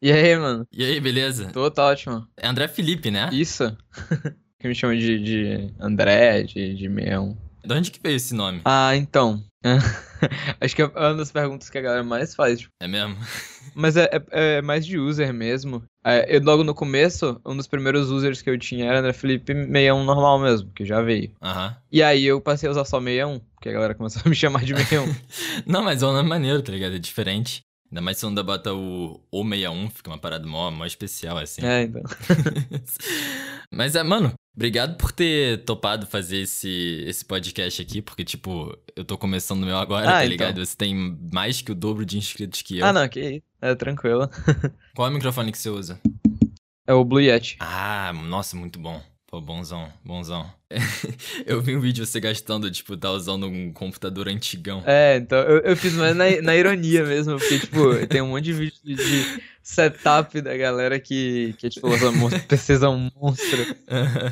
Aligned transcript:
E 0.00 0.12
aí, 0.12 0.36
mano? 0.36 0.64
E 0.72 0.84
aí, 0.84 1.00
beleza? 1.00 1.50
Tô, 1.52 1.68
tá 1.70 1.86
ótimo. 1.86 2.24
É 2.36 2.46
André 2.46 2.68
Felipe, 2.68 3.10
né? 3.10 3.28
Isso. 3.32 3.76
que 4.60 4.68
me 4.68 4.74
chama 4.74 4.96
de, 4.96 5.18
de 5.18 5.74
André, 5.80 6.44
de, 6.44 6.74
de 6.74 6.88
Meão. 6.88 7.36
De 7.64 7.74
onde 7.74 7.90
que 7.90 8.00
veio 8.00 8.14
esse 8.14 8.32
nome? 8.32 8.60
Ah, 8.64 8.94
então. 8.94 9.42
Acho 10.60 10.76
que 10.76 10.82
é 10.82 10.86
uma 10.86 11.14
das 11.14 11.32
perguntas 11.32 11.68
que 11.68 11.78
a 11.78 11.80
galera 11.80 12.04
mais 12.04 12.34
faz. 12.34 12.60
Tipo. 12.60 12.70
É 12.80 12.86
mesmo? 12.86 13.16
Mas 13.74 13.96
é, 13.96 14.04
é, 14.04 14.22
é, 14.30 14.62
mais 14.62 14.86
de 14.86 14.98
user 14.98 15.34
mesmo. 15.34 15.82
É, 16.04 16.36
eu, 16.36 16.40
logo 16.42 16.62
no 16.62 16.74
começo, 16.74 17.40
um 17.44 17.56
dos 17.56 17.66
primeiros 17.66 18.08
users 18.10 18.40
que 18.40 18.48
eu 18.50 18.58
tinha 18.58 18.86
era 18.86 19.00
André 19.00 19.12
Felipe 19.12 19.52
61 19.52 20.04
normal 20.04 20.38
mesmo, 20.38 20.70
que 20.72 20.84
já 20.84 21.02
veio. 21.02 21.32
Aham. 21.42 21.76
E 21.90 22.02
aí 22.02 22.24
eu 22.24 22.40
passei 22.40 22.68
a 22.68 22.72
usar 22.72 22.84
só 22.84 23.00
61, 23.00 23.40
porque 23.54 23.68
a 23.68 23.72
galera 23.72 23.94
começou 23.94 24.22
a 24.24 24.28
me 24.28 24.34
chamar 24.34 24.64
de 24.64 24.74
61. 24.74 25.14
Não, 25.66 25.82
mas 25.82 26.02
é 26.02 26.06
um 26.06 26.12
nome 26.12 26.28
maneiro, 26.28 26.62
tá 26.62 26.72
ligado? 26.72 26.94
É 26.94 26.98
diferente. 26.98 27.62
Ainda 27.90 28.00
mais 28.02 28.16
se 28.16 28.20
você 28.20 28.26
ainda 28.26 28.42
bota 28.42 28.74
o 28.74 29.20
O61, 29.32 29.90
fica 29.90 30.10
uma 30.10 30.18
parada 30.18 30.46
mó, 30.46 30.70
mó 30.70 30.84
especial, 30.84 31.38
assim. 31.38 31.64
É, 31.64 31.82
então. 31.84 32.02
Mas, 33.72 33.94
é, 33.94 34.02
mano, 34.02 34.32
obrigado 34.54 34.96
por 34.96 35.12
ter 35.12 35.64
topado 35.64 36.06
fazer 36.06 36.38
esse, 36.42 37.04
esse 37.06 37.24
podcast 37.24 37.80
aqui, 37.80 38.00
porque, 38.02 38.24
tipo, 38.24 38.76
eu 38.96 39.04
tô 39.04 39.16
começando 39.16 39.62
o 39.62 39.66
meu 39.66 39.76
agora, 39.76 40.06
Ah, 40.08 40.12
tá 40.12 40.18
então. 40.18 40.28
ligado? 40.30 40.64
Você 40.64 40.76
tem 40.76 41.18
mais 41.32 41.60
que 41.62 41.72
o 41.72 41.74
dobro 41.74 42.04
de 42.04 42.18
inscritos 42.18 42.62
que 42.62 42.78
eu. 42.78 42.86
Ah, 42.86 42.92
não, 42.92 43.08
que 43.08 43.20
isso. 43.20 43.42
É 43.60 43.74
tranquilo. 43.74 44.28
Qual 44.94 45.08
é 45.08 45.10
o 45.10 45.14
microfone 45.14 45.50
que 45.52 45.58
você 45.58 45.68
usa? 45.70 46.00
É 46.86 46.92
o 46.94 47.04
Blue 47.04 47.20
Yeti. 47.20 47.56
Ah, 47.60 48.12
nossa, 48.14 48.56
muito 48.56 48.78
bom. 48.78 49.02
Pô, 49.30 49.42
bonzão, 49.42 49.92
bonzão. 50.02 50.50
eu 51.44 51.60
vi 51.60 51.76
um 51.76 51.80
vídeo 51.80 52.06
você 52.06 52.18
gastando, 52.18 52.70
tipo, 52.70 52.96
tá 52.96 53.10
usando 53.10 53.46
um 53.46 53.70
computador 53.74 54.26
antigão. 54.26 54.82
É, 54.86 55.18
então 55.18 55.36
eu, 55.40 55.58
eu 55.58 55.76
fiz 55.76 55.92
mais 55.92 56.16
na, 56.16 56.40
na 56.40 56.56
ironia 56.56 57.04
mesmo, 57.04 57.38
porque, 57.38 57.58
tipo, 57.58 58.06
tem 58.06 58.22
um 58.22 58.28
monte 58.28 58.44
de 58.44 58.52
vídeo 58.54 58.78
de, 58.82 58.94
de 58.94 59.42
setup 59.62 60.40
da 60.40 60.56
galera 60.56 60.98
que, 60.98 61.54
que 61.58 61.68
tipo, 61.68 61.88
usa 61.88 62.10
monstro, 62.10 62.42
precisa 62.48 62.88
um 62.88 63.10
monstro 63.14 63.66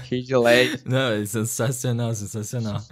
cheio 0.08 0.22
de 0.22 0.34
LED. 0.34 0.80
Não, 0.86 1.12
é 1.12 1.26
sensacional, 1.26 2.14
sensacional. 2.14 2.82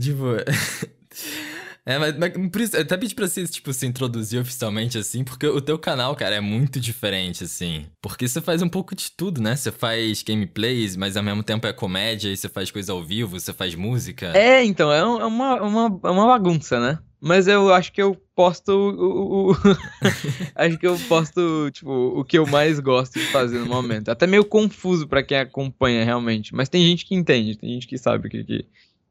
tipo. 0.00 0.24
É, 1.88 1.98
mas, 1.98 2.16
mas 2.18 2.32
isso, 2.62 2.76
até 2.76 2.96
pedi 2.96 3.14
pra 3.14 3.28
você, 3.28 3.46
tipo, 3.46 3.72
se 3.72 3.86
introduzir 3.86 4.40
oficialmente, 4.40 4.98
assim, 4.98 5.22
porque 5.22 5.46
o 5.46 5.60
teu 5.60 5.78
canal, 5.78 6.16
cara, 6.16 6.34
é 6.34 6.40
muito 6.40 6.80
diferente, 6.80 7.44
assim. 7.44 7.86
Porque 8.02 8.26
você 8.26 8.40
faz 8.40 8.60
um 8.60 8.68
pouco 8.68 8.92
de 8.96 9.12
tudo, 9.12 9.40
né? 9.40 9.54
Você 9.54 9.70
faz 9.70 10.20
gameplays, 10.24 10.96
mas 10.96 11.16
ao 11.16 11.22
mesmo 11.22 11.44
tempo 11.44 11.64
é 11.64 11.72
comédia, 11.72 12.28
e 12.28 12.36
você 12.36 12.48
faz 12.48 12.72
coisa 12.72 12.92
ao 12.92 13.04
vivo, 13.04 13.38
você 13.38 13.52
faz 13.52 13.76
música. 13.76 14.36
É, 14.36 14.64
então, 14.64 14.92
é, 14.92 14.98
é 14.98 15.04
uma, 15.04 15.62
uma, 15.62 16.00
é 16.04 16.10
uma 16.10 16.26
bagunça, 16.26 16.80
né? 16.80 16.98
Mas 17.20 17.46
eu 17.46 17.72
acho 17.72 17.92
que 17.92 18.02
eu 18.02 18.16
posto 18.34 18.68
o. 18.70 18.90
o- 18.90 19.52
o- 19.52 19.56
acho 20.56 20.78
que 20.78 20.86
eu 20.86 20.98
posto, 21.08 21.70
tipo, 21.70 21.90
o 21.90 22.24
que 22.24 22.36
eu 22.36 22.46
mais 22.46 22.80
gosto 22.80 23.14
de 23.14 23.26
fazer 23.30 23.58
no 23.60 23.66
momento. 23.66 24.08
Até 24.10 24.26
meio 24.26 24.44
confuso 24.44 25.06
pra 25.06 25.22
quem 25.22 25.38
acompanha 25.38 26.04
realmente. 26.04 26.52
Mas 26.54 26.68
tem 26.68 26.82
gente 26.84 27.06
que 27.06 27.14
entende, 27.14 27.56
tem 27.56 27.70
gente 27.70 27.86
que 27.86 27.96
sabe 27.96 28.26
o 28.26 28.30
que 28.30 28.44
que 28.44 28.66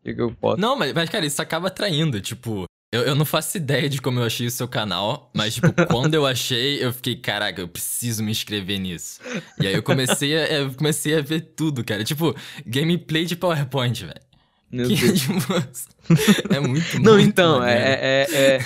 eu 0.06 0.32
posto. 0.32 0.60
Não, 0.62 0.76
mas, 0.78 0.94
mas, 0.94 1.10
cara, 1.10 1.26
isso 1.26 1.42
acaba 1.42 1.68
atraindo, 1.68 2.20
tipo. 2.22 2.66
Eu, 2.94 3.02
eu 3.02 3.16
não 3.16 3.26
faço 3.26 3.58
ideia 3.58 3.90
de 3.90 4.00
como 4.00 4.20
eu 4.20 4.24
achei 4.26 4.48
o 4.48 4.52
seu 4.52 4.68
canal, 4.68 5.30
mas, 5.34 5.56
tipo, 5.56 5.74
quando 5.88 6.14
eu 6.14 6.26
achei, 6.26 6.84
eu 6.84 6.94
fiquei, 6.94 7.16
caraca, 7.16 7.60
eu 7.62 7.68
preciso 7.68 8.24
me 8.24 8.32
inscrever 8.32 8.80
nisso. 8.80 9.20
E 9.60 9.68
aí 9.68 9.74
eu 9.74 9.84
comecei 9.84 10.38
a, 10.38 10.48
eu 10.48 10.74
comecei 10.74 11.18
a 11.18 11.22
ver 11.22 11.42
tudo, 11.42 11.84
cara. 11.84 12.04
Tipo, 12.04 12.36
gameplay 12.66 13.26
de 13.26 13.36
PowerPoint, 13.36 14.06
velho. 14.06 14.22
Meu 14.72 14.88
Que, 14.88 14.96
Deus. 14.96 15.20
tipo, 15.22 15.34
é 16.54 16.60
muito 16.60 17.00
Não, 17.00 17.14
muito 17.14 17.28
então, 17.28 17.60
maneiro. 17.60 17.82
é, 17.82 18.28
é, 18.32 18.60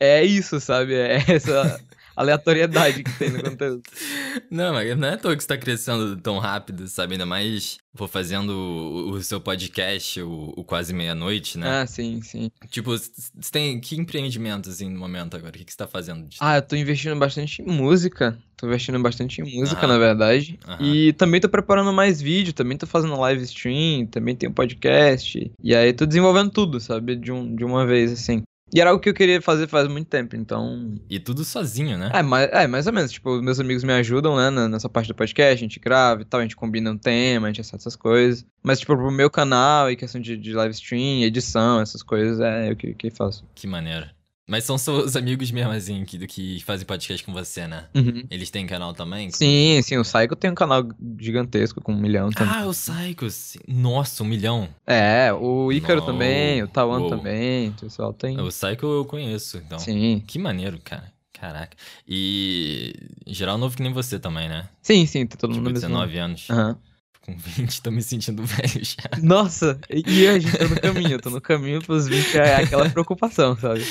é, 0.00 0.18
é 0.20 0.24
isso, 0.24 0.60
sabe? 0.60 0.94
É 0.94 1.22
essa 1.28 1.80
aleatoriedade 2.20 3.02
que 3.02 3.18
tem 3.18 3.30
no 3.30 3.42
conteúdo. 3.42 3.82
Não, 4.50 4.72
mas 4.72 4.96
não 4.96 5.08
é 5.08 5.14
à 5.14 5.16
toa 5.16 5.34
que 5.36 5.42
você 5.42 5.48
tá 5.48 5.56
crescendo 5.56 6.16
tão 6.16 6.38
rápido, 6.38 6.86
sabe? 6.86 7.12
Ainda 7.14 7.26
mais 7.26 7.78
vou 7.92 8.06
fazendo 8.06 8.50
o, 8.50 9.10
o 9.10 9.22
seu 9.22 9.40
podcast, 9.40 10.20
o, 10.22 10.52
o 10.56 10.62
Quase 10.64 10.92
Meia-Noite, 10.94 11.58
né? 11.58 11.80
Ah, 11.82 11.86
sim, 11.86 12.20
sim. 12.22 12.50
Tipo, 12.68 12.90
você 12.96 13.50
tem 13.50 13.80
que 13.80 13.96
empreendimentos 13.96 14.72
assim 14.72 14.88
no 14.88 14.98
momento 14.98 15.36
agora? 15.36 15.50
O 15.54 15.58
que, 15.58 15.64
que 15.64 15.72
você 15.72 15.78
tá 15.78 15.86
fazendo? 15.88 16.26
de- 16.28 16.36
Ah, 16.40 16.56
eu 16.56 16.62
tô 16.62 16.76
investindo 16.76 17.16
bastante 17.18 17.60
em 17.62 17.66
música. 17.66 18.38
Tô 18.56 18.66
investindo 18.66 19.00
bastante 19.00 19.40
em 19.40 19.58
música, 19.58 19.80
Aham. 19.86 19.92
na 19.94 19.98
verdade. 19.98 20.58
Aham. 20.66 20.84
E 20.84 21.12
também 21.14 21.40
tô 21.40 21.48
preparando 21.48 21.92
mais 21.92 22.20
vídeo, 22.20 22.52
também 22.52 22.78
tô 22.78 22.86
fazendo 22.86 23.18
live 23.18 23.42
stream, 23.44 24.06
também 24.06 24.36
tenho 24.36 24.52
podcast. 24.52 25.50
E 25.62 25.74
aí 25.74 25.92
tô 25.92 26.06
desenvolvendo 26.06 26.50
tudo, 26.50 26.78
sabe? 26.78 27.16
De, 27.16 27.32
um, 27.32 27.54
de 27.54 27.64
uma 27.64 27.84
vez, 27.86 28.12
assim. 28.12 28.42
E 28.72 28.80
era 28.80 28.90
algo 28.90 29.02
que 29.02 29.08
eu 29.08 29.14
queria 29.14 29.40
fazer 29.42 29.66
faz 29.66 29.88
muito 29.88 30.06
tempo, 30.08 30.36
então. 30.36 30.94
E 31.08 31.18
tudo 31.18 31.44
sozinho, 31.44 31.98
né? 31.98 32.10
É, 32.14 32.22
mais, 32.22 32.48
é, 32.52 32.66
mais 32.66 32.86
ou 32.86 32.92
menos. 32.92 33.10
Tipo, 33.10 33.42
meus 33.42 33.58
amigos 33.58 33.82
me 33.82 33.92
ajudam, 33.92 34.36
né, 34.36 34.68
nessa 34.68 34.88
parte 34.88 35.08
do 35.08 35.14
podcast, 35.14 35.54
a 35.54 35.56
gente 35.56 35.80
grava 35.80 36.22
e 36.22 36.24
tal, 36.24 36.40
a 36.40 36.42
gente 36.42 36.56
combina 36.56 36.90
um 36.90 36.98
tema, 36.98 37.46
a 37.46 37.50
gente 37.50 37.60
acerta 37.60 37.82
essas 37.82 37.96
coisas. 37.96 38.46
Mas, 38.62 38.78
tipo, 38.80 38.96
pro 38.96 39.10
meu 39.10 39.30
canal 39.30 39.90
e 39.90 39.96
questão 39.96 40.20
de, 40.20 40.36
de 40.36 40.52
live 40.52 40.74
stream, 40.74 41.22
edição, 41.22 41.80
essas 41.80 42.02
coisas, 42.02 42.40
é 42.40 42.70
eu 42.70 42.76
que, 42.76 42.94
que 42.94 43.10
faço. 43.10 43.44
Que 43.54 43.66
maneiro. 43.66 44.06
Mas 44.50 44.64
são 44.64 44.76
seus 44.76 45.14
amigos 45.16 45.50
mesmo, 45.52 45.70
assim, 45.70 46.04
que, 46.04 46.18
do 46.18 46.26
que 46.26 46.60
fazem 46.64 46.84
podcast 46.84 47.24
com 47.24 47.32
você, 47.32 47.68
né? 47.68 47.84
Uhum. 47.94 48.24
Eles 48.28 48.50
têm 48.50 48.66
canal 48.66 48.92
também? 48.92 49.30
Sim, 49.30 49.80
sim, 49.80 49.96
o 49.96 50.02
Psycho 50.02 50.34
tem 50.34 50.50
um 50.50 50.56
canal 50.56 50.82
gigantesco 51.20 51.80
com 51.80 51.92
um 51.92 51.96
milhão 52.00 52.30
também. 52.30 52.52
Ah, 52.52 52.66
o 52.66 52.72
Psycho. 52.72 53.30
sim. 53.30 53.60
Nossa, 53.68 54.24
um 54.24 54.26
milhão. 54.26 54.68
É, 54.84 55.32
o 55.32 55.70
Ícaro 55.72 56.02
também, 56.02 56.62
o 56.64 56.66
Tawan 56.68 56.98
Uou. 56.98 57.10
também, 57.10 57.68
o 57.68 57.72
pessoal 57.74 58.12
tem. 58.12 58.40
O 58.40 58.48
Psycho 58.48 58.86
eu 58.86 59.04
conheço, 59.04 59.58
então. 59.58 59.78
Sim. 59.78 60.20
Que 60.26 60.36
maneiro, 60.36 60.80
cara. 60.82 61.12
Caraca. 61.32 61.74
E 62.06 62.92
em 63.26 63.32
geral 63.32 63.56
novo 63.56 63.74
que 63.76 63.82
nem 63.82 63.92
você 63.92 64.18
também, 64.18 64.48
né? 64.48 64.68
Sim, 64.82 65.06
sim, 65.06 65.26
tá 65.26 65.36
todo 65.38 65.52
Tipo, 65.52 65.62
mundo 65.62 65.68
no 65.68 65.72
mesmo. 65.74 65.88
19 65.88 66.18
anos. 66.18 66.46
Aham. 66.50 66.76
Com 67.22 67.36
20, 67.36 67.82
tô 67.82 67.90
me 67.90 68.02
sentindo 68.02 68.42
velho 68.46 68.80
já. 68.82 69.20
Nossa, 69.22 69.78
e 69.90 70.26
a 70.26 70.38
gente 70.38 70.56
tá 70.56 70.66
no 70.66 70.80
caminho, 70.80 71.12
eu 71.12 71.20
tô 71.20 71.28
no 71.30 71.40
caminho 71.40 71.82
pros 71.82 72.08
20, 72.08 72.38
é 72.38 72.56
aquela 72.56 72.88
preocupação, 72.88 73.56
sabe? 73.58 73.84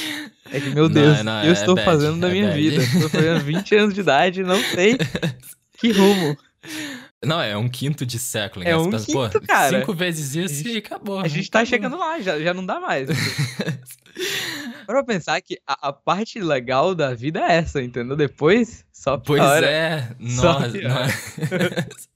É 0.52 0.60
que, 0.60 0.70
meu 0.70 0.86
Não, 0.90 0.94
Deus, 0.94 1.24
não, 1.24 1.44
eu 1.44 1.50
é 1.52 1.54
estou 1.54 1.76
bad, 1.76 1.86
fazendo 1.86 2.20
da 2.20 2.30
é 2.30 2.32
minha 2.32 2.48
bad. 2.48 2.60
vida. 2.60 2.82
Estou 2.84 3.10
fazendo 3.10 3.40
20 3.44 3.76
anos 3.76 3.94
de 3.94 4.00
idade, 4.02 4.42
não 4.44 4.60
sei 4.64 4.98
que 5.78 5.92
rumo. 5.92 6.36
Não, 7.24 7.40
é 7.42 7.56
um 7.56 7.70
quinto 7.70 8.06
de 8.06 8.18
século. 8.18 8.64
É 8.66 8.70
né? 8.70 8.78
Um 8.78 8.90
pensa, 8.90 9.06
quinto, 9.06 9.40
pô, 9.42 9.48
cara. 9.48 9.80
Cinco 9.80 9.94
vezes 9.94 10.36
isso 10.36 10.64
gente- 10.64 10.72
e 10.74 10.78
acabou. 10.78 11.20
A 11.20 11.28
gente 11.28 11.52
tá 11.52 11.60
acabou. 11.60 11.70
chegando 11.70 11.98
lá, 11.98 12.20
já, 12.22 12.40
já 12.40 12.54
não 12.54 12.66
dá 12.66 12.80
mais. 12.80 13.10
Pra 14.88 15.04
pensar 15.04 15.40
que 15.42 15.60
a, 15.68 15.90
a 15.90 15.94
parte 15.94 16.40
legal 16.42 16.96
da 16.96 17.14
vida 17.14 17.40
é 17.42 17.58
essa, 17.58 17.82
entendeu? 17.82 18.16
Depois, 18.18 18.84
só 18.92 19.18
Pois 19.18 19.40
piora. 19.42 19.66
é. 19.68 20.08
Só 20.30 20.60
Nossa. 20.60 20.72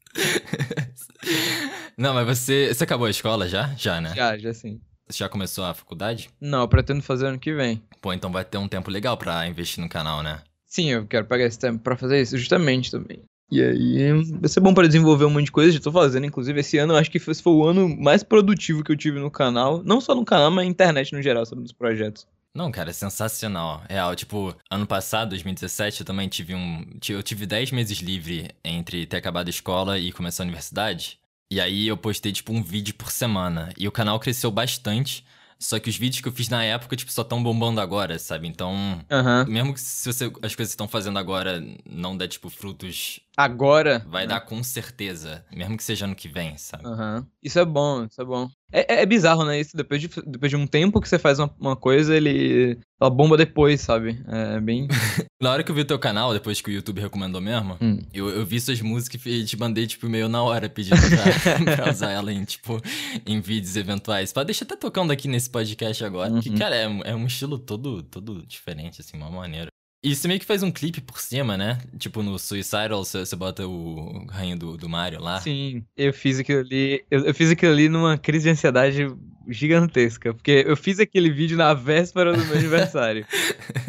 Não, 1.97 2.13
mas 2.13 2.25
você, 2.27 2.73
você 2.73 2.83
acabou 2.83 3.07
a 3.07 3.11
escola 3.11 3.47
já? 3.47 3.73
Já, 3.77 4.01
né? 4.01 4.13
Já, 4.15 4.37
já 4.37 4.53
sim. 4.53 4.79
Você 5.07 5.19
já 5.19 5.29
começou 5.29 5.63
a 5.65 5.73
faculdade? 5.73 6.29
Não, 6.39 6.61
eu 6.61 6.67
pretendo 6.67 7.01
fazer 7.01 7.27
ano 7.27 7.39
que 7.39 7.53
vem. 7.53 7.81
Pô, 8.01 8.13
então 8.13 8.31
vai 8.31 8.43
ter 8.45 8.57
um 8.57 8.67
tempo 8.67 8.89
legal 8.89 9.17
pra 9.17 9.47
investir 9.47 9.83
no 9.83 9.89
canal, 9.89 10.23
né? 10.23 10.41
Sim, 10.65 10.89
eu 10.89 11.05
quero 11.05 11.25
pegar 11.25 11.45
esse 11.45 11.59
tempo 11.59 11.79
pra 11.79 11.95
fazer 11.95 12.21
isso, 12.21 12.37
justamente 12.37 12.89
também. 12.89 13.23
E 13.51 13.61
aí, 13.61 14.11
vai 14.39 14.49
ser 14.49 14.61
bom 14.61 14.73
pra 14.73 14.87
desenvolver 14.87 15.25
um 15.25 15.29
monte 15.29 15.45
de 15.45 15.51
coisa, 15.51 15.71
já 15.71 15.79
tô 15.79 15.91
fazendo, 15.91 16.25
inclusive 16.25 16.59
esse 16.59 16.77
ano, 16.79 16.93
eu 16.93 16.97
acho 16.97 17.11
que 17.11 17.17
esse 17.17 17.43
foi 17.43 17.53
o 17.53 17.63
ano 17.63 17.87
mais 17.87 18.23
produtivo 18.23 18.83
que 18.83 18.91
eu 18.91 18.97
tive 18.97 19.19
no 19.19 19.29
canal, 19.29 19.83
não 19.83 20.01
só 20.01 20.15
no 20.15 20.25
canal, 20.25 20.49
mas 20.49 20.65
na 20.65 20.71
internet 20.71 21.13
no 21.13 21.21
geral, 21.21 21.45
sobre 21.45 21.63
os 21.63 21.71
projetos. 21.71 22.25
Não, 22.55 22.71
cara, 22.71 22.91
é 22.91 22.93
sensacional. 22.93 23.81
Real, 23.89 24.15
tipo, 24.15 24.55
ano 24.69 24.85
passado, 24.85 25.29
2017, 25.29 26.01
eu 26.01 26.05
também 26.05 26.29
tive 26.29 26.53
um. 26.53 26.85
Eu 27.09 27.23
tive 27.23 27.47
10 27.47 27.71
meses 27.71 27.97
livre 27.97 28.51
entre 28.63 29.07
ter 29.07 29.17
acabado 29.17 29.47
a 29.47 29.49
escola 29.49 29.97
e 29.97 30.11
começar 30.11 30.43
a 30.43 30.45
universidade. 30.45 31.19
E 31.49 31.59
aí 31.59 31.87
eu 31.87 31.97
postei, 31.97 32.31
tipo, 32.31 32.53
um 32.53 32.61
vídeo 32.61 32.93
por 32.93 33.11
semana. 33.11 33.69
E 33.77 33.87
o 33.87 33.91
canal 33.91 34.19
cresceu 34.19 34.51
bastante. 34.51 35.25
Só 35.59 35.79
que 35.79 35.89
os 35.89 35.95
vídeos 35.95 36.21
que 36.21 36.27
eu 36.27 36.31
fiz 36.31 36.49
na 36.49 36.63
época, 36.63 36.95
tipo, 36.95 37.11
só 37.11 37.23
tão 37.23 37.41
bombando 37.41 37.81
agora, 37.81 38.19
sabe? 38.19 38.47
Então. 38.47 39.03
Aham. 39.09 39.45
Mesmo 39.47 39.73
que 39.73 39.79
se 39.79 40.11
você, 40.11 40.25
as 40.25 40.53
coisas 40.53 40.73
que 40.73 40.75
estão 40.75 40.87
fazendo 40.87 41.17
agora 41.17 41.63
não 41.89 42.15
der, 42.15 42.27
tipo, 42.27 42.49
frutos, 42.49 43.19
Agora. 43.35 44.05
vai 44.07 44.23
né? 44.23 44.33
dar 44.33 44.41
com 44.41 44.61
certeza. 44.61 45.43
Mesmo 45.51 45.75
que 45.77 45.83
seja 45.83 46.05
ano 46.05 46.15
que 46.15 46.27
vem, 46.27 46.57
sabe? 46.57 46.85
Aham. 46.85 47.25
Isso 47.41 47.57
é 47.57 47.65
bom, 47.65 48.05
isso 48.05 48.21
é 48.21 48.25
bom. 48.25 48.49
É, 48.73 48.95
é- 48.95 49.01
é 49.03 49.05
bizarro, 49.05 49.45
né? 49.45 49.59
Isso 49.59 49.77
depois 49.77 50.01
de, 50.01 50.09
depois 50.25 50.49
de 50.49 50.55
um 50.55 50.65
tempo 50.65 50.99
que 50.99 51.07
você 51.07 51.19
faz 51.19 51.37
uma, 51.39 51.53
uma 51.59 51.75
coisa, 51.75 52.15
ele. 52.15 52.77
Ela 52.99 53.09
bomba 53.09 53.37
depois, 53.37 53.81
sabe? 53.81 54.19
É 54.27 54.59
bem. 54.59 54.87
Na 55.41 55.51
hora 55.51 55.63
que 55.63 55.69
eu 55.69 55.75
vi 55.75 55.81
o 55.81 55.85
teu 55.85 55.99
canal, 55.99 56.33
depois 56.33 56.61
que 56.61 56.69
o 56.69 56.73
YouTube 56.73 57.01
recomendou 57.01 57.41
mesmo, 57.41 57.77
Hum. 57.81 57.99
eu, 58.13 58.29
eu 58.29 58.45
vi 58.45 58.59
suas 58.61 58.79
músicas 58.81 59.21
e 59.25 59.43
te 59.43 59.57
mandei, 59.59 59.85
tipo, 59.85 60.07
meio 60.09 60.29
na 60.29 60.41
hora 60.41 60.69
pedindo 60.69 60.95
pra, 60.97 61.75
pra 61.75 61.91
usar 61.91 62.11
ela 62.11 62.31
em, 62.31 62.43
tipo, 62.45 62.81
em 63.25 63.41
vídeos 63.41 63.75
eventuais. 63.75 64.31
Pá, 64.31 64.43
deixa 64.43 64.63
até 64.63 64.75
tocando 64.77 65.11
aqui 65.11 65.27
nesse 65.27 65.49
podcast 65.49 66.03
agora. 66.03 66.39
Que, 66.41 66.49
Uhum. 66.49 66.55
cara, 66.57 66.75
é, 66.75 66.87
um- 66.87 67.01
é 67.03 67.13
um 67.15 67.25
estilo 67.25 67.59
todo, 67.59 68.01
todo 68.03 68.45
diferente, 68.47 69.01
assim, 69.01 69.17
uma 69.17 69.29
maneira. 69.29 69.67
E 70.03 70.13
você 70.13 70.27
meio 70.27 70.39
que 70.39 70.45
faz 70.45 70.61
um 70.63 70.71
clipe 70.71 70.99
por 70.99 71.17
cima, 71.19 71.55
né? 71.55 71.77
Tipo, 71.97 72.21
no 72.21 72.37
Suicidal, 72.37 73.05
você, 73.05 73.35
bota 73.37 73.65
o 73.65 74.25
rainho 74.29 74.57
do, 74.59 74.75
do 74.75 74.89
Mario 74.89 75.21
lá. 75.21 75.39
Sim, 75.39 75.85
eu 75.95 76.11
fiz 76.13 76.39
aquilo 76.39 76.59
ali. 76.59 77.05
Eu, 77.09 77.25
eu 77.25 77.33
fiz 77.33 77.49
aquilo 77.49 77.71
ali 77.71 77.87
numa 77.87 78.17
crise 78.17 78.43
de 78.43 78.49
ansiedade 78.49 79.07
gigantesca. 79.47 80.33
Porque 80.33 80.63
eu 80.67 80.75
fiz 80.75 80.99
aquele 80.99 81.31
vídeo 81.31 81.55
na 81.57 81.73
véspera 81.73 82.33
do 82.33 82.45
meu 82.45 82.57
aniversário. 82.57 83.25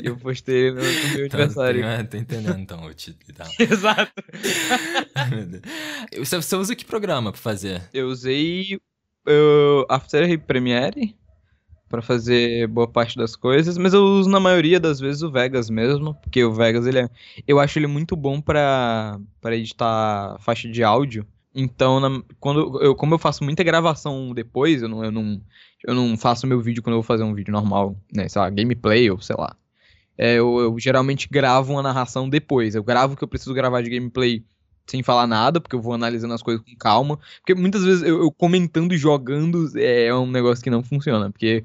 e 0.00 0.06
eu 0.06 0.16
postei 0.16 0.70
no, 0.70 0.76
no 0.76 0.82
meu 0.82 1.26
Então, 1.26 1.40
aniversário. 1.40 1.81
tem- 1.82 1.90
é, 1.90 2.02
tô 2.05 2.17
entendendo 2.17 2.58
então 2.60 2.84
o 2.84 2.94
título 2.94 3.25
e 3.28 3.32
tal. 3.32 3.49
Exato. 3.58 4.12
Você, 6.19 6.37
você 6.37 6.56
usa 6.56 6.76
que 6.76 6.84
programa 6.84 7.32
pra 7.32 7.40
fazer? 7.40 7.82
Eu 7.93 8.06
usei 8.08 8.78
o 9.26 9.87
After 9.88 10.38
Premiere 10.40 11.17
pra 11.94 12.02
fazer 12.02 12.67
boa 12.69 12.88
parte 12.88 13.17
das 13.17 13.37
coisas, 13.37 13.79
mas 13.79 13.94
eu 13.94 14.02
uso 14.05 14.29
na 14.29 14.41
maioria 14.41 14.81
das 14.81 14.99
vezes 15.00 15.23
o 15.23 15.31
Vegas 15.31 15.70
mesmo, 15.70 16.14
porque 16.14 16.44
o 16.44 16.52
Vegas 16.52 16.87
ele 16.87 16.99
é, 17.00 17.08
eu 17.46 17.58
acho 17.61 17.79
ele 17.79 17.87
muito 17.87 18.17
bom 18.17 18.41
pra 18.41 19.19
para 19.41 19.56
editar 19.56 20.37
faixa 20.41 20.69
de 20.69 20.82
áudio. 20.82 21.26
Então, 21.55 22.00
na- 22.00 22.23
quando 22.41 22.82
eu 22.82 22.94
como 22.96 23.14
eu 23.14 23.19
faço 23.19 23.44
muita 23.44 23.62
gravação 23.64 24.35
depois, 24.35 24.82
eu 24.82 24.88
não 24.88 25.05
eu 25.05 25.12
não, 25.12 25.41
eu 25.87 25.94
não 25.94 26.17
faço 26.17 26.46
meu 26.46 26.61
vídeo 26.61 26.82
quando 26.82 26.94
eu 26.94 27.02
vou 27.02 27.06
fazer 27.06 27.23
um 27.25 27.35
vídeo 27.35 27.52
normal, 27.52 27.96
né, 28.12 28.29
sei 28.29 28.41
lá, 28.43 28.50
gameplay 28.50 29.11
ou 29.11 29.20
sei 29.20 29.37
lá. 29.38 29.56
É, 30.17 30.35
eu, 30.35 30.58
eu 30.61 30.79
geralmente 30.79 31.29
gravo 31.29 31.73
uma 31.73 31.82
narração 31.82 32.29
depois. 32.29 32.75
Eu 32.75 32.85
gravo 32.85 33.14
o 33.14 33.17
que 33.17 33.25
eu 33.25 33.29
preciso 33.29 33.55
gravar 33.55 33.82
de 33.82 33.91
gameplay 33.91 34.44
sem 34.87 35.02
falar 35.02 35.26
nada, 35.26 35.61
porque 35.61 35.75
eu 35.75 35.81
vou 35.82 35.94
analisando 35.94 36.35
as 36.35 36.43
coisas 36.43 36.62
com 36.64 36.76
calma. 36.76 37.19
Porque 37.41 37.55
muitas 37.55 37.85
vezes 37.85 38.02
eu, 38.02 38.20
eu 38.23 38.31
comentando 38.32 38.93
e 38.94 38.99
jogando 38.99 39.67
é 39.79 40.14
um 40.14 40.31
negócio 40.31 40.62
que 40.62 40.70
não 40.70 40.82
funciona. 40.82 41.31
Porque 41.31 41.64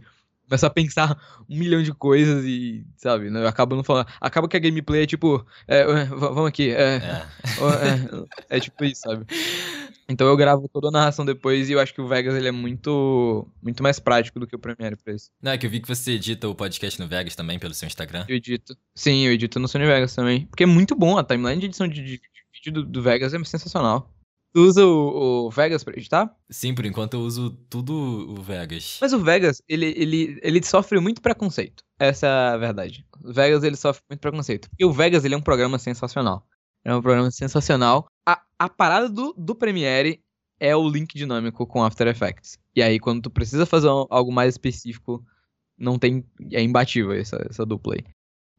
começa 0.50 0.68
a 0.68 0.70
pensar 0.70 1.18
um 1.48 1.56
milhão 1.58 1.84
de 1.84 1.94
coisas 1.94 2.44
e, 2.44 2.84
sabe, 2.98 3.30
né, 3.30 3.42
eu 3.44 3.48
acabo 3.48 3.76
não 3.76 3.84
falando. 3.84 4.08
Acaba 4.20 4.48
que 4.48 4.58
a 4.58 4.60
gameplay 4.60 5.04
é 5.04 5.06
tipo, 5.06 5.46
é, 5.68 5.84
vamos 6.06 6.48
aqui, 6.48 6.72
é, 6.72 6.96
É. 6.98 7.26
é, 8.50 8.58
é 8.58 8.60
tipo 8.60 8.84
isso, 8.84 9.02
sabe? 9.02 9.26
Então 10.12 10.28
eu 10.28 10.36
gravo 10.36 10.68
toda 10.68 10.88
a 10.88 10.92
narração 10.92 11.24
depois 11.24 11.70
e 11.70 11.74
eu 11.74 11.80
acho 11.80 11.94
que 11.94 12.02
o 12.02 12.08
Vegas 12.08 12.34
ele 12.34 12.48
é 12.48 12.52
muito, 12.52 13.48
muito 13.62 13.84
mais 13.84 14.00
prático 14.00 14.40
do 14.40 14.48
que 14.48 14.56
o 14.56 14.60
Premiere 14.60 14.96
pra 14.96 15.14
isso. 15.14 15.30
Não, 15.40 15.52
é 15.52 15.58
que 15.58 15.68
eu 15.68 15.70
vi 15.70 15.80
que 15.80 15.88
você 15.88 16.14
edita 16.14 16.50
o 16.50 16.56
podcast 16.56 17.00
no 17.00 17.08
Vegas 17.08 17.36
também 17.36 17.60
pelo 17.60 17.76
seu 17.76 17.86
Instagram. 17.86 18.26
Eu 18.28 18.36
edito. 18.38 18.76
Sim, 18.96 19.28
eu 19.28 19.32
edito 19.34 19.60
no 19.60 19.68
Sony 19.68 19.86
Vegas 19.86 20.16
também. 20.16 20.48
Porque 20.48 20.64
é 20.64 20.66
muito 20.66 20.96
bom, 20.96 21.16
a 21.16 21.24
timeline 21.24 21.60
de 21.62 21.68
edição 21.68 21.88
de, 21.88 22.02
de- 22.02 22.18
de 22.18 22.22
vídeo 22.56 22.74
do, 22.74 22.84
do 22.84 23.02
Vegas 23.04 23.36
é 23.36 23.44
sensacional. 23.44 24.12
Tu 24.54 24.62
usa 24.62 24.86
o, 24.86 25.48
o 25.48 25.52
Vegas 25.52 25.84
pra 25.84 25.94
editar? 25.96 26.36
Sim, 26.50 26.74
por 26.74 26.86
enquanto 26.86 27.14
eu 27.14 27.20
uso 27.22 27.52
tudo 27.70 27.94
o 27.94 28.42
Vegas. 28.42 28.98
Mas 29.00 29.14
o 29.14 29.20
Vegas, 29.20 29.62
ele, 29.68 29.94
ele, 29.96 30.40
ele 30.42 30.64
sofre 30.64 31.00
muito 31.00 31.22
preconceito. 31.22 31.84
Essa 32.00 32.26
é 32.26 32.30
a 32.54 32.58
verdade. 32.58 33.06
O 33.24 33.32
Vegas, 33.32 33.64
ele 33.64 33.76
sofre 33.76 34.02
muito 34.10 34.22
preconceito. 34.22 34.68
E 34.80 34.86
o 34.86 34.92
Vegas, 34.92 35.24
ele 35.24 35.36
é 35.36 35.38
um 35.38 35.42
programa 35.42 35.78
sensacional. 35.78 36.48
É 36.84 36.96
um 36.96 37.02
programa 37.02 37.30
sensacional. 37.30 38.08
A, 38.28 38.42
a 38.58 38.70
parada 38.70 39.08
do, 39.08 39.34
do 39.38 39.54
Premiere 39.54 40.24
é 40.60 40.76
o 40.76 40.90
link 40.90 41.16
dinâmico 41.16 41.68
com 41.68 41.84
After 41.84 42.08
Effects. 42.08 42.58
E 42.76 42.82
aí, 42.82 43.00
quando 43.00 43.24
tu 43.24 43.30
precisa 43.30 43.66
fazer 43.66 43.88
algo 43.88 44.32
mais 44.32 44.56
específico, 44.56 45.24
não 45.78 46.00
tem. 46.00 46.26
É 46.52 46.62
imbatível 46.62 47.14
essa, 47.14 47.38
essa 47.50 47.66
dupla 47.66 47.96
aí. 47.96 48.06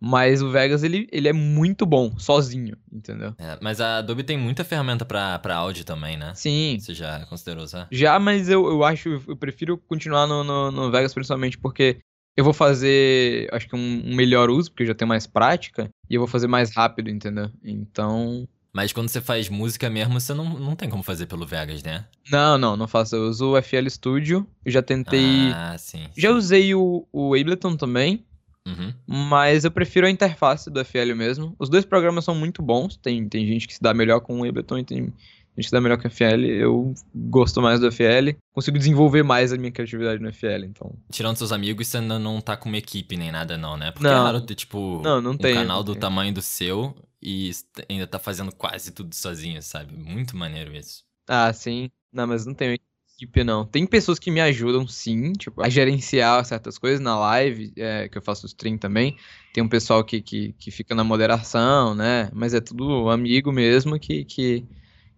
Mas 0.00 0.40
o 0.40 0.50
Vegas, 0.50 0.82
ele, 0.82 1.06
ele 1.12 1.28
é 1.28 1.32
muito 1.32 1.84
bom, 1.84 2.18
sozinho, 2.18 2.76
entendeu? 2.90 3.34
É, 3.38 3.58
mas 3.60 3.80
a 3.82 3.98
Adobe 3.98 4.22
tem 4.22 4.38
muita 4.38 4.64
ferramenta 4.64 5.04
pra, 5.04 5.38
pra 5.38 5.56
áudio 5.56 5.84
também, 5.84 6.16
né? 6.16 6.32
Sim, 6.34 6.78
Você 6.80 6.94
já 6.94 7.26
considerou 7.26 7.62
usar? 7.62 7.86
Já, 7.92 8.18
mas 8.18 8.48
eu, 8.48 8.66
eu 8.66 8.82
acho, 8.82 9.22
eu 9.28 9.36
prefiro 9.36 9.76
continuar 9.76 10.26
no, 10.26 10.42
no, 10.42 10.70
no 10.70 10.90
Vegas 10.90 11.12
principalmente 11.12 11.58
porque 11.58 11.98
eu 12.36 12.44
vou 12.44 12.54
fazer, 12.54 13.48
acho 13.52 13.68
que 13.68 13.76
um, 13.76 14.02
um 14.06 14.14
melhor 14.14 14.48
uso, 14.48 14.70
porque 14.70 14.84
eu 14.84 14.88
já 14.88 14.94
tenho 14.94 15.08
mais 15.08 15.26
prática, 15.26 15.90
e 16.08 16.14
eu 16.14 16.20
vou 16.20 16.28
fazer 16.28 16.46
mais 16.46 16.74
rápido, 16.74 17.10
entendeu? 17.10 17.50
Então. 17.62 18.48
Mas 18.72 18.92
quando 18.92 19.08
você 19.08 19.20
faz 19.20 19.48
música 19.48 19.90
mesmo, 19.90 20.18
você 20.18 20.32
não, 20.32 20.44
não 20.44 20.76
tem 20.76 20.88
como 20.88 21.02
fazer 21.02 21.26
pelo 21.26 21.44
Vegas, 21.44 21.82
né? 21.82 22.06
Não, 22.30 22.56
não, 22.56 22.76
não 22.76 22.86
faço. 22.86 23.16
Eu 23.16 23.28
uso 23.28 23.50
o 23.50 23.56
FL 23.60 23.90
Studio, 23.90 24.46
eu 24.64 24.72
já 24.72 24.80
tentei. 24.80 25.50
Ah, 25.52 25.76
sim. 25.76 26.06
Já 26.16 26.30
sim. 26.30 26.36
usei 26.36 26.74
o, 26.74 27.06
o 27.12 27.34
Ableton 27.34 27.76
também, 27.76 28.24
Uhum. 28.66 28.92
mas 29.06 29.64
eu 29.64 29.70
prefiro 29.70 30.06
a 30.06 30.10
interface 30.10 30.70
do 30.70 30.80
FL 30.84 31.14
mesmo. 31.14 31.54
Os 31.58 31.68
dois 31.68 31.84
programas 31.84 32.24
são 32.24 32.34
muito 32.34 32.62
bons, 32.62 32.96
tem, 32.96 33.28
tem 33.28 33.46
gente 33.46 33.66
que 33.66 33.74
se 33.74 33.82
dá 33.82 33.92
melhor 33.94 34.20
com 34.20 34.40
o 34.40 34.44
Ableton 34.48 34.78
e 34.78 34.84
tem 34.84 34.98
gente 35.04 35.14
que 35.56 35.62
se 35.64 35.72
dá 35.72 35.80
melhor 35.80 36.00
com 36.00 36.06
o 36.06 36.10
FL. 36.10 36.44
Eu 36.44 36.94
gosto 37.14 37.60
mais 37.62 37.80
do 37.80 37.90
FL, 37.90 38.36
consigo 38.52 38.78
desenvolver 38.78 39.22
mais 39.22 39.52
a 39.52 39.56
minha 39.56 39.72
criatividade 39.72 40.22
no 40.22 40.28
FL, 40.32 40.64
então. 40.64 40.92
Tirando 41.10 41.36
seus 41.36 41.52
amigos, 41.52 41.86
você 41.88 41.96
ainda 41.98 42.18
não 42.18 42.40
tá 42.40 42.56
com 42.56 42.68
uma 42.68 42.78
equipe 42.78 43.16
nem 43.16 43.32
nada, 43.32 43.56
não, 43.56 43.76
né? 43.76 43.90
Porque 43.92 44.06
é 44.06 44.10
Não. 44.10 44.24
raro 44.24 44.40
ter, 44.42 44.54
tipo, 44.54 45.00
Não, 45.02 45.20
não 45.20 45.32
um 45.32 45.36
tem. 45.38 45.54
canal 45.54 45.82
do 45.82 45.92
tem. 45.92 46.00
tamanho 46.00 46.32
do 46.34 46.42
seu 46.42 46.94
e 47.22 47.50
ainda 47.88 48.06
tá 48.06 48.18
fazendo 48.18 48.54
quase 48.54 48.92
tudo 48.92 49.14
sozinho, 49.14 49.60
sabe? 49.62 49.94
Muito 49.96 50.36
maneiro 50.36 50.74
isso. 50.76 51.02
Ah, 51.28 51.52
sim. 51.52 51.90
Não, 52.12 52.26
mas 52.26 52.44
não 52.44 52.54
tenho 52.54 52.72
equipe, 52.74 52.89
não. 53.44 53.64
Tem 53.64 53.86
pessoas 53.86 54.18
que 54.18 54.30
me 54.30 54.40
ajudam, 54.40 54.86
sim, 54.86 55.32
tipo, 55.32 55.62
a 55.62 55.68
gerenciar 55.68 56.44
certas 56.44 56.78
coisas 56.78 57.00
na 57.00 57.18
live, 57.18 57.72
é, 57.76 58.08
que 58.08 58.18
eu 58.18 58.22
faço 58.22 58.46
stream 58.46 58.78
também. 58.78 59.16
Tem 59.52 59.62
um 59.62 59.68
pessoal 59.68 60.04
que, 60.04 60.20
que, 60.20 60.54
que 60.58 60.70
fica 60.70 60.94
na 60.94 61.02
moderação, 61.02 61.94
né? 61.94 62.30
Mas 62.32 62.54
é 62.54 62.60
tudo 62.60 63.10
amigo 63.10 63.52
mesmo 63.52 63.98
que, 63.98 64.24
que, 64.24 64.64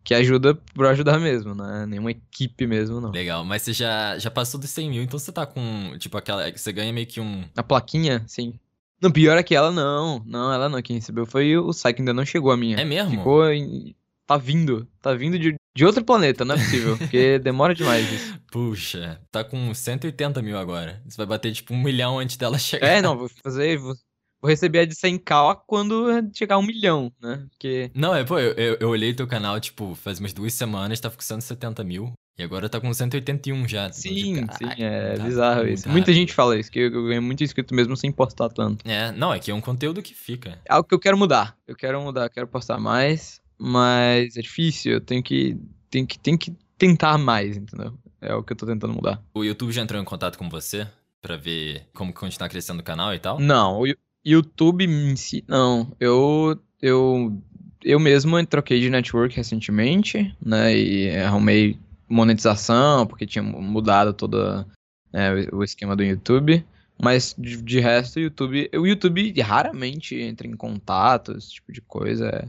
que 0.03 0.15
ajuda 0.15 0.55
por 0.75 0.87
ajudar 0.87 1.19
mesmo, 1.19 1.55
não 1.55 1.69
é 1.69 1.87
nenhuma 1.87 2.11
equipe 2.11 2.67
mesmo, 2.67 3.01
não. 3.01 3.11
Legal, 3.11 3.45
mas 3.45 3.63
você 3.63 3.73
já, 3.73 4.19
já 4.19 4.31
passou 4.31 4.59
dos 4.59 4.71
100 4.71 4.91
mil, 4.91 5.03
então 5.03 5.19
você 5.19 5.31
tá 5.31 5.47
com, 5.47 5.97
tipo, 5.99 6.17
aquela... 6.17 6.51
Você 6.51 6.73
ganha 6.73 6.93
meio 6.93 7.07
que 7.07 7.21
um... 7.21 7.45
A 7.57 7.63
plaquinha, 7.63 8.25
sim. 8.27 8.55
Não, 9.01 9.11
pior 9.11 9.37
é 9.37 9.43
que 9.43 9.55
ela 9.55 9.73
não. 9.73 10.23
Não, 10.25 10.53
ela 10.53 10.69
não. 10.69 10.81
Quem 10.81 10.97
recebeu 10.97 11.27
foi 11.27 11.57
o 11.57 11.73
Sai, 11.73 11.93
que 11.93 12.01
ainda 12.01 12.15
não 12.15 12.25
chegou 12.25 12.53
a 12.53 12.57
minha. 12.57 12.77
É 12.77 12.85
mesmo? 12.85 13.11
Ficou 13.11 13.51
em... 13.51 13.97
Tá 14.25 14.37
vindo. 14.37 14.87
Tá 15.01 15.13
vindo 15.13 15.37
de, 15.37 15.57
de 15.75 15.85
outro 15.85 16.05
planeta, 16.05 16.45
não 16.45 16.55
é 16.55 16.59
possível. 16.59 16.97
porque 16.99 17.39
demora 17.41 17.75
demais 17.75 18.11
isso. 18.13 18.39
Puxa, 18.51 19.21
tá 19.31 19.43
com 19.43 19.73
180 19.73 20.43
mil 20.43 20.59
agora. 20.59 21.03
Você 21.07 21.17
vai 21.17 21.27
bater, 21.27 21.53
tipo, 21.53 21.73
um 21.73 21.83
milhão 21.83 22.19
antes 22.19 22.37
dela 22.37 22.59
chegar. 22.59 22.87
É, 22.87 23.03
não, 23.03 23.17
vou 23.17 23.31
fazer. 23.43 23.79
Vou, 23.79 23.95
vou 24.41 24.51
receber 24.51 24.81
a 24.81 24.85
de 24.85 24.95
100k 24.95 25.63
quando 25.67 26.07
chegar 26.37 26.57
a 26.57 26.59
um 26.59 26.67
milhão, 26.67 27.13
né? 27.21 27.47
Porque. 27.51 27.91
Não, 27.95 28.15
é, 28.15 28.25
pô, 28.25 28.39
eu, 28.39 28.53
eu, 28.53 28.77
eu 28.81 28.89
olhei 28.91 29.15
teu 29.15 29.27
canal, 29.27 29.59
tipo, 29.59 29.95
faz 29.95 30.21
umas 30.21 30.33
duas 30.33 30.53
semanas, 30.53 31.01
tava 31.01 31.17
com 31.17 31.23
170 31.23 31.83
mil. 31.85 32.13
E 32.39 32.43
agora 32.43 32.67
tá 32.67 32.81
com 32.81 32.93
181 32.93 33.69
já. 33.69 33.89
Eu 33.89 33.93
Sim, 33.93 34.35
sim, 34.37 34.47
"Caraca, 34.47 34.83
é 34.83 35.17
tá 35.17 35.23
bizarro 35.25 35.69
isso. 35.69 35.87
Muita 35.87 36.07
rápido." 36.07 36.15
gente 36.15 36.33
fala 36.33 36.59
isso, 36.59 36.71
que 36.71 36.79
eu, 36.79 37.05
ganho 37.05 37.21
muito 37.21 37.45
inscrito 37.45 37.75
mesmo 37.75 37.95
sem 37.95 38.11
postar 38.11 38.49
tanto. 38.49 38.89
É, 38.89 39.13
não, 39.13 39.35
é 39.35 39.39
que 39.39 39.51
é 39.51 39.55
um 39.55 39.61
conteúdo 39.61 40.01
que 40.01 40.15
fica. 40.15 40.59
É 40.65 40.73
algo 40.73 40.89
que 40.89 40.95
eu 40.95 40.99
quero 40.99 41.19
mudar. 41.19 41.55
Eu 41.69 41.77
quero 41.77 42.01
mudar, 42.01 42.25
eu 42.25 42.31
quero 42.31 42.47
postar 42.49 42.79
mais, 42.79 43.42
mas 43.63 44.37
é 44.37 44.43
difícil. 44.43 44.95
Eu 44.95 45.01
tenho 45.01 45.23
que, 45.23 45.57
tenho 45.89 46.05
que, 46.05 46.19
tenho 46.19 46.37
que 46.37 46.53
tentar 46.77 47.17
mais, 47.17 47.57
entendeu? 47.57 47.95
É 48.21 48.35
o 48.35 48.43
que 48.43 48.53
eu 48.53 48.57
tô 48.57 48.67
tentando 48.67 48.93
mudar. 48.93 49.23
O 49.33 49.45
YouTube 49.45 49.73
já 49.73 49.83
entrou 49.83 50.01
em 50.01 50.05
contato 50.05 50.37
com 50.37 50.49
você 50.49 50.87
pra 51.21 51.37
ver 51.37 51.87
como 51.95 52.13
continuar 52.13 52.49
crescendo 52.49 52.81
o 52.81 52.85
canal 52.85 53.15
e 53.15 53.21
tal? 53.21 53.39
Não, 53.39 53.81
o 53.81 53.85
YouTube 54.25 54.85
em 54.85 55.15
si, 55.15 55.45
não. 55.47 55.93
Eu, 56.01 56.61
eu, 56.81 57.41
eu 57.85 58.01
mesmo 58.01 58.45
troquei 58.47 58.81
de 58.81 58.91
network 58.91 59.37
recentemente, 59.37 60.35
né? 60.45 60.77
E 60.77 61.17
arrumei 61.17 61.79
monetização, 62.09 63.07
porque 63.07 63.27
tinha 63.27 63.43
mudado 63.43 64.13
toda 64.13 64.67
né, 65.13 65.47
o 65.53 65.59
o 65.59 65.65
esquema 65.65 65.95
do 65.95 66.03
YouTube. 66.03 66.65
Mas 67.01 67.35
de, 67.39 67.63
de 67.63 67.81
resto, 67.81 68.17
o 68.17 68.21
YouTube. 68.21 68.71
O 68.75 68.87
YouTube 68.87 69.41
raramente 69.41 70.17
entra 70.17 70.47
em 70.49 70.57
contato, 70.57 71.37
esse 71.37 71.55
tipo 71.55 71.73
de 71.73 71.81
coisa. 71.81 72.29
É, 72.29 72.49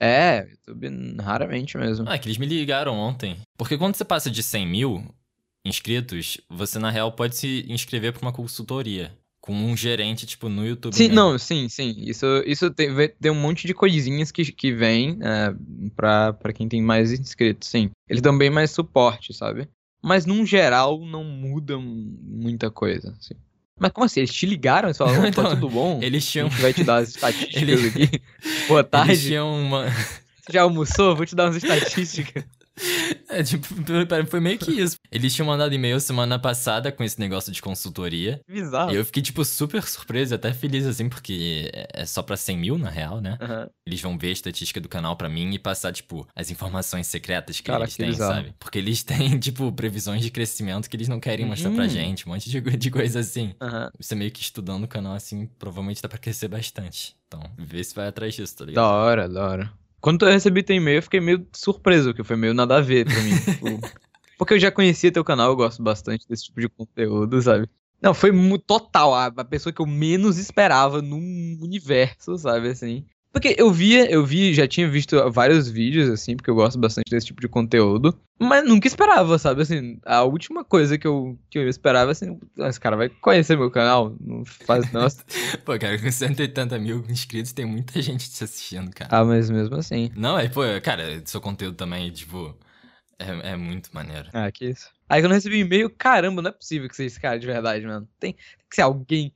é 0.00 0.46
YouTube 0.66 1.16
raramente 1.20 1.76
mesmo. 1.76 2.06
Ah, 2.08 2.14
é 2.14 2.18
que 2.18 2.28
eles 2.28 2.38
me 2.38 2.46
ligaram 2.46 2.94
ontem. 2.94 3.36
Porque 3.56 3.76
quando 3.76 3.94
você 3.94 4.04
passa 4.04 4.30
de 4.30 4.42
100 4.42 4.66
mil 4.66 5.14
inscritos, 5.64 6.40
você 6.48 6.78
na 6.78 6.90
real 6.90 7.12
pode 7.12 7.36
se 7.36 7.64
inscrever 7.68 8.12
pra 8.12 8.22
uma 8.22 8.32
consultoria. 8.32 9.12
Com 9.40 9.54
um 9.54 9.76
gerente, 9.76 10.26
tipo, 10.26 10.48
no 10.48 10.66
YouTube. 10.66 10.94
Sim, 10.94 11.04
mesmo. 11.04 11.14
não, 11.14 11.38
sim, 11.38 11.68
sim. 11.68 11.94
Isso, 11.98 12.26
isso 12.44 12.70
tem, 12.70 12.90
tem 13.20 13.32
um 13.32 13.40
monte 13.40 13.66
de 13.66 13.72
coisinhas 13.72 14.30
que, 14.30 14.44
que 14.52 14.72
vem 14.72 15.18
é, 15.22 15.54
pra, 15.96 16.34
pra 16.34 16.52
quem 16.52 16.68
tem 16.68 16.82
mais 16.82 17.12
inscritos, 17.12 17.68
sim. 17.68 17.90
Eles 18.08 18.20
dão 18.20 18.36
bem 18.36 18.50
mais 18.50 18.70
suporte, 18.70 19.32
sabe? 19.32 19.66
Mas, 20.02 20.26
num 20.26 20.44
geral, 20.44 21.00
não 21.00 21.24
muda 21.24 21.78
muita 21.78 22.70
coisa, 22.70 23.16
assim. 23.18 23.34
Mas 23.78 23.92
como 23.92 24.04
assim? 24.04 24.20
Eles 24.20 24.32
te 24.32 24.46
ligaram 24.46 24.90
e 24.90 24.94
falaram, 24.94 25.24
Então, 25.28 25.44
tudo 25.50 25.68
bom? 25.68 25.98
Eles 26.02 26.26
A 26.26 26.30
tinham. 26.30 26.50
gente 26.50 26.60
vai 26.60 26.72
te 26.72 26.84
dar 26.84 26.96
as 26.96 27.08
estatísticas 27.14 27.62
Eles- 27.62 27.86
aqui. 27.96 28.20
Boa 28.68 28.80
Eles 28.80 28.90
tarde. 28.90 29.20
tinham 29.28 29.48
uma. 29.62 29.88
Você 29.90 30.52
já 30.52 30.62
almoçou? 30.62 31.14
Vou 31.16 31.24
te 31.26 31.34
dar 31.34 31.44
umas 31.46 31.56
estatísticas. 31.62 32.44
É, 33.28 33.42
tipo, 33.42 33.66
foi 34.28 34.40
meio 34.40 34.58
que 34.58 34.70
isso. 34.72 34.96
Eles 35.12 35.34
tinham 35.34 35.46
mandado 35.46 35.74
e-mail 35.74 36.00
semana 36.00 36.38
passada 36.38 36.90
com 36.90 37.04
esse 37.04 37.20
negócio 37.20 37.52
de 37.52 37.60
consultoria. 37.60 38.40
Bizarro. 38.48 38.92
E 38.92 38.96
eu 38.96 39.04
fiquei, 39.04 39.22
tipo, 39.22 39.44
super 39.44 39.82
surpreso 39.82 40.32
e 40.32 40.36
até 40.36 40.52
feliz, 40.54 40.86
assim, 40.86 41.08
porque 41.08 41.70
é 41.74 41.88
é 42.02 42.06
só 42.06 42.22
pra 42.22 42.36
100 42.36 42.56
mil, 42.56 42.78
na 42.78 42.88
real, 42.88 43.20
né? 43.20 43.36
Aham. 43.40 43.68
Eles 43.86 44.00
vão 44.00 44.16
ver 44.16 44.28
a 44.28 44.32
estatística 44.32 44.80
do 44.80 44.88
canal 44.88 45.16
pra 45.16 45.28
mim 45.28 45.52
e 45.52 45.58
passar, 45.58 45.92
tipo, 45.92 46.26
as 46.34 46.50
informações 46.50 47.06
secretas 47.06 47.60
que 47.60 47.64
Cara, 47.70 47.84
eles 47.84 47.94
que 47.96 48.02
têm, 48.02 48.10
bizarro. 48.12 48.34
sabe? 48.36 48.54
Porque 48.58 48.78
eles 48.78 49.02
têm, 49.04 49.38
tipo, 49.38 49.70
previsões 49.72 50.22
de 50.22 50.30
crescimento 50.30 50.88
que 50.88 50.96
eles 50.96 51.08
não 51.08 51.20
querem 51.20 51.44
mostrar 51.44 51.70
pra 51.70 51.84
Hum. 51.84 51.88
gente, 51.88 52.26
um 52.26 52.32
monte 52.32 52.48
de, 52.48 52.60
de 52.60 52.90
coisa 52.90 53.20
assim. 53.20 53.54
Aham. 53.60 53.90
Você 53.98 54.14
meio 54.14 54.30
que 54.30 54.40
estudando 54.40 54.84
o 54.84 54.88
canal, 54.88 55.12
assim, 55.14 55.46
provavelmente 55.58 56.00
dá 56.00 56.08
pra 56.08 56.18
crescer 56.18 56.48
bastante. 56.48 57.16
Então, 57.26 57.42
vê 57.58 57.82
se 57.84 57.94
vai 57.94 58.08
atrás 58.08 58.34
disso, 58.34 58.56
tá 58.56 58.64
ligado? 58.64 58.82
Da 58.84 58.90
hora, 58.90 59.28
da 59.28 59.46
hora. 59.46 59.72
Quando 60.00 60.26
eu 60.26 60.32
recebi 60.32 60.62
teu 60.62 60.76
e-mail, 60.76 60.98
eu 60.98 61.02
fiquei 61.02 61.20
meio 61.20 61.46
surpreso, 61.52 62.14
que 62.14 62.22
foi 62.22 62.36
meio 62.36 62.54
nada 62.54 62.76
a 62.76 62.80
ver 62.80 63.04
pra 63.04 63.20
mim. 63.20 63.30
tipo, 63.44 63.80
Porque 64.38 64.54
eu 64.54 64.58
já 64.58 64.70
conhecia 64.70 65.12
teu 65.12 65.24
canal, 65.24 65.50
eu 65.50 65.56
gosto 65.56 65.82
bastante 65.82 66.26
desse 66.28 66.44
tipo 66.44 66.60
de 66.60 66.68
conteúdo, 66.68 67.40
sabe? 67.42 67.68
Não, 68.00 68.14
foi 68.14 68.30
total 68.66 69.12
a, 69.12 69.26
a 69.26 69.44
pessoa 69.44 69.72
que 69.72 69.82
eu 69.82 69.86
menos 69.86 70.38
esperava 70.38 71.02
no 71.02 71.16
universo, 71.16 72.38
sabe, 72.38 72.68
assim. 72.68 73.04
Porque 73.32 73.54
eu 73.58 73.70
via, 73.70 74.10
eu 74.10 74.24
vi, 74.24 74.54
já 74.54 74.66
tinha 74.66 74.88
visto 74.88 75.16
vários 75.30 75.68
vídeos, 75.68 76.08
assim, 76.08 76.34
porque 76.34 76.50
eu 76.50 76.54
gosto 76.54 76.78
bastante 76.78 77.10
desse 77.10 77.26
tipo 77.26 77.40
de 77.40 77.48
conteúdo, 77.48 78.18
mas 78.38 78.64
nunca 78.66 78.88
esperava, 78.88 79.38
sabe, 79.38 79.62
assim, 79.62 79.98
a 80.04 80.22
última 80.24 80.64
coisa 80.64 80.96
que 80.96 81.06
eu, 81.06 81.38
que 81.50 81.58
eu 81.58 81.68
esperava, 81.68 82.10
assim, 82.10 82.38
"Ah, 82.58 82.68
esse 82.68 82.80
cara 82.80 82.96
vai 82.96 83.08
conhecer 83.08 83.56
meu 83.56 83.70
canal, 83.70 84.16
não 84.20 84.44
faz, 84.44 84.90
nossa. 84.92 85.24
Pô, 85.64 85.78
cara, 85.78 85.98
com 86.00 86.10
180 86.10 86.78
mil 86.78 87.04
inscritos 87.08 87.52
tem 87.52 87.66
muita 87.66 88.00
gente 88.00 88.30
te 88.30 88.42
assistindo, 88.44 88.90
cara. 88.90 89.10
ah, 89.14 89.24
mas 89.24 89.50
mesmo 89.50 89.76
assim. 89.76 90.10
Não, 90.16 90.38
é, 90.38 90.48
pô, 90.48 90.62
cara, 90.82 91.22
seu 91.26 91.40
conteúdo 91.40 91.76
também, 91.76 92.10
tipo, 92.10 92.56
é, 93.18 93.52
é 93.52 93.56
muito 93.56 93.90
maneiro. 93.92 94.28
Ah, 94.32 94.50
que 94.50 94.70
isso. 94.70 94.90
Aí 95.08 95.20
quando 95.22 95.32
eu 95.32 95.36
recebi 95.36 95.56
um 95.56 95.66
e-mail, 95.66 95.90
caramba, 95.90 96.42
não 96.42 96.50
é 96.50 96.52
possível 96.52 96.88
que 96.88 96.94
seja 96.96 97.06
esse 97.06 97.20
cara 97.20 97.38
de 97.38 97.46
verdade, 97.46 97.84
mano. 97.86 98.06
Tem, 98.20 98.32
tem 98.32 98.42
que 98.68 98.76
ser 98.76 98.82
alguém. 98.82 99.32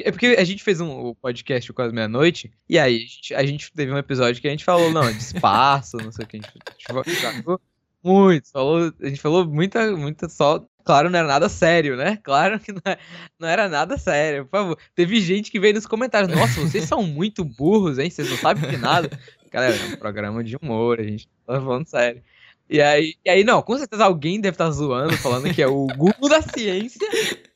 É 0.00 0.10
porque 0.12 0.26
a 0.38 0.44
gente 0.44 0.62
fez 0.62 0.80
um 0.80 1.12
podcast 1.14 1.72
quase 1.72 1.92
meia-noite, 1.92 2.52
e 2.68 2.78
aí 2.78 2.96
a 2.96 3.00
gente, 3.00 3.34
a 3.34 3.46
gente 3.46 3.72
teve 3.72 3.92
um 3.92 3.98
episódio 3.98 4.40
que 4.40 4.46
a 4.46 4.50
gente 4.50 4.64
falou, 4.64 4.92
não, 4.92 5.10
de 5.10 5.18
espaço, 5.18 5.96
não 5.96 6.12
sei 6.12 6.24
o 6.24 6.28
que, 6.28 6.36
a 6.36 6.40
gente, 6.40 6.52
a 6.64 6.70
gente 6.70 6.86
falou 6.86 7.60
muito, 8.02 8.50
falou, 8.50 8.92
a 9.00 9.08
gente 9.08 9.20
falou 9.20 9.44
muita, 9.46 9.96
muita 9.96 10.28
só. 10.28 10.64
Claro, 10.84 11.10
não 11.10 11.18
era 11.18 11.26
nada 11.26 11.48
sério, 11.48 11.96
né? 11.96 12.16
Claro 12.22 12.60
que 12.60 12.70
não, 12.70 12.80
é- 12.84 12.98
não 13.40 13.48
era 13.48 13.68
nada 13.68 13.98
sério, 13.98 14.44
por 14.44 14.50
favor. 14.52 14.78
Teve 14.94 15.20
gente 15.20 15.50
que 15.50 15.58
veio 15.58 15.74
nos 15.74 15.86
comentários, 15.86 16.32
nossa, 16.32 16.60
vocês 16.60 16.84
são 16.84 17.02
muito 17.02 17.44
burros, 17.44 17.98
hein? 17.98 18.08
Vocês 18.08 18.30
não 18.30 18.36
sabem 18.36 18.70
de 18.70 18.76
nada. 18.76 19.10
Galera, 19.50 19.74
é 19.74 19.94
um 19.94 19.96
programa 19.96 20.44
de 20.44 20.56
humor, 20.56 21.00
a 21.00 21.02
gente 21.02 21.28
tá 21.44 21.60
falando 21.60 21.88
sério. 21.88 22.22
E 22.70 22.80
aí, 22.80 23.14
e 23.24 23.30
aí, 23.30 23.42
não, 23.42 23.62
com 23.62 23.76
certeza 23.76 24.04
alguém 24.04 24.40
deve 24.40 24.54
estar 24.54 24.70
zoando, 24.70 25.16
falando 25.16 25.52
que 25.52 25.60
é 25.62 25.66
o 25.66 25.86
Google 25.88 26.28
da 26.28 26.42
ciência, 26.42 27.00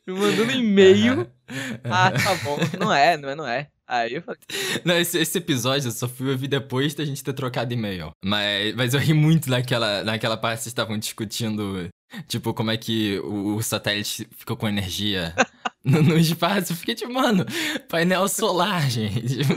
me 0.07 0.14
mandando 0.14 0.52
um 0.52 0.57
e-mail. 0.57 1.30
Ah, 1.83 2.12
tá 2.12 2.37
bom. 2.45 2.57
Não 2.78 2.92
é, 2.92 3.16
não 3.16 3.28
é, 3.28 3.35
não 3.35 3.45
é. 3.45 3.66
Aí 3.85 4.14
eu 4.14 4.23
falei, 4.23 4.38
Não, 4.85 4.97
esse, 4.97 5.19
esse 5.19 5.37
episódio 5.37 5.88
eu 5.88 5.90
só 5.90 6.07
fui 6.07 6.30
ouvir 6.30 6.47
depois 6.47 6.95
da 6.95 7.04
gente 7.04 7.25
ter 7.25 7.33
trocado 7.33 7.75
e-mail. 7.75 8.12
Mas, 8.25 8.73
mas 8.76 8.95
eu 8.95 9.00
ri 9.00 9.12
muito 9.12 9.50
naquela, 9.50 10.04
naquela 10.04 10.37
parte 10.37 10.59
que 10.59 10.62
vocês 10.62 10.71
estavam 10.71 10.97
discutindo, 10.97 11.88
tipo, 12.28 12.54
como 12.54 12.71
é 12.71 12.76
que 12.76 13.19
o, 13.25 13.57
o 13.57 13.62
satélite 13.64 14.28
ficou 14.30 14.57
com 14.57 14.69
energia 14.69 15.35
no, 15.83 16.00
no 16.02 16.16
espaço. 16.16 16.73
Eu 16.73 16.76
fiquei 16.76 16.95
tipo, 16.95 17.12
mano, 17.12 17.45
painel 17.88 18.28
solar, 18.28 18.88
gente. 18.88 19.40
Tipo, 19.50 19.54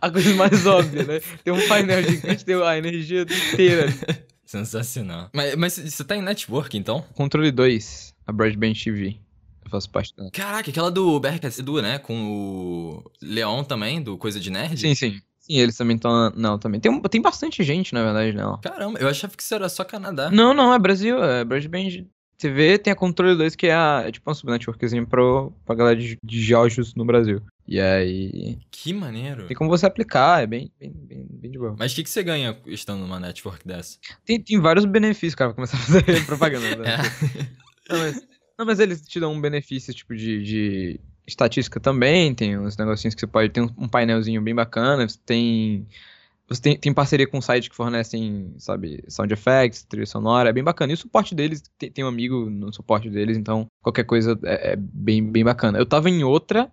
a 0.00 0.10
coisa 0.10 0.34
mais 0.34 0.66
óbvia, 0.66 1.04
né? 1.04 1.20
Tem 1.42 1.52
um 1.52 1.68
painel 1.68 2.02
gigante, 2.02 2.44
tem 2.44 2.62
a 2.62 2.76
energia 2.76 3.22
inteira. 3.22 3.86
Sensacional. 4.48 5.28
Mas, 5.34 5.54
mas 5.56 5.74
você 5.74 6.02
tá 6.02 6.16
em 6.16 6.22
network, 6.22 6.74
então? 6.78 7.04
Controle 7.14 7.50
2, 7.52 8.14
a 8.26 8.32
Broadband 8.32 8.72
TV. 8.72 9.18
Eu 9.62 9.70
faço 9.70 9.90
parte 9.90 10.16
dela. 10.16 10.30
Caraca, 10.32 10.70
aquela 10.70 10.90
do 10.90 11.20
BRKS 11.20 11.58
Edu, 11.58 11.82
né? 11.82 11.98
Com 11.98 12.14
o 12.30 13.10
Leon 13.20 13.62
também, 13.62 14.00
do 14.00 14.16
Coisa 14.16 14.40
de 14.40 14.48
Nerd? 14.50 14.80
Sim, 14.80 14.94
sim. 14.94 15.20
Sim, 15.40 15.58
eles 15.58 15.76
também 15.76 15.96
estão. 15.96 16.30
Não, 16.34 16.58
também. 16.58 16.80
Tem, 16.80 16.90
um- 16.90 17.02
tem 17.02 17.20
bastante 17.20 17.62
gente, 17.62 17.92
na 17.92 18.02
verdade, 18.02 18.34
nela. 18.34 18.58
Caramba, 18.62 18.98
eu 18.98 19.06
achava 19.08 19.36
que 19.36 19.42
isso 19.42 19.54
era 19.54 19.68
só 19.68 19.84
Canadá. 19.84 20.30
Não, 20.30 20.54
não, 20.54 20.72
é 20.72 20.78
Brasil. 20.78 21.22
É 21.22 21.44
Broadband 21.44 22.06
TV. 22.38 22.78
Tem 22.78 22.90
a 22.90 22.96
Controle 22.96 23.36
2, 23.36 23.54
que 23.54 23.66
é, 23.66 23.74
a, 23.74 24.04
é 24.06 24.10
tipo 24.10 24.30
uma 24.30 24.34
subnetworkzinha 24.34 25.04
pro, 25.04 25.52
pra 25.66 25.74
galera 25.74 25.96
de, 26.00 26.16
de 26.24 26.52
no 26.96 27.04
Brasil. 27.04 27.42
E 27.68 27.78
aí. 27.78 28.58
Que 28.70 28.94
maneiro. 28.94 29.46
Tem 29.46 29.54
como 29.54 29.68
você 29.68 29.84
aplicar, 29.84 30.42
é 30.42 30.46
bem, 30.46 30.72
bem, 30.80 30.90
bem, 30.90 31.26
bem 31.30 31.50
de 31.50 31.58
boa. 31.58 31.76
Mas 31.78 31.92
o 31.92 31.96
que, 31.96 32.02
que 32.02 32.08
você 32.08 32.22
ganha 32.22 32.58
estando 32.66 33.00
numa 33.00 33.20
network 33.20 33.68
dessa? 33.68 33.98
Tem, 34.24 34.40
tem 34.40 34.58
vários 34.58 34.86
benefícios, 34.86 35.34
cara, 35.34 35.50
pra 35.50 35.56
começar 35.56 35.76
a 35.76 35.80
fazer 35.80 36.24
propaganda. 36.24 36.76
Né? 36.76 36.94
É. 36.94 37.92
Não, 37.92 37.98
mas, 37.98 38.26
não, 38.58 38.66
mas 38.66 38.80
eles 38.80 39.02
te 39.02 39.20
dão 39.20 39.34
um 39.34 39.40
benefício, 39.40 39.92
tipo, 39.92 40.16
de, 40.16 40.42
de 40.42 41.00
estatística 41.26 41.78
também, 41.78 42.34
tem 42.34 42.58
uns 42.58 42.78
negocinhos 42.78 43.14
que 43.14 43.20
você 43.20 43.26
pode 43.26 43.50
ter 43.50 43.60
um, 43.60 43.68
um 43.76 43.88
painelzinho 43.88 44.40
bem 44.40 44.54
bacana, 44.54 45.06
você 45.06 45.18
tem. 45.26 45.86
Você 46.48 46.62
tem, 46.62 46.78
tem 46.78 46.94
parceria 46.94 47.26
com 47.28 47.42
sites 47.42 47.68
que 47.68 47.76
fornecem, 47.76 48.54
sabe, 48.56 49.04
sound 49.08 49.30
effects, 49.34 49.82
trilha 49.82 50.06
sonora, 50.06 50.48
é 50.48 50.52
bem 50.54 50.64
bacana. 50.64 50.90
E 50.90 50.94
o 50.94 50.96
suporte 50.96 51.34
deles, 51.34 51.62
tem, 51.76 51.90
tem 51.92 52.02
um 52.02 52.08
amigo 52.08 52.48
no 52.48 52.72
suporte 52.72 53.10
deles, 53.10 53.36
então 53.36 53.66
qualquer 53.82 54.04
coisa 54.04 54.38
é, 54.42 54.72
é 54.72 54.76
bem, 54.76 55.22
bem 55.22 55.44
bacana. 55.44 55.78
Eu 55.78 55.84
tava 55.84 56.08
em 56.08 56.24
outra 56.24 56.72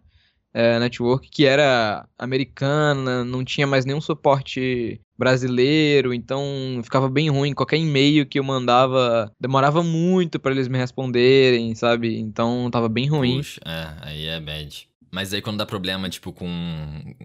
é, 0.55 0.79
network 0.79 1.29
que 1.29 1.45
era 1.45 2.07
americana, 2.17 3.25
não 3.25 3.43
tinha 3.43 3.67
mais 3.67 3.83
nenhum 3.83 3.99
suporte 3.99 5.01
brasileiro, 5.17 6.13
então 6.13 6.41
ficava 6.81 7.09
bem 7.09 7.29
ruim. 7.29 7.53
Qualquer 7.53 7.77
e-mail 7.77 8.25
que 8.25 8.39
eu 8.39 8.43
mandava 8.43 9.29
demorava 9.37 9.83
muito 9.83 10.39
pra 10.39 10.53
eles 10.53 10.69
me 10.69 10.77
responderem, 10.77 11.75
sabe? 11.75 12.17
Então 12.17 12.69
tava 12.71 12.87
bem 12.87 13.05
ruim. 13.07 13.37
Puxa, 13.37 13.59
é, 13.65 13.95
aí 14.01 14.27
é 14.27 14.39
bad. 14.39 14.87
Mas 15.15 15.33
aí 15.33 15.41
quando 15.41 15.57
dá 15.57 15.65
problema, 15.65 16.09
tipo, 16.09 16.33
com 16.33 16.45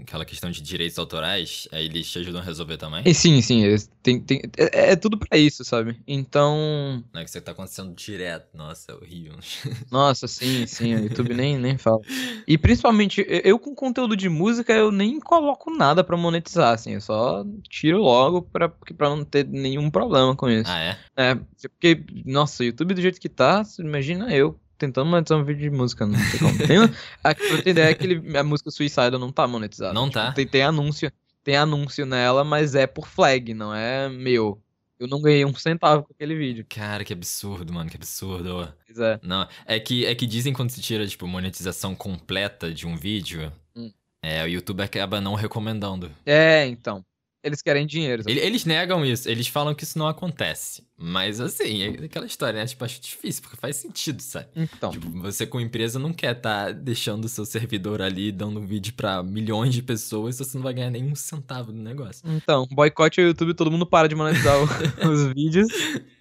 aquela 0.01 0.25
questão 0.25 0.49
de 0.49 0.63
direitos 0.63 0.97
autorais, 0.97 1.67
aí 1.73 1.87
eles 1.87 2.09
te 2.09 2.21
ajudam 2.21 2.41
a 2.41 2.45
resolver 2.45 2.77
também? 2.77 3.03
E 3.05 3.13
sim, 3.13 3.43
sim, 3.43 3.65
eles 3.65 3.91
têm, 4.01 4.21
têm- 4.21 4.41
é, 4.57 4.93
é 4.93 4.97
tudo 4.97 5.19
pra 5.19 5.37
isso, 5.37 5.65
sabe? 5.65 6.01
Então, 6.07 7.03
Não 7.13 7.21
é 7.21 7.25
que 7.25 7.31
isso 7.31 7.41
tá 7.41 7.51
acontecendo 7.51 7.93
direto. 7.93 8.47
Nossa, 8.57 8.93
é 8.93 8.95
horrível. 8.95 9.35
nossa, 9.91 10.29
sim, 10.29 10.65
sim, 10.67 10.95
o 10.95 11.03
YouTube 11.03 11.35
nem, 11.35 11.59
nem 11.59 11.77
fala. 11.77 12.01
E 12.47 12.57
principalmente, 12.57 13.27
eu- 13.29 13.59
com 13.59 13.75
conteúdo 13.75 14.17
de 14.17 14.29
música, 14.29 14.73
eu 14.73 14.93
nem 14.93 15.19
coloco 15.19 15.69
nada 15.77 16.05
pra 16.05 16.17
monetizar, 16.17 16.73
assim, 16.75 16.93
eu 16.93 17.01
só 17.01 17.45
tiro 17.69 17.99
logo 17.99 18.43
pra, 18.43 18.69
pra 18.69 19.09
não 19.11 19.25
ter 19.25 19.45
nenhum 19.49 19.91
problema 19.91 20.37
com 20.37 20.49
isso. 20.49 20.71
ah, 20.71 20.79
é? 20.79 20.97
É, 21.17 21.35
porque, 21.69 22.05
nossa, 22.25 22.63
o 22.63 22.67
YouTube 22.67 22.95
do 22.95 23.03
jeito 23.03 23.21
que 23.21 23.29
tá, 23.29 23.63
imagina 23.81 24.33
eu 24.33 24.57
tentando 24.81 25.11
monetizar 25.11 25.39
um 25.39 25.45
vídeo 25.45 25.71
de 25.71 25.77
música, 25.77 26.07
não 26.07 26.19
tem 26.19 26.39
como. 26.41 26.59
Tem, 26.67 26.79
a, 27.23 27.35
pra 27.35 27.63
ter 27.63 27.71
ideia, 27.71 27.91
aquele, 27.91 28.37
a 28.37 28.43
música 28.43 28.71
Suicide 28.71 29.13
não 29.19 29.31
tá 29.31 29.47
monetizada. 29.47 29.93
Não 29.93 30.07
Tipo, 30.07 30.15
tá? 30.15 30.33
Tem, 30.33 30.47
tem 30.47 30.63
anúncio, 30.63 31.13
tem 31.45 31.57
anúncio 31.57 32.07
nela, 32.07 32.43
mas 32.43 32.75
é 32.75 32.87
por 32.87 33.07
flag, 33.07 33.53
não 33.55 33.75
é 33.75 34.09
meu. 34.09 34.61
Eu 34.99 35.07
não 35.07 35.23
ganhei 35.23 35.45
um 35.45 35.55
centavo 35.55 36.03
com 36.03 36.13
aquele 36.13 36.35
vídeo. 36.35 36.67
Cara, 36.69 37.05
que 37.05 37.13
absurdo, 37.13 37.73
mano, 37.73 37.89
que 37.89 37.97
absurdo. 37.97 38.73
Pois 38.87 38.99
é. 38.99 39.19
Não, 39.23 39.47
é 39.65 39.79
que, 39.81 40.05
é 40.05 40.15
que 40.15 40.27
dizem 40.27 40.53
quando 40.53 40.71
se 40.71 40.81
tira, 40.83 41.07
tipo, 41.07 41.27
monetização 41.27 41.95
completa 41.95 42.73
de 42.73 42.87
um 42.87 42.97
vídeo, 42.97 43.51
Hum. 43.77 43.91
é, 44.23 44.43
o 44.45 44.49
YouTube 44.49 44.83
acaba 44.83 45.21
não 45.21 45.35
recomendando. 45.35 46.11
É, 46.27 46.67
então. 46.67 47.05
Eles 47.43 47.63
querem 47.63 47.87
dinheiro. 47.87 48.23
sabe? 48.23 48.33
Ele- 48.33 48.41
Eles 48.47 48.65
negam 48.65 49.05
isso, 49.05 49.29
eles 49.29 49.47
falam 49.49 49.75
que 49.75 49.85
isso 49.85 49.99
não 49.99 50.07
acontece. 50.07 50.83
Mas 51.03 51.41
assim, 51.41 51.83
é 51.83 52.05
aquela 52.05 52.27
história, 52.27 52.61
né? 52.61 52.67
Tipo, 52.67 52.85
acho 52.85 53.01
difícil, 53.01 53.41
porque 53.43 53.57
faz 53.57 53.77
sentido, 53.77 54.21
sabe? 54.21 54.49
Então. 54.55 54.91
Tipo, 54.91 55.09
você 55.23 55.47
com 55.47 55.59
empresa 55.59 55.99
não 55.99 56.13
quer 56.13 56.35
tá 56.35 56.71
deixando 56.73 57.25
o 57.25 57.29
seu 57.29 57.47
servidor 57.47 58.03
ali, 58.03 58.31
dando 58.31 58.61
um 58.61 58.67
vídeo 58.67 58.93
pra 58.93 59.23
milhões 59.23 59.73
de 59.73 59.83
pessoas, 59.83 60.37
você 60.37 60.59
não 60.59 60.63
vai 60.63 60.75
ganhar 60.75 60.91
nenhum 60.91 61.15
centavo 61.15 61.73
do 61.73 61.79
negócio. 61.81 62.23
Então, 62.27 62.67
boicote 62.71 63.19
o 63.21 63.25
YouTube, 63.25 63.55
todo 63.55 63.71
mundo 63.71 63.87
para 63.87 64.07
de 64.09 64.15
monetizar 64.15 64.55
os 65.11 65.33
vídeos. 65.33 65.69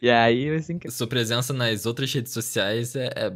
E 0.01 0.09
aí 0.09 0.49
vai 0.49 0.59
ser 0.61 0.71
incrível. 0.73 0.95
Sua 0.97 1.07
presença 1.07 1.51
nas 1.51 1.85
outras 1.85 2.13
redes 2.13 2.31
sociais 2.31 2.95
é, 2.95 3.07
é 3.13 3.33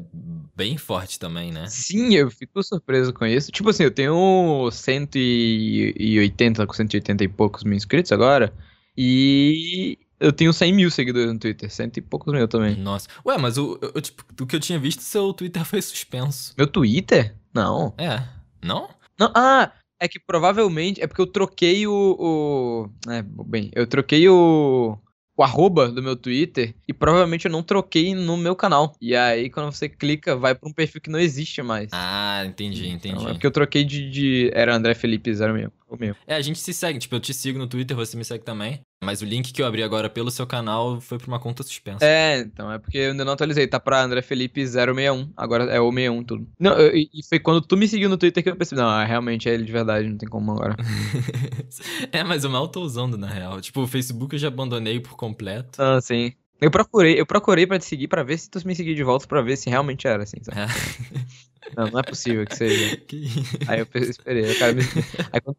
bem 0.56 0.78
forte 0.78 1.20
também, 1.20 1.52
né? 1.52 1.68
Sim, 1.68 2.14
eu 2.16 2.30
fico 2.30 2.62
surpreso 2.64 3.14
com 3.14 3.26
isso. 3.26 3.52
Tipo 3.52 3.70
assim, 3.70 3.84
eu 3.84 3.92
tenho 3.92 4.70
180, 4.72 6.66
com 6.68 6.74
180 6.74 7.24
e 7.24 7.28
poucos 7.28 7.64
mil 7.64 7.76
inscritos 7.76 8.12
agora. 8.12 8.54
E 8.96 9.98
eu 10.20 10.32
tenho 10.32 10.54
100 10.54 10.74
mil 10.74 10.90
seguidores 10.92 11.32
no 11.34 11.40
Twitter, 11.40 11.70
cento 11.72 11.98
e 11.98 12.02
poucos 12.02 12.34
mil 12.34 12.48
também. 12.48 12.76
Nossa. 12.76 13.08
Ué, 13.26 13.38
mas 13.38 13.58
o, 13.58 13.78
eu- 13.82 14.02
tipo, 14.02 14.24
do 14.34 14.46
que 14.46 14.56
eu 14.56 14.60
tinha 14.60 14.80
visto, 14.80 15.02
seu 15.02 15.34
Twitter 15.34 15.64
foi 15.66 15.82
suspenso. 15.82 16.54
Meu 16.58 16.68
Twitter? 16.68 17.36
Não. 17.54 17.94
É. 17.98 18.24
Não? 18.64 18.90
Não, 19.20 19.32
ah, 19.36 19.72
é 20.00 20.08
que 20.08 20.20
provavelmente 20.20 21.02
é 21.02 21.08
porque 21.08 21.22
eu 21.22 21.28
troquei 21.28 21.86
o, 21.88 21.92
o 22.20 22.90
é, 23.12 23.22
bem, 23.22 23.70
eu 23.74 23.86
troquei 23.86 24.28
o 24.28 24.98
o 25.36 25.44
arroba 25.44 25.90
do 25.90 26.02
meu 26.02 26.16
Twitter 26.16 26.76
e 26.88 26.94
provavelmente 26.94 27.46
eu 27.46 27.52
não 27.52 27.64
troquei 27.64 28.14
no 28.14 28.38
meu 28.38 28.56
canal. 28.56 28.96
E 29.02 29.16
aí 29.16 29.50
quando 29.50 29.72
você 29.72 29.90
clica, 29.90 30.36
vai 30.36 30.54
pra 30.54 30.70
um 30.70 30.74
perfil 30.74 31.02
que 31.02 31.10
não 31.10 31.20
existe 31.20 31.62
mais. 31.62 31.90
Ah, 31.92 32.44
entendi, 32.46 32.88
entendi. 32.88 33.16
Então, 33.16 33.30
é 33.30 33.34
porque 33.34 33.48
eu 33.48 33.52
troquei 33.52 33.84
de, 33.84 34.10
de 34.10 34.52
era 34.54 34.76
André 34.76 34.94
Felipe 34.94 35.34
06, 35.34 35.70
o 35.96 36.00
meu. 36.00 36.16
É, 36.28 36.36
a 36.36 36.42
gente 36.42 36.60
se 36.60 36.74
segue. 36.74 37.00
Tipo, 37.00 37.16
eu 37.16 37.20
te 37.20 37.34
sigo 37.34 37.58
no 37.60 37.68
Twitter, 37.68 37.96
você 37.96 38.16
me 38.18 38.24
segue 38.26 38.44
também. 38.44 38.82
Mas 39.04 39.22
o 39.22 39.26
link 39.26 39.52
que 39.52 39.62
eu 39.62 39.66
abri 39.66 39.84
agora 39.84 40.10
pelo 40.10 40.32
seu 40.32 40.48
canal 40.48 41.02
foi 41.02 41.18
pra 41.18 41.28
uma 41.28 41.40
conta 41.40 41.62
suspensa. 41.62 42.06
É, 42.06 42.40
então, 42.40 42.72
é 42.72 42.80
porque 42.80 42.98
eu 42.98 43.12
ainda 43.12 43.26
não 43.26 43.34
atualizei, 43.34 43.68
tá 43.68 43.78
pra 43.80 44.02
André 44.02 44.22
Felipe 44.22 44.66
061, 44.66 45.30
agora 45.36 45.66
é 45.66 45.80
o 45.80 45.92
61 45.92 46.24
tudo. 46.24 46.48
Não, 46.58 46.72
eu- 46.78 46.96
e 46.96 47.10
foi 47.28 47.38
quando 47.40 47.60
tu 47.62 47.76
me 47.76 47.86
seguiu 47.88 48.10
no 48.10 48.18
Twitter 48.18 48.42
que 48.42 48.50
eu 48.50 48.56
percebi, 48.56 48.80
não, 48.80 48.98
é, 49.02 49.06
realmente 49.06 49.50
é 49.50 49.54
ele 49.54 49.66
de 49.66 49.72
verdade, 49.74 50.08
não 50.08 50.18
tem 50.18 50.30
como 50.30 50.52
agora. 50.54 50.78
é, 52.12 52.24
mas 52.24 52.44
eu 52.46 52.50
mal 52.50 52.68
tô 52.70 52.82
usando, 52.82 53.18
na 53.18 53.28
real. 53.28 53.60
Tipo, 53.60 53.82
o 53.82 53.88
Facebook 53.88 54.34
eu 54.36 54.40
já 54.40 54.48
abandonei 54.48 55.00
por 55.00 55.16
completo. 55.18 55.82
Ah, 55.82 56.00
sim. 56.02 56.32
Eu 56.62 56.72
procurei, 56.72 57.20
eu 57.20 57.26
procurei 57.26 57.68
pra 57.68 57.78
te 57.78 57.84
seguir 57.86 58.08
pra 58.08 58.24
ver 58.24 58.38
se 58.38 58.50
tu 58.50 58.66
me 58.66 58.74
seguir 58.74 58.96
de 58.96 59.04
volta 59.04 59.28
pra 59.28 59.42
ver 59.42 59.58
se 59.58 59.70
realmente 59.70 60.08
era 60.08 60.24
assim, 60.24 60.38
sabe? 60.42 60.62
É. 60.62 60.66
Não, 61.76 61.88
não 61.90 62.00
é 62.00 62.04
possível 62.04 62.46
que 62.46 62.56
seja. 62.56 62.98
Que- 63.08 63.28
Aí 63.68 63.80
eu 63.80 63.86
pe- 63.86 64.00
esperei. 64.00 64.46
Aí 65.32 65.42
quando, 65.42 65.58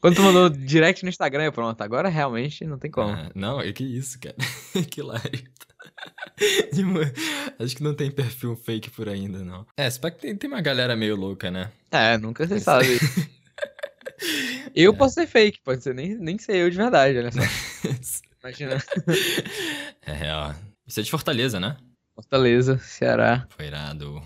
Quando 0.00 0.16
tu 0.16 0.22
mandou 0.22 0.48
direct 0.50 1.02
no 1.02 1.08
Instagram, 1.10 1.44
eu 1.44 1.52
pronto, 1.52 1.80
agora 1.82 2.08
realmente 2.08 2.64
não 2.64 2.78
tem 2.78 2.90
como. 2.90 3.12
Ah, 3.12 3.30
não, 3.34 3.60
é 3.60 3.72
que 3.72 3.84
isso, 3.84 4.18
cara. 4.18 4.36
que 4.90 5.00
hilário. 5.00 5.42
Acho 7.58 7.76
que 7.76 7.82
não 7.82 7.94
tem 7.94 8.10
perfil 8.10 8.56
fake 8.56 8.90
por 8.90 9.08
ainda, 9.08 9.44
não. 9.44 9.66
É, 9.76 9.88
se 9.90 10.00
que 10.00 10.10
tem, 10.12 10.34
tem 10.36 10.48
uma 10.50 10.60
galera 10.62 10.96
meio 10.96 11.16
louca, 11.16 11.50
né? 11.50 11.70
É, 11.90 12.16
nunca 12.16 12.46
você 12.46 12.58
sabe. 12.60 12.98
Eu 14.74 14.92
É. 14.92 14.96
posso 14.96 15.14
ser 15.14 15.26
fake, 15.26 15.60
pode 15.64 15.82
ser 15.82 15.94
nem, 15.94 16.14
nem 16.16 16.38
ser 16.38 16.56
eu 16.56 16.70
de 16.70 16.76
verdade, 16.76 17.18
olha 17.18 17.30
só. 17.32 17.40
Imagina. 18.42 18.82
É 20.02 20.12
real. 20.12 20.54
Isso 20.86 21.00
é 21.00 21.02
de 21.02 21.10
Fortaleza, 21.10 21.60
né? 21.60 21.76
Fortaleza, 22.14 22.78
Ceará. 22.78 23.46
Foi 23.50 23.66
irado. 23.66 24.22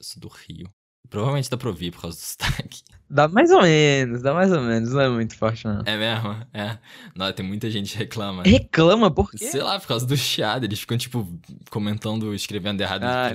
Sou 0.00 0.20
do 0.20 0.28
Rio. 0.28 0.68
Provavelmente 1.10 1.48
dá 1.48 1.56
pra 1.56 1.68
ouvir 1.70 1.90
por 1.90 2.02
causa 2.02 2.16
do 2.18 2.20
sotaque. 2.22 2.82
Dá 3.08 3.26
mais 3.26 3.50
ou 3.50 3.62
menos, 3.62 4.20
dá 4.20 4.34
mais 4.34 4.52
ou 4.52 4.60
menos, 4.60 4.92
não 4.92 5.00
é 5.00 5.08
muito 5.08 5.34
forte, 5.34 5.64
não. 5.66 5.80
É 5.86 5.96
mesmo? 5.96 6.36
É. 6.52 6.78
Não, 7.16 7.32
tem 7.32 7.46
muita 7.46 7.70
gente 7.70 7.92
que 7.92 7.98
reclama. 7.98 8.42
Reclama, 8.42 9.10
por 9.10 9.30
quê? 9.30 9.38
Sei 9.46 9.62
lá, 9.62 9.80
por 9.80 9.88
causa 9.88 10.04
do 10.04 10.14
chiado. 10.14 10.64
Eles 10.64 10.80
ficam, 10.80 10.98
tipo, 10.98 11.26
comentando, 11.70 12.34
escrevendo 12.34 12.82
errado. 12.82 13.04
Ah. 13.04 13.30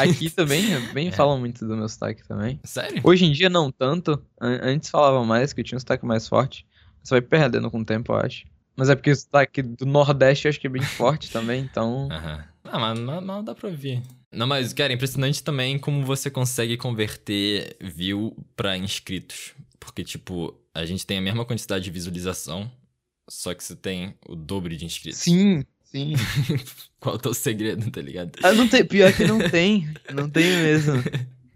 Aqui 0.00 0.30
também, 0.30 0.62
bem 0.92 1.08
É. 1.08 1.10
falam 1.10 1.40
muito 1.40 1.66
do 1.66 1.76
meu 1.76 1.88
sotaque 1.88 2.22
também. 2.28 2.60
Sério? 2.62 3.00
Hoje 3.02 3.24
em 3.24 3.32
dia 3.32 3.50
não 3.50 3.72
tanto, 3.72 4.22
An- 4.40 4.60
antes 4.62 4.88
falavam 4.88 5.24
mais, 5.24 5.52
que 5.52 5.60
eu 5.60 5.64
tinha 5.64 5.76
um 5.76 5.80
sotaque 5.80 6.06
mais 6.06 6.28
forte. 6.28 6.64
Você 7.02 7.14
vai 7.14 7.20
perdendo 7.22 7.68
com 7.68 7.80
o 7.80 7.84
tempo, 7.84 8.12
eu 8.12 8.16
acho. 8.18 8.44
Mas 8.76 8.88
é 8.88 8.94
porque 8.94 9.10
o 9.10 9.16
sotaque 9.16 9.60
do 9.62 9.84
Nordeste 9.84 10.46
eu 10.46 10.50
acho 10.50 10.60
que 10.60 10.68
é 10.68 10.70
bem 10.70 10.82
forte 10.82 11.30
também, 11.32 11.62
então... 11.64 12.08
Aham. 12.12 12.44
Ah, 12.64 12.78
mas, 12.78 12.98
mas, 13.00 13.24
mas 13.24 13.44
dá 13.44 13.54
pra 13.56 13.68
ouvir. 13.68 14.00
Não, 14.32 14.46
mas, 14.46 14.72
cara, 14.72 14.92
é 14.92 14.96
impressionante 14.96 15.42
também 15.42 15.78
como 15.78 16.04
você 16.04 16.30
consegue 16.30 16.76
converter 16.76 17.76
view 17.80 18.36
pra 18.56 18.76
inscritos. 18.76 19.52
Porque, 19.78 20.02
tipo, 20.02 20.54
a 20.74 20.86
gente 20.86 21.06
tem 21.06 21.18
a 21.18 21.22
mesma 21.22 21.44
quantidade 21.44 21.84
de 21.84 21.90
visualização, 21.90 22.70
só 23.28 23.52
que 23.52 23.62
você 23.62 23.76
tem 23.76 24.14
o 24.26 24.34
dobro 24.34 24.74
de 24.76 24.84
inscritos. 24.84 25.20
Sim, 25.20 25.64
sim. 25.84 26.14
Qual 26.98 27.14
é 27.14 27.18
o 27.18 27.20
teu 27.20 27.34
segredo, 27.34 27.90
tá 27.90 28.00
ligado? 28.00 28.32
Ah, 28.42 28.52
não 28.52 28.68
tem, 28.68 28.84
pior 28.84 29.12
que 29.12 29.24
não 29.24 29.38
tem, 29.50 29.92
não 30.14 30.30
tem 30.30 30.44
mesmo. 30.44 30.94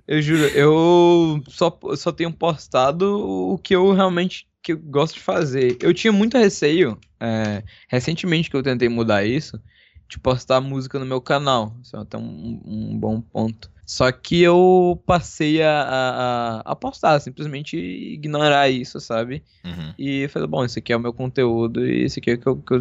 Eu 0.06 0.20
juro, 0.20 0.44
eu 0.48 1.42
só, 1.48 1.76
só 1.96 2.12
tenho 2.12 2.32
postado 2.32 3.18
o 3.18 3.58
que 3.58 3.74
eu 3.74 3.92
realmente 3.92 4.46
que 4.62 4.72
eu 4.72 4.78
gosto 4.78 5.14
de 5.14 5.20
fazer. 5.20 5.78
Eu 5.80 5.94
tinha 5.94 6.12
muito 6.12 6.36
receio, 6.36 6.98
é, 7.20 7.62
recentemente 7.88 8.50
que 8.50 8.56
eu 8.56 8.62
tentei 8.64 8.88
mudar 8.88 9.24
isso, 9.24 9.60
de 10.08 10.18
postar 10.18 10.60
música 10.60 10.98
no 10.98 11.06
meu 11.06 11.20
canal. 11.20 11.74
Isso 11.82 11.96
é 11.96 12.00
até 12.00 12.16
um, 12.16 12.60
um 12.64 12.98
bom 12.98 13.20
ponto. 13.20 13.70
Só 13.86 14.10
que 14.10 14.42
eu 14.42 15.00
passei 15.06 15.62
a, 15.62 15.82
a, 15.82 16.72
a- 16.72 16.76
postar, 16.76 17.20
simplesmente 17.20 17.76
ignorar 17.76 18.68
isso, 18.68 18.98
sabe? 18.98 19.44
Uhum. 19.64 19.94
E 19.96 20.26
falei, 20.26 20.48
bom, 20.48 20.64
esse 20.64 20.80
aqui 20.80 20.92
é 20.92 20.96
o 20.96 21.00
meu 21.00 21.12
conteúdo 21.12 21.86
e 21.86 22.02
esse 22.02 22.18
aqui 22.18 22.32
é 22.32 22.34
o 22.34 22.38
que 22.38 22.48
eu, 22.48 22.56
que 22.56 22.74
eu. 22.74 22.80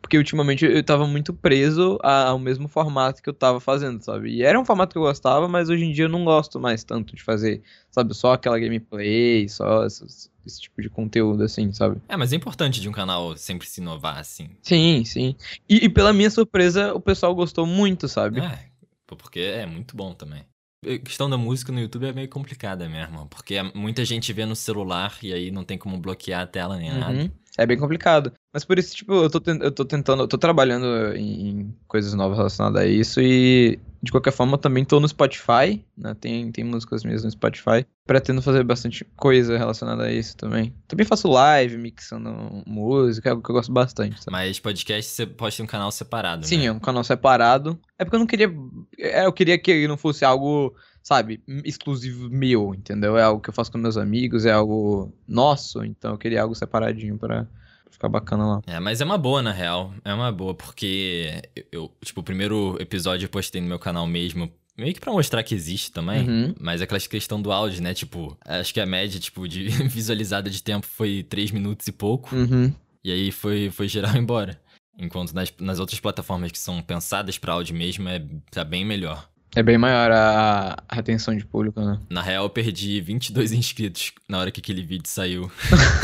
Porque 0.00 0.16
ultimamente 0.16 0.64
eu 0.64 0.82
tava 0.84 1.08
muito 1.08 1.34
preso 1.34 1.98
ao 2.04 2.38
mesmo 2.38 2.68
formato 2.68 3.20
que 3.20 3.28
eu 3.28 3.34
tava 3.34 3.58
fazendo, 3.58 4.00
sabe? 4.00 4.30
E 4.30 4.42
era 4.44 4.58
um 4.58 4.64
formato 4.64 4.92
que 4.92 4.98
eu 4.98 5.02
gostava, 5.02 5.48
mas 5.48 5.68
hoje 5.68 5.84
em 5.84 5.92
dia 5.92 6.04
eu 6.04 6.08
não 6.08 6.24
gosto 6.24 6.60
mais 6.60 6.84
tanto 6.84 7.16
de 7.16 7.22
fazer, 7.24 7.60
sabe? 7.90 8.14
Só 8.14 8.32
aquela 8.34 8.60
gameplay, 8.60 9.48
só 9.48 9.84
essas- 9.84 10.30
esse 10.48 10.60
tipo 10.60 10.82
de 10.82 10.88
conteúdo, 10.88 11.44
assim, 11.44 11.72
sabe? 11.72 12.00
É, 12.08 12.16
mas 12.16 12.32
é 12.32 12.36
importante 12.36 12.80
de 12.80 12.88
um 12.88 12.92
canal 12.92 13.36
sempre 13.36 13.68
se 13.68 13.80
inovar, 13.80 14.18
assim. 14.18 14.50
Sim, 14.62 15.04
sim. 15.04 15.36
E, 15.68 15.84
e 15.84 15.88
pela 15.88 16.12
minha 16.12 16.30
surpresa, 16.30 16.92
o 16.94 17.00
pessoal 17.00 17.34
gostou 17.34 17.66
muito, 17.66 18.08
sabe? 18.08 18.40
É, 18.40 18.58
porque 19.06 19.40
é 19.40 19.66
muito 19.66 19.96
bom 19.96 20.12
também. 20.14 20.44
A 20.84 20.98
questão 20.98 21.28
da 21.28 21.36
música 21.36 21.72
no 21.72 21.80
YouTube 21.80 22.06
é 22.06 22.12
meio 22.12 22.28
complicada 22.28 22.88
mesmo, 22.88 23.26
porque 23.26 23.60
muita 23.74 24.04
gente 24.04 24.32
vê 24.32 24.46
no 24.46 24.54
celular 24.54 25.18
e 25.22 25.32
aí 25.32 25.50
não 25.50 25.64
tem 25.64 25.76
como 25.76 25.98
bloquear 25.98 26.42
a 26.42 26.46
tela 26.46 26.76
nem 26.76 26.92
nada. 26.92 27.32
É 27.58 27.66
bem 27.66 27.76
complicado. 27.76 28.32
Mas 28.54 28.64
por 28.64 28.78
isso, 28.78 28.94
tipo, 28.94 29.12
eu 29.12 29.28
tô, 29.28 29.42
eu 29.50 29.72
tô 29.72 29.84
tentando, 29.84 30.22
eu 30.22 30.28
tô 30.28 30.38
trabalhando 30.38 30.86
em, 31.16 31.48
em 31.48 31.74
coisas 31.88 32.14
novas 32.14 32.36
relacionadas 32.38 32.80
a 32.80 32.86
isso 32.86 33.20
e, 33.20 33.80
de 34.00 34.12
qualquer 34.12 34.30
forma, 34.30 34.54
eu 34.54 34.58
também 34.58 34.84
tô 34.84 35.00
no 35.00 35.08
Spotify, 35.08 35.84
né? 35.96 36.14
Tem, 36.20 36.52
tem 36.52 36.62
músicas 36.62 37.02
minhas 37.02 37.24
no 37.24 37.30
Spotify. 37.32 37.84
Pretendo 38.06 38.40
fazer 38.40 38.62
bastante 38.62 39.04
coisa 39.16 39.58
relacionada 39.58 40.04
a 40.04 40.12
isso 40.12 40.36
também. 40.36 40.72
Também 40.86 41.04
faço 41.04 41.28
live, 41.28 41.76
mixando 41.76 42.30
música, 42.64 43.28
é 43.28 43.32
algo 43.32 43.42
que 43.42 43.50
eu 43.50 43.54
gosto 43.56 43.72
bastante. 43.72 44.18
sabe? 44.22 44.30
Mas 44.30 44.60
podcast 44.60 45.10
você 45.10 45.26
pode 45.26 45.56
ter 45.56 45.62
um 45.64 45.66
canal 45.66 45.90
separado, 45.90 46.46
Sim, 46.46 46.58
né? 46.58 46.64
é 46.66 46.72
um 46.72 46.78
canal 46.78 47.02
separado. 47.02 47.76
É 47.98 48.04
porque 48.04 48.14
eu 48.14 48.20
não 48.20 48.26
queria. 48.26 48.50
é, 48.98 49.26
Eu 49.26 49.32
queria 49.32 49.58
que 49.58 49.86
não 49.88 49.96
fosse 49.96 50.24
algo, 50.24 50.74
sabe, 51.08 51.40
exclusivo 51.64 52.28
meu, 52.28 52.74
entendeu? 52.74 53.16
É 53.16 53.22
algo 53.22 53.40
que 53.40 53.48
eu 53.48 53.54
faço 53.54 53.72
com 53.72 53.78
meus 53.78 53.96
amigos, 53.96 54.44
é 54.44 54.52
algo 54.52 55.10
nosso, 55.26 55.82
então 55.82 56.10
eu 56.10 56.18
queria 56.18 56.42
algo 56.42 56.54
separadinho 56.54 57.16
pra 57.16 57.46
ficar 57.90 58.10
bacana 58.10 58.46
lá. 58.46 58.62
É, 58.66 58.78
mas 58.78 59.00
é 59.00 59.06
uma 59.06 59.16
boa, 59.16 59.40
na 59.40 59.50
real. 59.50 59.94
É 60.04 60.12
uma 60.12 60.30
boa, 60.30 60.54
porque 60.54 61.40
eu, 61.72 61.90
tipo, 62.04 62.20
o 62.20 62.22
primeiro 62.22 62.76
episódio 62.78 63.24
eu 63.24 63.30
postei 63.30 63.58
no 63.58 63.66
meu 63.66 63.78
canal 63.78 64.06
mesmo, 64.06 64.52
meio 64.76 64.92
que 64.92 65.00
pra 65.00 65.10
mostrar 65.10 65.42
que 65.42 65.54
existe 65.54 65.90
também. 65.90 66.28
Uhum. 66.28 66.54
Mas 66.60 66.82
aquela 66.82 67.00
questão 67.00 67.40
do 67.40 67.50
áudio, 67.50 67.82
né? 67.82 67.94
Tipo, 67.94 68.36
acho 68.44 68.74
que 68.74 68.78
a 68.78 68.84
média, 68.84 69.18
tipo, 69.18 69.48
de 69.48 69.66
visualizada 69.88 70.50
de 70.50 70.62
tempo 70.62 70.86
foi 70.86 71.22
3 71.22 71.52
minutos 71.52 71.86
e 71.88 71.92
pouco. 71.92 72.36
Uhum. 72.36 72.70
E 73.02 73.10
aí 73.10 73.32
foi, 73.32 73.70
foi 73.70 73.88
geral 73.88 74.14
embora. 74.14 74.60
Enquanto 74.98 75.32
nas, 75.32 75.50
nas 75.58 75.78
outras 75.78 75.98
plataformas 76.00 76.52
que 76.52 76.58
são 76.58 76.82
pensadas 76.82 77.38
pra 77.38 77.54
áudio 77.54 77.74
mesmo, 77.74 78.06
é, 78.10 78.22
tá 78.50 78.62
bem 78.62 78.84
melhor. 78.84 79.26
É 79.56 79.62
bem 79.62 79.78
maior 79.78 80.10
a, 80.12 80.76
a 80.88 80.94
retenção 80.94 81.34
de 81.36 81.44
público, 81.44 81.80
né? 81.80 81.98
Na 82.10 82.22
real, 82.22 82.44
eu 82.44 82.50
perdi 82.50 83.00
22 83.00 83.52
inscritos 83.52 84.12
na 84.28 84.38
hora 84.38 84.50
que 84.50 84.60
aquele 84.60 84.82
vídeo 84.82 85.08
saiu. 85.08 85.50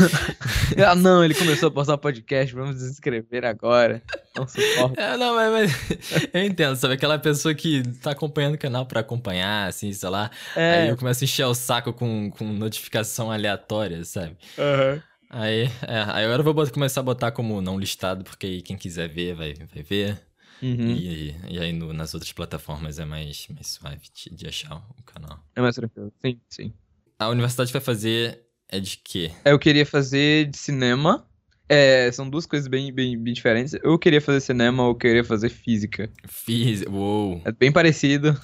ah, 0.85 0.95
não, 0.95 1.23
ele 1.23 1.33
começou 1.33 1.69
a 1.69 1.71
postar 1.71 1.97
podcast, 1.97 2.53
vamos 2.53 2.75
desinscrever 2.75 3.45
agora. 3.45 4.01
Não 4.35 4.47
suporto. 4.47 4.99
É, 4.99 5.15
não, 5.15 5.35
mas, 5.35 5.51
mas 5.51 6.27
eu 6.33 6.43
entendo, 6.43 6.75
sabe? 6.75 6.95
Aquela 6.95 7.19
pessoa 7.19 7.53
que 7.53 7.83
tá 8.01 8.11
acompanhando 8.11 8.55
o 8.55 8.59
canal 8.59 8.85
pra 8.85 9.01
acompanhar, 9.01 9.69
assim, 9.69 9.93
sei 9.93 10.09
lá. 10.09 10.29
Aí 10.55 10.87
É, 10.87 10.91
eu 10.91 10.97
começo 10.97 11.23
a 11.23 11.25
encher 11.25 11.45
o 11.45 11.53
saco 11.53 11.93
com, 11.93 12.31
com 12.31 12.45
notificação 12.45 13.31
aleatória, 13.31 14.03
sabe? 14.03 14.35
aham. 14.57 15.01
Aí, 15.29 15.63
é, 15.87 15.99
aí 16.13 16.25
agora 16.25 16.41
eu 16.41 16.53
vou 16.53 16.67
começar 16.71 17.01
a 17.01 17.03
botar 17.03 17.31
como 17.31 17.59
não 17.59 17.77
listado, 17.79 18.23
porque 18.23 18.45
aí 18.45 18.61
quem 18.61 18.77
quiser 18.77 19.09
ver, 19.09 19.35
vai, 19.35 19.53
vai 19.53 19.83
ver. 19.83 20.21
Uhum. 20.61 20.91
E, 20.91 21.35
e 21.49 21.59
aí 21.59 21.71
no- 21.73 21.93
nas 21.93 22.13
outras 22.13 22.31
plataformas 22.31 22.99
é 22.99 23.05
mais, 23.05 23.47
mais 23.49 23.67
suave 23.67 24.07
de, 24.31 24.47
achar 24.47 24.75
o 24.97 25.03
canal. 25.03 25.39
É 25.55 25.61
mais 25.61 25.75
tranquilo. 25.75 26.11
Sim, 26.21 26.39
sim. 26.49 26.73
A 27.19 27.29
universidade 27.29 27.71
vai 27.71 27.81
fazer 27.81 28.41
é 28.69 28.79
de 28.79 28.97
quê? 28.97 29.31
Eu 29.43 29.59
queria 29.59 29.85
fazer 29.85 30.49
de 30.49 30.57
cinema. 30.57 31.25
É, 31.67 32.11
são 32.11 32.29
duas 32.29 32.45
coisas 32.45 32.67
bem, 32.67 32.93
bem, 32.93 33.17
bem 33.17 33.33
diferentes. 33.33 33.73
Eu 33.81 33.97
queria 33.97 34.21
fazer 34.21 34.39
cinema 34.39 34.83
ou 34.83 34.93
queria 34.95 35.23
fazer 35.23 35.49
física. 35.49 36.09
Fiz. 36.27 36.83
Uou! 36.87 37.41
É 37.43 37.51
bem 37.51 37.71
parecido. 37.71 38.39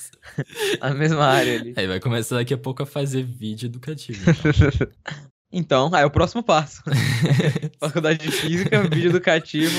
a 0.80 0.94
mesma 0.94 1.24
área 1.26 1.60
ali. 1.60 1.74
Aí 1.76 1.86
vai 1.86 2.00
começar 2.00 2.36
daqui 2.36 2.54
a 2.54 2.58
pouco 2.58 2.82
a 2.82 2.86
fazer 2.86 3.22
vídeo 3.22 3.66
educativo. 3.66 4.22
então. 4.30 4.88
Então, 5.56 5.88
aí 5.94 6.02
é 6.02 6.04
o 6.06 6.10
próximo 6.10 6.42
passo. 6.42 6.82
Faculdade 7.78 8.18
de 8.18 8.32
Física, 8.32 8.82
vídeo 8.88 9.10
educativo, 9.10 9.78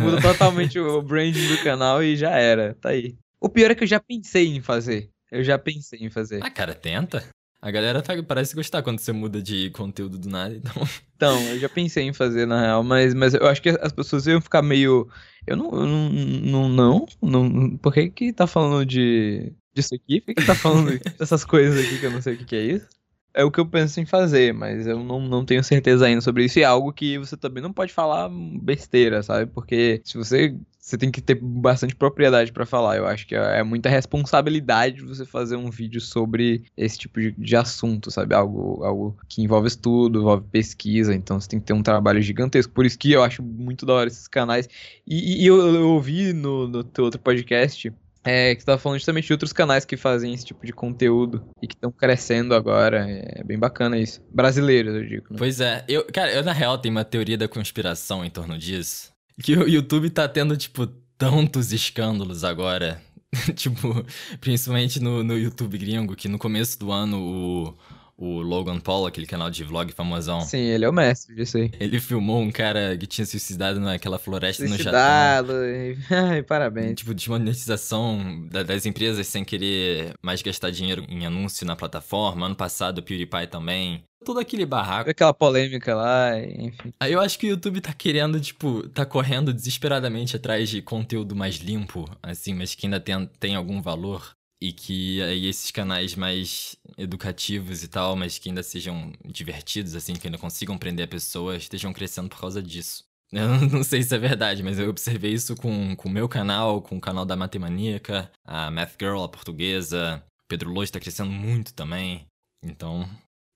muda 0.00 0.20
totalmente 0.20 0.78
o 0.78 1.00
branding 1.02 1.48
do 1.48 1.62
canal 1.62 2.02
e 2.02 2.16
já 2.16 2.30
era. 2.30 2.74
Tá 2.80 2.90
aí. 2.90 3.16
O 3.40 3.48
pior 3.48 3.70
é 3.70 3.74
que 3.74 3.84
eu 3.84 3.88
já 3.88 4.00
pensei 4.00 4.46
em 4.48 4.60
fazer. 4.60 5.10
Eu 5.30 5.42
já 5.42 5.58
pensei 5.58 5.98
em 6.00 6.10
fazer. 6.10 6.40
Ah, 6.42 6.50
cara, 6.50 6.74
tenta. 6.74 7.24
A 7.60 7.70
galera 7.70 8.02
tá- 8.02 8.20
parece 8.24 8.56
gostar 8.56 8.82
quando 8.82 8.98
você 8.98 9.12
muda 9.12 9.40
de 9.40 9.70
conteúdo 9.70 10.18
do 10.18 10.28
nada, 10.28 10.54
então. 10.54 10.72
Então, 11.14 11.40
eu 11.50 11.60
já 11.60 11.68
pensei 11.68 12.02
em 12.04 12.12
fazer, 12.12 12.44
na 12.44 12.60
real, 12.60 12.82
mas, 12.82 13.14
mas 13.14 13.32
eu 13.34 13.46
acho 13.46 13.62
que 13.62 13.68
as 13.68 13.92
pessoas 13.92 14.26
iam 14.26 14.40
ficar 14.40 14.60
meio. 14.62 15.08
Eu 15.46 15.56
não. 15.56 15.70
Eu 15.72 15.86
não, 15.86 16.08
não, 16.10 16.68
não, 16.68 17.48
não. 17.48 17.76
Por 17.78 17.94
que 17.94 18.10
que 18.10 18.32
tá 18.32 18.48
falando 18.48 18.84
de. 18.84 19.52
disso 19.72 19.94
aqui? 19.94 20.20
Por 20.20 20.34
que 20.34 20.40
que 20.40 20.46
tá 20.46 20.56
falando 20.56 20.98
dessas 21.16 21.44
coisas 21.44 21.78
aqui 21.84 22.00
que 22.00 22.06
eu 22.06 22.10
não 22.10 22.20
sei 22.20 22.34
o 22.34 22.38
que 22.38 22.44
que 22.44 22.56
é 22.56 22.62
isso? 22.64 22.88
É 23.34 23.42
o 23.44 23.50
que 23.50 23.58
eu 23.58 23.66
penso 23.66 23.98
em 23.98 24.04
fazer, 24.04 24.52
mas 24.52 24.86
eu 24.86 25.02
não, 25.02 25.20
não 25.20 25.44
tenho 25.44 25.64
certeza 25.64 26.06
ainda 26.06 26.20
sobre 26.20 26.44
isso. 26.44 26.58
E 26.58 26.62
é 26.62 26.66
algo 26.66 26.92
que 26.92 27.16
você 27.16 27.36
também 27.36 27.62
não 27.62 27.72
pode 27.72 27.92
falar 27.92 28.28
besteira, 28.28 29.22
sabe? 29.22 29.50
Porque 29.50 30.00
se 30.04 30.18
você. 30.18 30.54
Você 30.78 30.98
tem 30.98 31.12
que 31.12 31.20
ter 31.20 31.36
bastante 31.40 31.94
propriedade 31.94 32.50
pra 32.50 32.66
falar. 32.66 32.96
Eu 32.96 33.06
acho 33.06 33.24
que 33.24 33.36
é 33.36 33.60
é 33.60 33.62
muita 33.62 33.88
responsabilidade 33.88 35.00
você 35.00 35.24
fazer 35.24 35.54
um 35.54 35.70
vídeo 35.70 36.00
sobre 36.00 36.64
esse 36.76 36.98
tipo 36.98 37.20
de, 37.20 37.30
de 37.30 37.56
assunto, 37.56 38.10
sabe? 38.10 38.34
Algo, 38.34 38.82
algo 38.82 39.16
que 39.28 39.40
envolve 39.42 39.68
estudo, 39.68 40.18
envolve 40.18 40.44
pesquisa. 40.50 41.14
Então 41.14 41.40
você 41.40 41.48
tem 41.48 41.60
que 41.60 41.66
ter 41.66 41.72
um 41.72 41.84
trabalho 41.84 42.20
gigantesco. 42.20 42.72
Por 42.72 42.84
isso 42.84 42.98
que 42.98 43.12
eu 43.12 43.22
acho 43.22 43.44
muito 43.44 43.86
da 43.86 43.92
hora 43.94 44.08
esses 44.08 44.26
canais. 44.26 44.68
E, 45.06 45.44
e 45.44 45.46
eu, 45.46 45.56
eu 45.74 45.88
ouvi 45.90 46.32
no, 46.32 46.66
no 46.66 46.82
teu 46.82 47.04
outro 47.04 47.20
podcast. 47.20 47.92
É, 48.24 48.54
que 48.54 48.60
você 48.60 48.66
tava 48.66 48.78
falando 48.78 48.98
justamente 48.98 49.26
de 49.26 49.32
outros 49.32 49.52
canais 49.52 49.84
que 49.84 49.96
fazem 49.96 50.32
esse 50.32 50.44
tipo 50.44 50.64
de 50.64 50.72
conteúdo 50.72 51.42
e 51.60 51.66
que 51.66 51.74
estão 51.74 51.90
crescendo 51.90 52.54
agora. 52.54 53.04
É 53.08 53.42
bem 53.42 53.58
bacana 53.58 53.98
isso. 53.98 54.20
Brasileiros, 54.32 54.94
eu 54.94 55.06
digo. 55.06 55.26
né? 55.30 55.36
Pois 55.38 55.60
é, 55.60 55.84
eu, 55.88 56.04
cara, 56.12 56.32
eu 56.32 56.44
na 56.44 56.52
real 56.52 56.78
tenho 56.78 56.94
uma 56.94 57.04
teoria 57.04 57.36
da 57.36 57.48
conspiração 57.48 58.24
em 58.24 58.30
torno 58.30 58.56
disso. 58.56 59.12
Que 59.42 59.56
o 59.56 59.68
YouTube 59.68 60.08
tá 60.10 60.28
tendo, 60.28 60.56
tipo, 60.56 60.86
tantos 61.18 61.72
escândalos 61.72 62.44
agora. 62.44 63.02
tipo, 63.56 64.04
principalmente 64.40 65.00
no, 65.00 65.24
no 65.24 65.36
YouTube 65.36 65.78
gringo, 65.78 66.14
que 66.14 66.28
no 66.28 66.38
começo 66.38 66.78
do 66.78 66.92
ano 66.92 67.18
o, 67.18 67.78
o 68.22 68.40
Logan 68.40 68.78
Paul, 68.78 69.04
aquele 69.04 69.26
canal 69.26 69.50
de 69.50 69.64
vlog 69.64 69.90
famosão. 69.92 70.42
Sim, 70.42 70.58
ele 70.58 70.84
é 70.84 70.88
o 70.88 70.92
mestre 70.92 71.34
disso 71.34 71.56
aí. 71.56 71.72
Ele 71.80 71.98
filmou 71.98 72.40
um 72.40 72.52
cara 72.52 72.96
que 72.96 73.04
tinha 73.04 73.26
suicidado 73.26 73.80
naquela 73.80 74.16
floresta 74.16 74.64
Suicidado, 74.64 75.52
no 75.52 75.94
Japão. 75.96 76.28
Ai, 76.30 76.42
parabéns. 76.46 76.94
Tipo, 76.94 77.12
desmonetização 77.14 78.46
das 78.48 78.86
empresas 78.86 79.26
sem 79.26 79.44
querer 79.44 80.14
mais 80.22 80.40
gastar 80.40 80.70
dinheiro 80.70 81.04
em 81.08 81.26
anúncio 81.26 81.66
na 81.66 81.74
plataforma. 81.74 82.46
Ano 82.46 82.54
passado, 82.54 82.98
o 82.98 83.02
PewDiePie 83.02 83.48
também. 83.48 84.04
Todo 84.24 84.38
aquele 84.38 84.64
barraco. 84.64 85.10
Aquela 85.10 85.34
polêmica 85.34 85.92
lá, 85.96 86.38
enfim. 86.38 86.92
Aí 87.00 87.12
eu 87.12 87.20
acho 87.20 87.36
que 87.36 87.48
o 87.48 87.50
YouTube 87.50 87.80
tá 87.80 87.92
querendo, 87.92 88.40
tipo, 88.40 88.88
tá 88.90 89.04
correndo 89.04 89.52
desesperadamente 89.52 90.36
atrás 90.36 90.68
de 90.68 90.80
conteúdo 90.80 91.34
mais 91.34 91.56
limpo, 91.56 92.08
assim, 92.22 92.54
mas 92.54 92.72
que 92.76 92.86
ainda 92.86 93.00
tem, 93.00 93.28
tem 93.40 93.56
algum 93.56 93.82
valor 93.82 94.36
e 94.62 94.72
que 94.72 95.20
aí 95.22 95.48
esses 95.48 95.72
canais 95.72 96.14
mais 96.14 96.76
educativos 96.96 97.82
e 97.82 97.88
tal, 97.88 98.14
mas 98.14 98.38
que 98.38 98.48
ainda 98.48 98.62
sejam 98.62 99.12
divertidos, 99.24 99.96
assim, 99.96 100.12
que 100.12 100.28
ainda 100.28 100.38
consigam 100.38 100.78
prender 100.78 101.04
a 101.04 101.08
pessoa, 101.08 101.56
estejam 101.56 101.92
crescendo 101.92 102.28
por 102.28 102.38
causa 102.38 102.62
disso. 102.62 103.04
Eu 103.32 103.48
não 103.68 103.82
sei 103.82 104.04
se 104.04 104.14
é 104.14 104.18
verdade, 104.18 104.62
mas 104.62 104.78
eu 104.78 104.90
observei 104.90 105.32
isso 105.32 105.56
com 105.56 105.96
o 105.96 106.08
meu 106.10 106.28
canal, 106.28 106.82
com 106.82 106.98
o 106.98 107.00
canal 107.00 107.24
da 107.24 107.34
Matemaníaca, 107.34 108.30
a 108.44 108.70
Math 108.70 108.94
Girl, 109.00 109.22
a 109.22 109.28
portuguesa, 109.28 110.22
Pedro 110.46 110.70
Lojo 110.70 110.92
tá 110.92 111.00
crescendo 111.00 111.30
muito 111.30 111.72
também. 111.72 112.26
Então, 112.62 113.08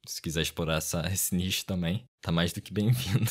se 0.08 0.22
quiser 0.22 0.40
explorar 0.40 0.78
essa, 0.78 1.06
esse 1.12 1.34
nicho 1.36 1.66
também, 1.66 2.04
tá 2.22 2.32
mais 2.32 2.54
do 2.54 2.62
que 2.62 2.72
bem-vindo. 2.72 3.30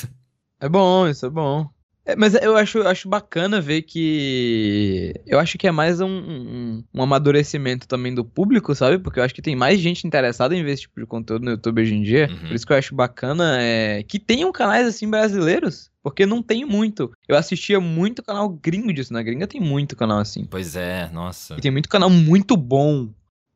É 0.59 0.69
bom, 0.69 1.07
isso 1.07 1.25
é 1.25 1.29
bom. 1.31 1.67
É, 2.05 2.15
mas 2.15 2.35
eu 2.35 2.55
acho, 2.55 2.81
acho 2.83 3.09
bacana 3.09 3.59
ver 3.59 3.81
que. 3.81 5.13
Eu 5.25 5.39
acho 5.39 5.57
que 5.57 5.67
é 5.67 5.71
mais 5.71 5.99
um, 5.99 6.07
um, 6.07 6.83
um, 6.93 7.01
amadurecimento 7.01 7.87
também 7.87 8.13
do 8.13 8.23
público, 8.23 8.75
sabe? 8.75 8.99
Porque 8.99 9.19
eu 9.19 9.23
acho 9.23 9.33
que 9.33 9.41
tem 9.41 9.55
mais 9.55 9.79
gente 9.79 10.05
interessada 10.05 10.55
em 10.55 10.63
ver 10.63 10.73
esse 10.73 10.83
tipo 10.83 10.99
de 10.99 11.07
conteúdo 11.07 11.45
no 11.45 11.51
YouTube 11.51 11.81
hoje 11.81 11.95
em 11.95 12.03
dia. 12.03 12.29
Uhum. 12.29 12.47
Por 12.47 12.55
isso 12.55 12.65
que 12.65 12.71
eu 12.71 12.77
acho 12.77 12.93
bacana 12.93 13.57
é, 13.59 14.03
que 14.03 14.19
tenham 14.19 14.51
canais 14.51 14.85
assim 14.85 15.09
brasileiros. 15.09 15.89
Porque 16.03 16.23
não 16.23 16.43
tem 16.43 16.63
muito. 16.63 17.11
Eu 17.27 17.35
assistia 17.35 17.79
muito 17.79 18.21
canal 18.21 18.47
gringo 18.47 18.93
disso. 18.93 19.11
Na 19.11 19.23
gringa 19.23 19.47
tem 19.47 19.59
muito 19.59 19.95
canal 19.95 20.19
assim. 20.19 20.45
Pois 20.45 20.75
é, 20.75 21.09
nossa. 21.11 21.55
E 21.57 21.61
tem 21.61 21.71
muito 21.71 21.89
canal 21.89 22.11
muito 22.11 22.55
bom 22.55 23.09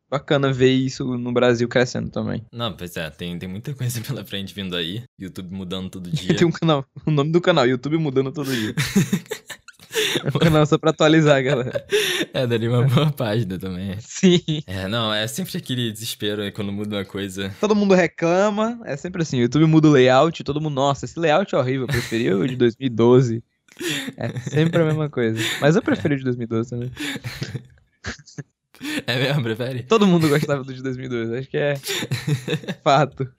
bacana 0.10 0.52
ver 0.52 0.72
isso 0.72 1.18
no 1.18 1.32
Brasil 1.32 1.68
crescendo 1.68 2.10
também. 2.10 2.46
Não, 2.52 2.74
pois 2.74 2.96
é, 2.98 3.10
tem, 3.10 3.38
tem 3.38 3.48
muita 3.50 3.74
coisa 3.76 4.02
pela 4.02 4.26
frente 4.26 4.54
vindo 4.54 4.76
aí. 4.76 5.04
YouTube 5.20 5.54
mudando 5.54 5.90
todo 5.90 6.10
dia. 6.12 6.36
tem 6.36 6.48
um 6.48 6.52
canal, 6.52 6.86
o 7.06 7.12
nome 7.12 7.32
do 7.32 7.42
canal, 7.42 7.68
YouTube 7.68 7.98
mudando 7.98 8.32
todo 8.32 8.54
dia. 8.54 8.74
É 10.24 10.28
um 10.28 10.40
canal 10.40 10.66
só 10.66 10.78
pra 10.78 10.92
atualizar, 10.92 11.44
galera. 11.44 11.86
É, 12.34 12.46
daria 12.46 12.70
uma 12.70 12.84
boa 12.84 13.12
página 13.12 13.58
também. 13.58 13.96
Sim. 14.00 14.40
É, 14.68 14.88
não, 14.88 15.14
é 15.14 15.28
sempre 15.28 15.58
aquele 15.58 15.92
desespero 15.92 16.42
aí 16.42 16.52
quando 16.52 16.72
muda 16.72 16.98
uma 16.98 17.06
coisa. 17.06 17.54
Todo 17.60 17.76
mundo 17.76 17.94
reclama, 17.96 18.80
é 18.86 18.96
sempre 18.96 19.24
assim, 19.24 19.38
o 19.38 19.42
YouTube 19.42 19.66
muda 19.66 19.88
o 19.88 19.92
layout, 19.92 20.44
todo 20.44 20.62
mundo, 20.62 20.76
nossa, 20.76 21.06
esse 21.06 21.20
layout 21.20 21.54
é 21.54 21.58
horrível, 21.58 21.84
eu 21.84 21.88
preferi 21.88 22.32
o 22.32 22.48
de 22.48 22.56
2012. 22.56 23.44
É 24.18 24.40
sempre 24.40 24.82
a 24.82 24.86
mesma 24.86 25.10
coisa. 25.10 25.40
Mas 25.60 25.76
eu 25.76 25.82
preferi 25.82 26.16
o 26.16 26.18
de 26.18 26.24
2012 26.24 26.70
também. 26.70 26.92
É 29.06 29.16
mesmo, 29.18 29.44
prefere? 29.44 29.84
Todo 29.84 30.08
mundo 30.08 30.30
gostava 30.30 30.64
do 30.64 30.74
de 30.74 30.82
2002, 30.82 31.32
acho 31.34 31.50
que 31.50 31.58
é 31.58 31.76
fato. 32.84 33.30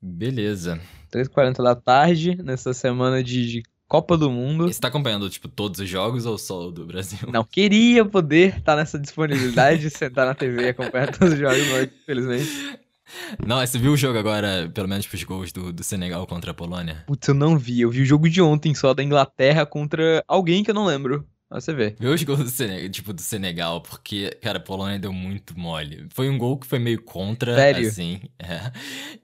Beleza. 0.00 0.80
3h40 1.12 1.62
da 1.62 1.74
tarde, 1.74 2.40
nessa 2.42 2.72
semana 2.72 3.22
de, 3.22 3.62
Copa 3.90 4.16
do 4.16 4.30
Mundo. 4.30 4.68
E 4.68 4.72
você 4.72 4.78
tá 4.78 4.86
acompanhando, 4.86 5.28
tipo, 5.28 5.48
todos 5.48 5.80
os 5.80 5.88
jogos 5.88 6.24
ou 6.24 6.38
só 6.38 6.68
o 6.68 6.70
do 6.70 6.86
Brasil? 6.86 7.28
Não, 7.32 7.42
queria 7.42 8.04
poder 8.04 8.50
estar 8.50 8.60
tá 8.60 8.76
nessa 8.76 8.96
disponibilidade 8.96 9.80
de 9.80 9.90
sentar 9.90 10.24
na 10.24 10.32
TV 10.32 10.62
e 10.62 10.68
acompanhar 10.68 11.10
todos 11.18 11.34
os 11.34 11.40
jogos, 11.40 11.66
mas 11.72 11.88
infelizmente... 12.02 12.78
Não, 13.44 13.58
você 13.58 13.76
viu 13.76 13.90
o 13.90 13.96
jogo 13.96 14.16
agora, 14.16 14.70
pelo 14.72 14.86
menos 14.86 15.08
pros 15.08 15.24
gols 15.24 15.50
do, 15.50 15.72
do 15.72 15.82
Senegal 15.82 16.24
contra 16.24 16.52
a 16.52 16.54
Polônia? 16.54 17.02
Putz, 17.08 17.26
eu 17.26 17.34
não 17.34 17.58
vi. 17.58 17.80
Eu 17.80 17.90
vi 17.90 18.02
o 18.02 18.06
jogo 18.06 18.30
de 18.30 18.40
ontem 18.40 18.72
só 18.76 18.94
da 18.94 19.02
Inglaterra 19.02 19.66
contra 19.66 20.22
alguém 20.28 20.62
que 20.62 20.70
eu 20.70 20.74
não 20.74 20.86
lembro. 20.86 21.26
Você 21.50 21.72
vê. 21.72 21.96
Vê 21.98 22.06
os 22.06 22.22
gols 22.22 22.38
do 22.38 22.48
Senegal, 22.48 22.88
tipo, 22.90 23.12
do 23.12 23.20
Senegal, 23.20 23.80
porque, 23.80 24.30
cara, 24.40 24.58
a 24.58 24.62
Polônia 24.62 24.98
deu 24.98 25.12
muito 25.12 25.58
mole. 25.58 26.06
Foi 26.10 26.30
um 26.30 26.38
gol 26.38 26.56
que 26.56 26.66
foi 26.66 26.78
meio 26.78 27.02
contra, 27.02 27.54
Sério? 27.54 27.88
assim. 27.88 28.20
É. 28.40 28.72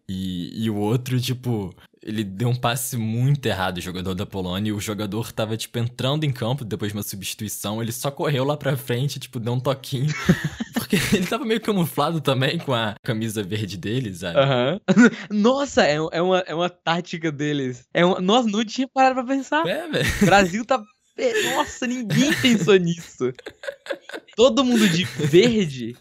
E, 0.08 0.64
e 0.64 0.70
o 0.70 0.76
outro, 0.76 1.20
tipo, 1.20 1.74
ele 2.02 2.22
deu 2.22 2.48
um 2.48 2.54
passe 2.54 2.96
muito 2.96 3.44
errado, 3.46 3.78
o 3.78 3.80
jogador 3.80 4.14
da 4.14 4.24
Polônia, 4.24 4.70
e 4.70 4.72
o 4.72 4.78
jogador 4.78 5.32
tava, 5.32 5.56
tipo, 5.56 5.78
entrando 5.78 6.22
em 6.22 6.30
campo 6.30 6.64
depois 6.64 6.92
de 6.92 6.98
uma 6.98 7.02
substituição, 7.02 7.82
ele 7.82 7.90
só 7.90 8.10
correu 8.10 8.44
lá 8.44 8.56
pra 8.56 8.76
frente, 8.76 9.18
tipo, 9.18 9.40
deu 9.40 9.54
um 9.54 9.58
toquinho. 9.58 10.06
porque 10.74 10.96
ele 11.12 11.26
tava 11.26 11.44
meio 11.44 11.60
camuflado 11.60 12.20
também 12.20 12.58
com 12.58 12.72
a 12.72 12.94
camisa 13.02 13.42
verde 13.42 13.76
deles, 13.76 14.18
sabe? 14.18 14.38
Aham. 14.38 14.80
Nossa, 15.30 15.84
é, 15.84 15.96
é, 15.96 16.22
uma, 16.22 16.38
é 16.40 16.54
uma 16.54 16.70
tática 16.70 17.32
deles. 17.32 17.84
É 17.92 18.04
uma... 18.04 18.20
Nossa, 18.20 18.48
não 18.48 18.64
tinha 18.64 18.86
parado 18.86 19.16
pra 19.16 19.24
pensar. 19.24 19.66
É, 19.66 19.88
velho. 19.88 20.06
Brasil 20.24 20.64
tá 20.64 20.80
nossa, 21.54 21.86
ninguém 21.86 22.32
pensou 22.40 22.76
nisso. 22.76 23.32
Todo 24.36 24.64
mundo 24.64 24.86
de 24.88 25.04
verde. 25.04 25.96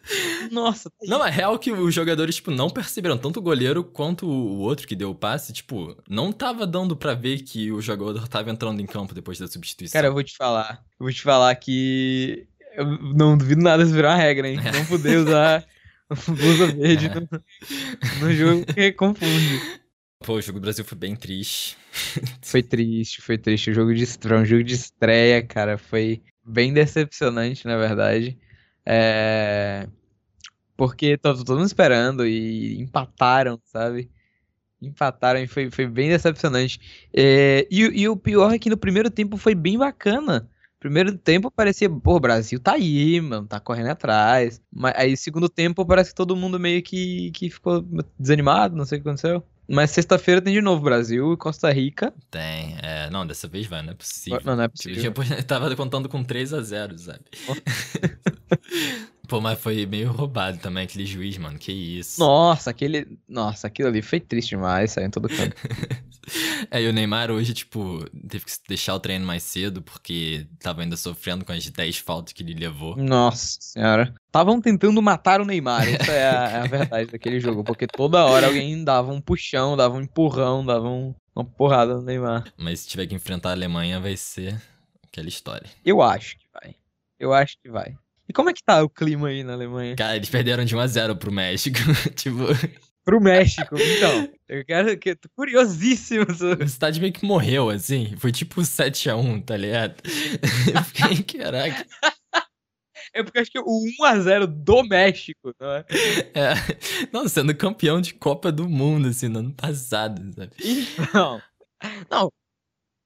Nossa. 0.51 0.89
Tá 0.89 0.95
não, 1.07 1.25
é 1.25 1.29
real 1.29 1.57
que 1.57 1.71
os 1.71 1.93
jogadores, 1.93 2.35
tipo, 2.35 2.51
não 2.51 2.69
perceberam. 2.69 3.17
Tanto 3.17 3.39
o 3.39 3.41
goleiro 3.41 3.83
quanto 3.83 4.27
o 4.27 4.59
outro 4.59 4.85
que 4.85 4.95
deu 4.95 5.11
o 5.11 5.15
passe, 5.15 5.53
tipo, 5.53 5.95
não 6.09 6.33
tava 6.33 6.67
dando 6.67 6.97
para 6.97 7.13
ver 7.13 7.43
que 7.43 7.71
o 7.71 7.81
jogador 7.81 8.27
tava 8.27 8.51
entrando 8.51 8.81
em 8.81 8.85
campo 8.85 9.13
depois 9.13 9.39
da 9.39 9.47
substituição. 9.47 9.97
Cara, 9.97 10.07
eu 10.07 10.13
vou 10.13 10.23
te 10.23 10.35
falar. 10.35 10.83
Eu 10.99 11.05
vou 11.05 11.13
te 11.13 11.21
falar 11.21 11.55
que. 11.55 12.45
Eu 12.75 12.85
não 13.13 13.37
duvido 13.37 13.61
nada 13.61 13.85
de 13.85 13.91
virar 13.93 14.15
uma 14.15 14.17
regra, 14.17 14.49
hein? 14.49 14.59
Não 14.73 14.85
poder 14.85 15.17
usar 15.19 15.65
blusa 16.27 16.67
verde 16.67 17.05
é. 17.05 17.13
no, 17.15 18.27
no 18.27 18.33
jogo 18.33 18.65
porque 18.65 18.91
confunde. 18.91 19.84
Pô, 20.19 20.33
o 20.35 20.41
jogo 20.41 20.59
do 20.59 20.63
Brasil 20.63 20.83
foi 20.85 20.97
bem 20.97 21.15
triste. 21.15 21.77
foi 22.41 22.63
triste, 22.63 23.21
foi 23.21 23.37
triste. 23.37 23.71
O 23.71 23.73
jogo 23.73 23.93
de 23.93 24.05
foi 24.05 24.37
um 24.37 24.45
jogo 24.45 24.63
de 24.63 24.73
estreia, 24.73 25.45
cara, 25.45 25.77
foi 25.77 26.23
bem 26.43 26.73
decepcionante, 26.73 27.65
na 27.65 27.77
verdade. 27.77 28.37
É... 28.85 29.87
Porque 30.77 31.17
tava 31.17 31.37
todo 31.43 31.57
mundo 31.57 31.67
esperando 31.67 32.25
e 32.25 32.79
empataram, 32.81 33.59
sabe? 33.65 34.11
Empataram 34.81 35.39
e 35.41 35.47
foi, 35.47 35.71
foi 35.71 35.87
bem 35.87 36.09
decepcionante. 36.09 36.79
É... 37.13 37.67
E, 37.71 37.81
e 37.81 38.09
o 38.09 38.17
pior 38.17 38.53
é 38.53 38.59
que 38.59 38.69
no 38.69 38.77
primeiro 38.77 39.09
tempo 39.09 39.37
foi 39.37 39.55
bem 39.55 39.77
bacana. 39.77 40.49
Primeiro 40.79 41.17
tempo 41.17 41.49
parecia, 41.51 41.89
pô, 41.89 42.15
o 42.17 42.19
Brasil 42.19 42.59
tá 42.59 42.73
aí, 42.73 43.19
mano, 43.21 43.47
tá 43.47 43.59
correndo 43.59 43.89
atrás. 43.89 44.61
Mas 44.71 44.93
aí, 44.95 45.17
segundo 45.17 45.49
tempo, 45.49 45.85
parece 45.85 46.11
que 46.11 46.15
todo 46.15 46.35
mundo 46.35 46.59
meio 46.59 46.83
que, 46.83 47.31
que 47.31 47.49
ficou 47.49 47.81
desanimado, 48.19 48.75
não 48.75 48.85
sei 48.85 48.99
o 48.99 49.01
que 49.01 49.07
aconteceu. 49.09 49.43
Mas 49.67 49.91
sexta-feira 49.91 50.41
tem 50.41 50.53
de 50.53 50.61
novo 50.61 50.83
Brasil 50.83 51.33
e 51.33 51.37
Costa 51.37 51.71
Rica. 51.71 52.13
Tem. 52.29 52.77
É, 52.81 53.09
não, 53.09 53.25
dessa 53.25 53.47
vez 53.47 53.65
vai, 53.65 53.81
não 53.81 53.91
é 53.91 53.95
possível. 53.95 54.41
Não, 54.43 54.55
não 54.55 54.63
é 54.63 54.67
possível. 54.67 55.13
Eu 55.37 55.43
tava 55.43 55.75
contando 55.75 56.07
com 56.07 56.23
3 56.23 56.53
a 56.53 56.61
0 56.61 56.97
sabe? 56.97 57.21
Pô, 59.27 59.41
mas 59.41 59.59
foi 59.59 59.85
meio 59.85 60.11
roubado 60.11 60.57
também 60.57 60.83
aquele 60.83 61.05
juiz, 61.05 61.37
mano. 61.37 61.57
Que 61.57 61.71
isso. 61.71 62.19
Nossa, 62.19 62.69
aquele. 62.69 63.17
Nossa, 63.27 63.67
aquilo 63.67 63.89
ali 63.89 64.01
foi 64.01 64.19
triste 64.19 64.49
demais, 64.49 64.91
saiu 64.91 65.07
em 65.07 65.09
todo 65.09 65.27
canto. 65.27 65.55
é, 66.69 66.81
e 66.81 66.87
o 66.87 66.93
Neymar 66.93 67.31
hoje, 67.31 67.53
tipo, 67.53 68.03
teve 68.27 68.45
que 68.45 68.51
deixar 68.67 68.95
o 68.95 68.99
treino 68.99 69.25
mais 69.25 69.43
cedo 69.43 69.81
porque 69.81 70.47
tava 70.59 70.81
ainda 70.81 70.97
sofrendo 70.97 71.45
com 71.45 71.51
as 71.51 71.69
10 71.69 71.97
faltas 71.97 72.33
que 72.33 72.43
ele 72.43 72.53
levou. 72.53 72.95
Nossa 72.95 73.57
senhora. 73.59 74.13
Estavam 74.25 74.59
tentando 74.59 75.01
matar 75.01 75.39
o 75.41 75.45
Neymar, 75.45 75.87
essa 75.87 76.11
é 76.11 76.27
a, 76.27 76.49
é 76.49 76.57
a 76.57 76.67
verdade 76.67 77.11
daquele 77.11 77.39
jogo. 77.39 77.63
Porque 77.63 77.87
toda 77.87 78.25
hora 78.25 78.47
alguém 78.47 78.83
dava 78.83 79.11
um 79.11 79.21
puxão, 79.21 79.77
dava 79.77 79.95
um 79.95 80.01
empurrão, 80.01 80.65
dava 80.65 80.87
um, 80.87 81.15
uma 81.35 81.45
porrada 81.45 81.95
no 81.95 82.01
Neymar. 82.01 82.45
Mas 82.57 82.81
se 82.81 82.87
tiver 82.89 83.07
que 83.07 83.15
enfrentar 83.15 83.49
a 83.49 83.53
Alemanha, 83.53 83.99
vai 83.99 84.17
ser 84.17 84.61
aquela 85.03 85.29
história. 85.29 85.69
Eu 85.85 86.01
acho 86.01 86.37
que 86.37 86.45
vai. 86.53 86.75
Eu 87.17 87.33
acho 87.33 87.57
que 87.61 87.69
vai. 87.69 87.95
E 88.27 88.33
como 88.33 88.49
é 88.49 88.53
que 88.53 88.63
tá 88.63 88.83
o 88.83 88.89
clima 88.89 89.27
aí 89.27 89.43
na 89.43 89.53
Alemanha? 89.53 89.95
Cara, 89.95 90.15
eles 90.15 90.29
perderam 90.29 90.65
de 90.65 90.75
1 90.75 90.79
a 90.79 90.87
0 90.87 91.15
pro 91.15 91.31
México. 91.31 91.77
tipo. 92.15 92.39
Pro 93.03 93.21
México, 93.21 93.75
então. 93.77 94.29
Eu 94.49 94.65
quero 94.65 94.97
que. 94.97 95.15
Tô 95.15 95.29
curiosíssimo. 95.35 96.25
O 96.59 96.63
estádio 96.63 97.01
meio 97.01 97.13
que 97.13 97.23
morreu, 97.23 97.69
assim. 97.69 98.15
Foi 98.17 98.31
tipo 98.31 98.61
7x1, 98.61 99.45
tá 99.45 99.55
ligado? 99.55 99.95
Eu 100.73 100.83
fiquei, 100.83 101.39
caraca. 101.39 101.85
É 103.13 103.23
porque 103.23 103.39
acho 103.39 103.51
que 103.51 103.59
o 103.59 103.85
1x0 104.01 104.47
do 104.47 104.83
México, 104.83 105.53
não 105.59 105.71
é? 105.71 105.85
é? 106.33 106.53
Não, 107.13 107.29
sendo 107.29 107.55
campeão 107.55 108.01
de 108.01 108.13
Copa 108.13 108.51
do 108.51 108.67
Mundo, 108.67 109.07
assim, 109.07 109.29
no 109.29 109.39
ano 109.39 109.53
passado, 109.53 110.21
sabe? 110.33 110.51
Então. 110.59 111.41
Não. 112.09 112.31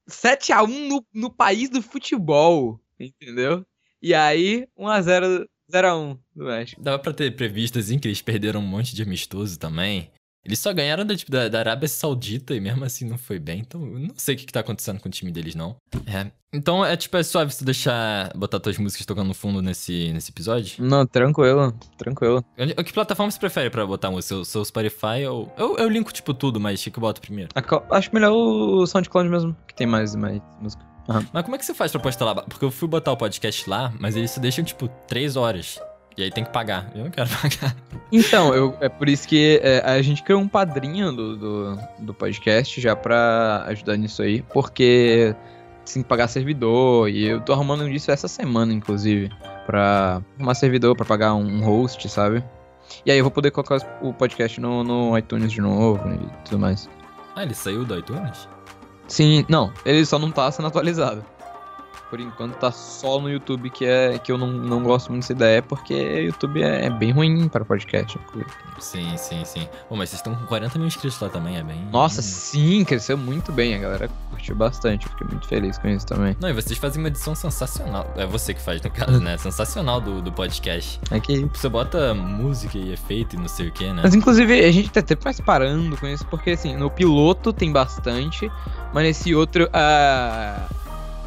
7x1 0.09 0.87
no, 0.87 1.05
no 1.13 1.31
país 1.31 1.69
do 1.69 1.81
futebol, 1.81 2.81
entendeu? 2.99 3.65
E 4.01 4.13
aí, 4.13 4.67
1x0, 4.77 5.45
0x1 5.71 6.19
do 6.35 6.45
México. 6.45 6.81
Dava 6.81 6.99
pra 6.99 7.13
ter 7.13 7.35
previsto, 7.35 7.79
assim, 7.79 7.99
que 7.99 8.07
eles 8.07 8.21
perderam 8.21 8.59
um 8.59 8.67
monte 8.67 8.95
de 8.95 9.03
amistoso 9.03 9.59
também. 9.59 10.11
Eles 10.45 10.59
só 10.59 10.73
ganharam 10.73 11.05
da, 11.05 11.15
tipo, 11.15 11.31
da, 11.31 11.49
da, 11.49 11.59
Arábia 11.59 11.87
Saudita 11.87 12.55
e 12.55 12.61
mesmo 12.61 12.83
assim 12.85 13.05
não 13.05 13.17
foi 13.17 13.37
bem. 13.39 13.59
Então, 13.59 13.81
eu 13.81 13.99
não 13.99 14.15
sei 14.15 14.35
o 14.35 14.37
que, 14.37 14.45
que 14.45 14.53
tá 14.53 14.61
acontecendo 14.61 14.99
com 14.99 15.09
o 15.09 15.11
time 15.11 15.31
deles, 15.31 15.53
não. 15.53 15.75
É. 16.07 16.31
Então, 16.51 16.83
é 16.83 16.95
tipo, 16.95 17.15
é 17.17 17.23
suave 17.23 17.53
se 17.53 17.63
deixar 17.63 18.31
botar 18.35 18.59
tuas 18.59 18.77
músicas 18.77 19.05
tocando 19.05 19.27
no 19.27 19.33
fundo 19.33 19.61
nesse, 19.61 20.11
nesse 20.13 20.31
episódio? 20.31 20.83
Não, 20.83 21.05
tranquilo, 21.05 21.77
tranquilo. 21.97 22.43
Eu, 22.57 22.83
que 22.83 22.93
plataforma 22.93 23.29
você 23.29 23.37
prefere 23.37 23.69
pra 23.69 23.85
botar 23.85 24.09
música? 24.09 24.35
O 24.35 24.45
seu 24.45 24.63
Spotify 24.63 25.25
ou. 25.29 25.53
Eu, 25.57 25.77
eu 25.77 25.89
linko, 25.89 26.11
tipo, 26.11 26.33
tudo, 26.33 26.59
mas 26.59 26.81
o 26.81 26.89
que 26.89 26.97
eu 26.97 27.01
boto 27.01 27.21
primeiro? 27.21 27.51
Acho 27.91 28.09
melhor 28.13 28.31
o 28.31 28.87
SoundCloud 28.87 29.29
mesmo, 29.29 29.55
que 29.67 29.75
tem 29.75 29.85
mais, 29.85 30.15
mais 30.15 30.41
música. 30.59 30.83
Uhum. 31.09 31.25
Mas 31.33 31.43
como 31.43 31.55
é 31.55 31.57
que 31.57 31.65
você 31.65 31.73
faz 31.73 31.91
pra 31.91 31.99
postar 31.99 32.25
lá? 32.25 32.35
Porque 32.35 32.63
eu 32.63 32.69
fui 32.69 32.87
botar 32.87 33.11
o 33.11 33.17
podcast 33.17 33.67
lá, 33.67 33.91
mas 33.99 34.15
eles 34.15 34.29
se 34.29 34.39
deixam, 34.39 34.63
tipo, 34.63 34.87
três 35.07 35.35
horas. 35.35 35.81
E 36.15 36.23
aí 36.23 36.31
tem 36.31 36.43
que 36.43 36.51
pagar. 36.51 36.91
Eu 36.93 37.05
não 37.05 37.11
quero 37.11 37.27
pagar. 37.41 37.75
Então, 38.11 38.53
eu, 38.53 38.77
é 38.79 38.87
por 38.87 39.09
isso 39.09 39.27
que 39.27 39.59
é, 39.63 39.79
a 39.79 40.01
gente 40.03 40.21
criou 40.21 40.39
um 40.39 40.47
padrinho 40.47 41.11
do, 41.11 41.35
do, 41.35 41.79
do, 41.99 42.13
podcast 42.13 42.79
já 42.79 42.95
pra 42.95 43.63
ajudar 43.67 43.97
nisso 43.97 44.21
aí, 44.21 44.43
porque 44.53 45.35
tem 45.91 46.03
que 46.03 46.09
pagar 46.09 46.27
servidor, 46.27 47.09
e 47.09 47.25
eu 47.25 47.41
tô 47.41 47.53
arrumando 47.53 47.87
isso 47.87 48.11
essa 48.11 48.27
semana, 48.27 48.71
inclusive, 48.71 49.31
pra 49.65 50.21
arrumar 50.37 50.53
servidor, 50.53 50.95
pra 50.95 51.05
pagar 51.05 51.33
um 51.33 51.63
host, 51.63 52.07
sabe? 52.09 52.43
E 53.03 53.11
aí 53.11 53.17
eu 53.17 53.23
vou 53.23 53.31
poder 53.31 53.49
colocar 53.49 53.77
o 54.01 54.13
podcast 54.13 54.61
no, 54.61 54.83
no 54.83 55.17
iTunes 55.17 55.51
de 55.51 55.61
novo 55.61 55.99
e 56.13 56.45
tudo 56.45 56.59
mais. 56.59 56.87
Ah, 57.35 57.43
ele 57.43 57.55
saiu 57.55 57.85
do 57.85 57.97
iTunes? 57.97 58.47
Sim, 59.09 59.45
não, 59.49 59.73
ele 59.83 60.05
só 60.05 60.17
não 60.17 60.31
tá 60.31 60.49
sendo 60.51 60.67
atualizado 60.67 61.25
por 62.09 62.19
enquanto 62.19 62.55
tá 62.55 62.71
só 62.71 63.19
no 63.19 63.29
YouTube, 63.29 63.69
que 63.69 63.85
é 63.85 64.17
que 64.17 64.31
eu 64.31 64.37
não, 64.37 64.47
não 64.47 64.81
gosto 64.81 65.09
muito 65.09 65.21
dessa 65.21 65.33
ideia, 65.33 65.61
porque 65.61 65.93
YouTube 65.93 66.61
é, 66.63 66.85
é 66.85 66.89
bem 66.89 67.11
ruim 67.11 67.47
para 67.47 67.63
podcast. 67.63 68.19
Sim, 68.79 69.15
sim, 69.17 69.45
sim. 69.45 69.67
Bom, 69.89 69.95
mas 69.95 70.09
vocês 70.09 70.19
estão 70.19 70.33
com 70.35 70.45
40 70.45 70.77
mil 70.77 70.87
inscritos 70.87 71.19
lá 71.19 71.29
também, 71.29 71.57
é 71.57 71.63
bem. 71.63 71.87
Nossa, 71.91 72.21
sim, 72.21 72.83
cresceu 72.83 73.17
muito 73.17 73.51
bem. 73.51 73.75
A 73.75 73.77
galera 73.77 74.09
curtiu 74.29 74.55
bastante. 74.55 75.07
Fiquei 75.07 75.27
muito 75.27 75.47
feliz 75.47 75.77
com 75.77 75.87
isso 75.87 76.07
também. 76.07 76.35
Não, 76.39 76.49
e 76.49 76.53
vocês 76.53 76.77
fazem 76.79 77.01
uma 77.01 77.09
edição 77.09 77.35
sensacional. 77.35 78.11
É 78.15 78.25
você 78.25 78.53
que 78.53 78.61
faz, 78.61 78.81
no 78.81 78.89
caso, 78.89 79.19
né? 79.19 79.37
Sensacional 79.37 80.01
do, 80.01 80.21
do 80.21 80.31
podcast. 80.31 80.99
É 81.11 81.19
que. 81.19 81.47
Você 81.53 81.69
bota 81.69 82.13
música 82.13 82.77
e 82.77 82.93
efeito 82.93 83.35
e 83.35 83.39
não 83.39 83.47
sei 83.47 83.67
o 83.67 83.71
que, 83.71 83.91
né? 83.91 84.01
Mas 84.03 84.15
inclusive 84.15 84.65
a 84.65 84.71
gente 84.71 84.89
tá 84.89 84.99
até 85.01 85.15
mais 85.23 85.39
parando 85.39 85.97
com 85.97 86.07
isso, 86.07 86.25
porque 86.27 86.51
assim, 86.51 86.75
no 86.75 86.89
piloto 86.89 87.53
tem 87.53 87.71
bastante, 87.71 88.51
mas 88.93 89.03
nesse 89.03 89.35
outro. 89.35 89.65
Uh 89.65 90.78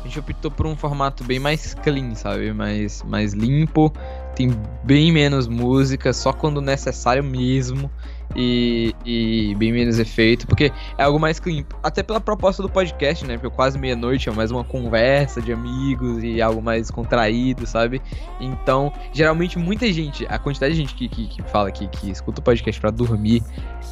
a 0.03 0.09
gente 0.09 0.19
optou 0.19 0.51
por 0.51 0.67
um 0.67 0.77
formato 0.77 1.23
bem 1.23 1.39
mais 1.39 1.75
clean, 1.75 2.15
sabe? 2.15 2.53
Mais, 2.53 3.03
mais 3.05 3.33
limpo, 3.33 3.93
tem 4.35 4.53
bem 4.83 5.13
menos 5.13 5.47
música, 5.47 6.13
só 6.13 6.33
quando 6.33 6.61
necessário 6.61 7.23
mesmo. 7.23 7.91
E, 8.35 8.95
e, 9.05 9.55
bem 9.57 9.71
menos 9.73 9.99
efeito, 9.99 10.47
porque 10.47 10.73
é 10.97 11.03
algo 11.03 11.21
mais 11.21 11.39
clean. 11.39 11.65
Até 11.83 12.03
pela 12.03 12.19
proposta 12.19 12.63
do 12.63 12.69
podcast, 12.69 13.27
né? 13.27 13.37
Porque 13.37 13.55
quase 13.55 13.79
meia-noite 13.79 14.31
é 14.31 14.33
mais 14.33 14.51
uma 14.51 14.65
conversa 14.65 15.43
de 15.43 15.53
amigos 15.53 16.25
e 16.25 16.41
algo 16.41 16.63
mais 16.63 16.91
contraído, 16.91 17.67
sabe? 17.67 18.01
Então, 18.41 18.91
geralmente, 19.13 19.59
muita 19.59 19.93
gente, 19.93 20.27
a 20.31 20.39
quantidade 20.39 20.73
de 20.73 20.81
gente 20.81 20.95
que, 20.95 21.09
que, 21.11 21.27
que 21.29 21.43
fala 21.43 21.71
que, 21.71 21.87
que 21.89 22.11
escuta 22.11 22.41
o 22.41 22.43
podcast 22.43 22.81
para 22.81 22.91
dormir 22.91 23.43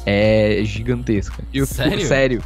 é 0.07 0.61
gigantesca. 0.63 1.43
Eu 1.53 1.67
sério? 1.67 1.91
Fico, 1.91 2.07
sério. 2.07 2.43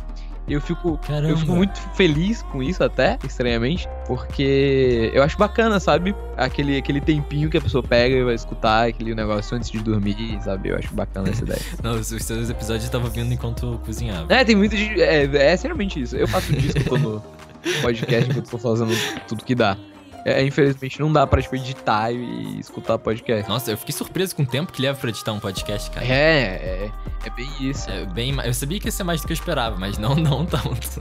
Eu 0.47 0.61
fico, 0.61 0.99
eu 1.27 1.37
fico 1.37 1.51
muito 1.53 1.79
feliz 1.95 2.43
com 2.43 2.61
isso 2.61 2.83
até, 2.83 3.17
estranhamente, 3.23 3.87
porque 4.05 5.11
eu 5.13 5.23
acho 5.23 5.37
bacana, 5.37 5.79
sabe? 5.79 6.15
Aquele, 6.37 6.77
aquele 6.77 7.01
tempinho 7.01 7.49
que 7.49 7.57
a 7.57 7.61
pessoa 7.61 7.81
pega 7.81 8.15
e 8.15 8.23
vai 8.23 8.35
escutar 8.35 8.87
aquele 8.87 9.15
negócio 9.15 9.57
antes 9.57 9.71
de 9.71 9.79
dormir, 9.79 10.39
sabe? 10.43 10.69
Eu 10.69 10.77
acho 10.77 10.93
bacana 10.93 11.29
essa 11.29 11.43
ideia. 11.43 11.61
Não, 11.81 11.93
os 11.95 12.07
seus 12.07 12.49
episódios 12.49 12.85
eu 12.85 12.91
tava 12.91 13.09
vindo 13.09 13.33
enquanto 13.33 13.81
cozinhava. 13.83 14.31
É, 14.31 14.43
tem 14.43 14.55
muito 14.55 14.75
de. 14.75 15.01
É, 15.01 15.23
é 15.23 15.57
seriamente 15.57 15.99
isso. 15.99 16.15
Eu 16.15 16.27
faço 16.27 16.53
disso 16.53 16.75
quando 16.87 17.23
no 17.65 17.81
podcast 17.81 18.31
que 18.31 18.39
eu 18.39 18.43
tô 18.43 18.57
fazendo 18.57 18.93
tudo 19.27 19.43
que 19.43 19.55
dá. 19.55 19.75
É, 20.25 20.43
infelizmente 20.43 20.99
não 20.99 21.13
dá 21.13 21.27
pra, 21.27 21.39
tipo, 21.39 21.55
editar 21.55 22.11
e 22.11 22.59
escutar 22.59 22.97
podcast. 22.97 23.47
Nossa, 23.47 23.69
eu 23.69 23.77
fiquei 23.77 23.93
surpreso 23.93 24.35
com 24.35 24.41
o 24.41 24.45
tempo 24.45 24.73
que 24.73 24.81
leva 24.81 24.97
pra 24.99 25.09
editar 25.11 25.31
um 25.31 25.39
podcast, 25.39 25.91
cara. 25.91 26.03
É, 26.03 26.09
é, 26.11 26.91
é 27.23 27.29
bem 27.29 27.47
isso. 27.59 27.87
É 27.91 28.05
bem 28.07 28.35
Eu 28.43 28.53
sabia 28.55 28.79
que 28.79 28.87
ia 28.87 28.91
ser 28.91 29.03
mais 29.03 29.21
do 29.21 29.27
que 29.27 29.33
eu 29.33 29.35
esperava, 29.35 29.77
mas 29.77 29.99
não, 29.99 30.15
não 30.17 30.43
tanto. 30.43 30.99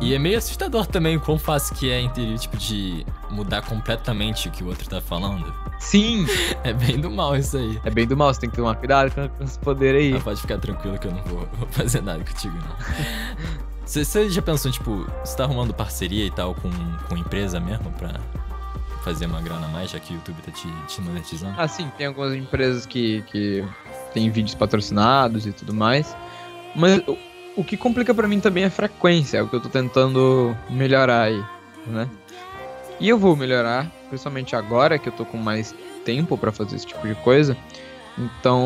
E 0.00 0.12
é 0.12 0.18
meio 0.18 0.36
assustador 0.36 0.86
também 0.86 1.16
o 1.16 1.20
quão 1.20 1.38
fácil 1.38 1.74
que 1.76 1.88
é 1.88 2.00
entre, 2.00 2.36
tipo, 2.36 2.56
de 2.56 3.06
mudar 3.30 3.62
completamente 3.62 4.48
o 4.48 4.50
que 4.50 4.64
o 4.64 4.66
outro 4.66 4.88
tá 4.88 5.00
falando. 5.00 5.54
Sim! 5.78 6.26
É 6.64 6.72
bem 6.72 6.98
do 6.98 7.10
mal 7.10 7.36
isso 7.36 7.58
aí. 7.58 7.78
É 7.84 7.90
bem 7.90 8.06
do 8.06 8.16
mal, 8.16 8.32
você 8.32 8.40
tem 8.40 8.50
que 8.50 8.56
tomar 8.56 8.74
cuidado 8.76 9.12
com 9.12 9.44
esse 9.44 9.58
poder 9.58 9.94
aí. 9.94 10.16
Ah, 10.16 10.20
pode 10.20 10.40
ficar 10.40 10.58
tranquilo 10.58 10.98
que 10.98 11.06
eu 11.06 11.12
não 11.12 11.22
vou, 11.22 11.46
vou 11.58 11.68
fazer 11.68 12.02
nada 12.02 12.24
contigo, 12.24 12.56
não. 12.56 13.64
Você 13.84 14.30
já 14.30 14.40
pensou, 14.40 14.72
tipo, 14.72 15.06
você 15.24 15.36
tá 15.36 15.44
arrumando 15.44 15.74
parceria 15.74 16.24
e 16.24 16.30
tal 16.30 16.54
com, 16.54 16.70
com 17.08 17.16
empresa 17.16 17.60
mesmo 17.60 17.90
pra 17.92 18.18
fazer 19.02 19.26
uma 19.26 19.42
grana 19.42 19.66
a 19.66 19.68
mais, 19.68 19.90
já 19.90 20.00
que 20.00 20.14
o 20.14 20.16
YouTube 20.16 20.40
tá 20.42 20.50
te, 20.50 20.66
te 20.88 21.00
monetizando? 21.02 21.54
Ah, 21.58 21.68
sim, 21.68 21.90
tem 21.98 22.06
algumas 22.06 22.34
empresas 22.34 22.86
que, 22.86 23.22
que 23.30 23.62
tem 24.14 24.30
vídeos 24.30 24.54
patrocinados 24.54 25.46
e 25.46 25.52
tudo 25.52 25.74
mais. 25.74 26.16
Mas 26.74 27.02
o, 27.06 27.18
o 27.56 27.62
que 27.62 27.76
complica 27.76 28.14
para 28.14 28.26
mim 28.26 28.40
também 28.40 28.64
é 28.64 28.66
a 28.68 28.70
frequência, 28.70 29.38
é 29.38 29.42
o 29.42 29.48
que 29.48 29.56
eu 29.56 29.60
tô 29.60 29.68
tentando 29.68 30.56
melhorar 30.70 31.24
aí, 31.24 31.44
né? 31.86 32.08
E 32.98 33.08
eu 33.08 33.18
vou 33.18 33.36
melhorar, 33.36 33.90
principalmente 34.08 34.56
agora 34.56 34.98
que 34.98 35.08
eu 35.08 35.12
tô 35.12 35.26
com 35.26 35.36
mais 35.36 35.74
tempo 36.04 36.38
para 36.38 36.50
fazer 36.50 36.76
esse 36.76 36.86
tipo 36.86 37.06
de 37.06 37.14
coisa. 37.16 37.56
Então, 38.18 38.62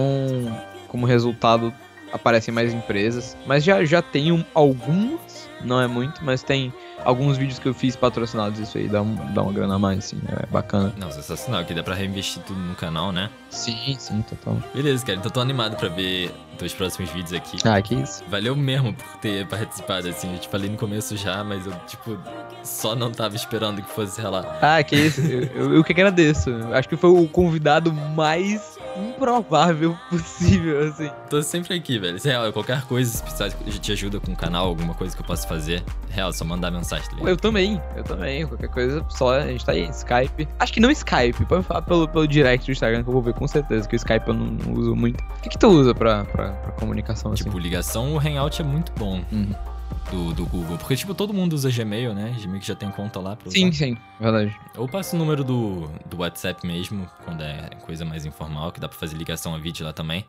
como 0.87 1.07
resultado, 1.07 1.73
aparecem 2.13 2.53
mais 2.53 2.73
empresas. 2.73 3.37
Mas 3.47 3.65
já, 3.65 3.85
já 3.85 4.03
tenho 4.03 4.45
algumas, 4.55 5.49
não 5.65 5.81
é 5.81 5.87
muito, 5.87 6.25
mas 6.25 6.43
tem 6.43 6.73
alguns 7.05 7.37
vídeos 7.37 7.59
que 7.59 7.69
eu 7.69 7.75
fiz 7.75 7.97
patrocinados, 7.97 8.59
isso 8.59 8.77
aí 8.79 8.89
dá, 8.89 9.03
um, 9.03 9.15
dá 9.33 9.43
uma 9.43 9.53
grana 9.53 9.75
a 9.75 9.79
mais, 9.79 9.99
assim, 9.99 10.21
é 10.29 10.47
bacana. 10.47 10.93
Não, 10.99 11.11
sensacional, 11.11 11.65
que 11.65 11.75
dá 11.75 11.83
pra 11.83 11.95
reinvestir 11.95 12.43
tudo 12.43 12.59
no 12.59 12.75
canal, 12.75 13.13
né? 13.13 13.31
Sim, 13.51 13.97
sim, 13.99 14.23
total. 14.23 14.59
Beleza, 14.75 15.05
cara, 15.05 15.19
então 15.19 15.31
tô 15.31 15.41
animado 15.41 15.77
pra 15.77 15.89
ver 15.89 16.31
teus 16.59 16.75
próximos 16.75 17.11
vídeos 17.11 17.33
aqui. 17.33 17.57
Ah, 17.65 17.81
que 17.81 17.95
isso. 17.95 18.25
Valeu 18.29 18.55
mesmo 18.57 18.93
por 18.93 19.17
ter 19.19 19.47
participado, 19.47 20.09
assim, 20.09 20.33
eu 20.33 20.39
te 20.39 20.49
falei 20.49 20.69
no 20.69 20.77
começo 20.77 21.17
já, 21.17 21.43
mas 21.45 21.67
eu, 21.67 21.73
tipo, 21.87 22.19
só 22.63 22.95
não 22.95 23.11
tava 23.11 23.37
esperando 23.37 23.83
que 23.83 23.91
fosse 23.91 24.21
rolar. 24.21 24.59
Ah, 24.61 24.83
que 24.83 24.97
isso, 24.97 25.21
eu, 25.21 25.43
eu, 25.55 25.75
eu 25.75 25.85
que 25.85 25.93
agradeço. 25.93 26.51
Acho 26.73 26.89
que 26.89 26.97
foi 26.97 27.11
o 27.11 27.27
convidado 27.29 27.93
mais 27.93 28.78
improvável 29.19 29.99
possível, 30.09 30.89
assim. 30.89 31.11
Tô 31.29 31.43
sempre 31.43 31.75
aqui, 31.75 31.99
velho. 31.99 32.19
Se 32.19 32.29
é 32.29 32.33
real, 32.33 32.53
qualquer 32.53 32.83
coisa, 32.83 33.11
se 33.11 33.23
precisar 33.23 33.51
te 33.51 33.93
ajuda 33.93 34.21
com 34.21 34.33
o 34.33 34.37
canal, 34.37 34.67
alguma 34.67 34.95
coisa 34.95 35.15
que 35.15 35.21
eu 35.21 35.27
possa 35.27 35.47
fazer, 35.47 35.83
real, 36.11 36.33
só 36.33 36.45
mandar 36.45 36.71
mensagem, 36.71 37.09
tá 37.11 37.17
Eu 37.29 37.37
também, 37.37 37.81
eu 37.97 38.05
também. 38.05 38.47
Qualquer 38.47 38.69
coisa, 38.69 39.05
só 39.09 39.35
a 39.35 39.47
gente 39.47 39.65
tá 39.65 39.73
aí, 39.73 39.89
Skype. 39.91 40.49
Acho 40.59 40.73
que 40.73 40.81
não 40.81 40.91
Skype, 40.91 41.45
pode 41.45 41.65
falar 41.65 41.83
pelo, 41.83 42.09
pelo 42.09 42.27
direct 42.27 42.67
do 42.67 42.73
Instagram 42.73 43.03
que 43.03 43.09
eu 43.09 43.13
vou 43.13 43.23
ver 43.23 43.35
com 43.35 43.47
certeza, 43.47 43.89
que 43.89 43.95
o 43.95 43.99
Skype 43.99 44.29
eu 44.29 44.35
não, 44.35 44.47
não 44.47 44.73
uso 44.73 44.95
muito. 44.95 45.23
O 45.23 45.41
que, 45.43 45.49
que 45.51 45.59
tu 45.59 45.69
usa 45.69 45.95
pra, 45.95 46.25
pra, 46.25 46.53
pra 46.53 46.73
comunicação, 46.73 47.33
assim? 47.33 47.45
Tipo, 47.45 47.59
ligação, 47.59 48.15
o 48.15 48.19
Hangout 48.19 48.61
é 48.61 48.65
muito 48.65 48.93
bom. 48.97 49.23
Uhum 49.33 49.78
do, 50.11 50.33
do 50.35 50.47
Google. 50.47 50.79
Porque, 50.79 50.97
tipo, 50.97 51.15
todo 51.15 51.33
mundo 51.35 51.53
usa 51.53 51.71
Gmail, 51.71 52.15
né? 52.15 52.37
Gmail 52.41 52.61
que 52.61 52.67
já 52.67 52.75
tem 52.75 52.91
conta 52.91 53.21
lá 53.21 53.37
pra 53.37 53.49
usar. 53.49 53.59
Sim, 53.59 53.73
sim, 53.73 53.97
verdade. 54.21 54.55
Ou 54.77 54.89
passa 54.89 55.15
o 55.15 55.19
número 55.19 55.45
do, 55.45 55.89
do 56.07 56.19
WhatsApp 56.19 56.67
mesmo, 56.67 57.09
quando 57.25 57.43
é 57.43 57.71
coisa 57.85 58.05
mais 58.05 58.25
informal, 58.25 58.73
que 58.73 58.81
dá 58.81 58.89
pra 58.89 58.99
fazer 58.99 59.17
ligação 59.17 59.55
a 59.55 59.59
vídeo 59.59 59.85
lá 59.85 59.93
também. 59.93 60.25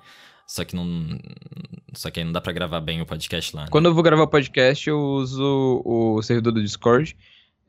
Só 0.46 0.66
que 0.66 0.76
não. 0.76 0.86
Só 1.94 2.10
que 2.10 2.20
aí 2.20 2.26
não 2.26 2.32
dá 2.32 2.42
pra 2.42 2.52
gravar 2.52 2.82
bem 2.82 3.02
o 3.02 3.06
podcast 3.06 3.56
lá. 3.56 3.64
Né? 3.64 3.68
Quando 3.70 3.86
eu 3.86 3.94
vou 3.94 4.04
gravar 4.04 4.24
o 4.24 4.28
podcast, 4.28 4.90
eu 4.90 5.00
uso 5.00 5.82
o 5.86 6.22
servidor 6.22 6.54
do 6.54 6.62
Discord, 6.62 7.16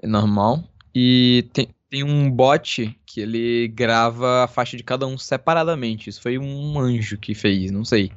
é 0.03 0.07
normal. 0.07 0.64
E 0.94 1.48
tem, 1.53 1.68
tem 1.90 2.03
um 2.03 2.31
bot 2.31 2.98
que 3.05 3.20
ele 3.20 3.68
grava 3.68 4.44
a 4.44 4.48
faixa 4.48 4.76
de 4.76 4.83
cada 4.83 5.07
um 5.07 5.18
separadamente. 5.18 6.09
Isso 6.09 6.22
foi 6.22 6.38
um 6.38 6.81
anjo 6.81 7.18
que 7.18 7.35
fez, 7.35 7.70
não 7.70 7.85
sei. 7.85 8.11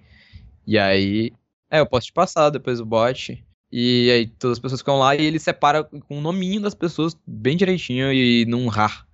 E 0.66 0.80
aí. 0.80 1.34
É, 1.70 1.80
eu 1.80 1.86
posso 1.86 2.08
te 2.08 2.14
passar 2.14 2.50
depois 2.50 2.80
o 2.80 2.86
bot. 2.86 3.44
E 3.76 4.12
aí 4.12 4.28
todas 4.28 4.58
as 4.58 4.62
pessoas 4.62 4.82
ficam 4.82 5.00
lá 5.00 5.16
e 5.16 5.26
ele 5.26 5.40
separa 5.40 5.84
com 5.84 6.20
o 6.20 6.22
nominho 6.22 6.62
das 6.62 6.76
pessoas 6.76 7.18
bem 7.26 7.58
direitinho 7.58 8.14
e 8.14 8.46
num 8.46 8.68
rar. 8.68 9.08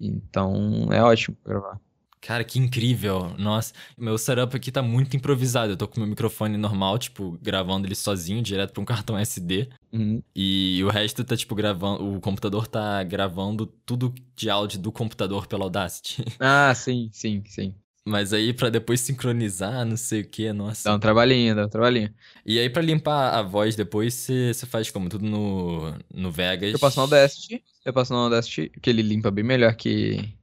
Então 0.00 0.86
é 0.92 1.02
ótimo 1.02 1.36
gravar. 1.44 1.80
Cara, 2.20 2.44
que 2.44 2.60
incrível. 2.60 3.34
Nossa, 3.36 3.72
meu 3.96 4.16
setup 4.16 4.56
aqui 4.56 4.70
tá 4.70 4.82
muito 4.82 5.16
improvisado. 5.16 5.72
Eu 5.72 5.76
tô 5.76 5.88
com 5.88 5.98
meu 5.98 6.08
microfone 6.08 6.56
normal, 6.56 6.96
tipo, 6.96 7.36
gravando 7.42 7.88
ele 7.88 7.94
sozinho, 7.96 8.40
direto 8.40 8.72
pra 8.72 8.82
um 8.82 8.84
cartão 8.84 9.18
SD. 9.18 9.68
Uhum. 9.92 10.22
E 10.34 10.80
o 10.84 10.88
resto 10.88 11.24
tá, 11.24 11.36
tipo, 11.36 11.56
gravando. 11.56 12.16
O 12.16 12.20
computador 12.20 12.68
tá 12.68 13.02
gravando 13.02 13.66
tudo 13.66 14.14
de 14.36 14.48
áudio 14.48 14.78
do 14.78 14.92
computador 14.92 15.48
pela 15.48 15.64
Audacity. 15.64 16.24
Ah, 16.38 16.72
sim, 16.72 17.10
sim, 17.12 17.42
sim. 17.46 17.74
Mas 18.08 18.32
aí 18.32 18.54
para 18.54 18.70
depois 18.70 19.00
sincronizar, 19.00 19.84
não 19.84 19.96
sei 19.96 20.22
o 20.22 20.28
que, 20.28 20.52
nossa. 20.52 20.88
Dá 20.88 20.96
um 20.96 20.98
trabalhinho, 20.98 21.54
dá 21.54 21.66
um 21.66 21.68
trabalhinho. 21.68 22.12
E 22.44 22.58
aí 22.58 22.70
para 22.70 22.82
limpar 22.82 23.34
a 23.34 23.42
voz 23.42 23.76
depois, 23.76 24.14
você 24.14 24.66
faz 24.66 24.90
como? 24.90 25.08
Tudo 25.08 25.26
no, 25.26 25.94
no 26.12 26.32
Vegas? 26.32 26.72
Eu 26.72 26.78
passo 26.78 26.96
no 26.96 27.02
Audacity, 27.02 27.62
eu 27.84 27.92
passo 27.92 28.12
no 28.12 28.20
Audacity, 28.20 28.70
que 28.80 28.88
ele 28.88 29.02
limpa 29.02 29.30
bem 29.30 29.44
melhor 29.44 29.74
que, 29.74 30.34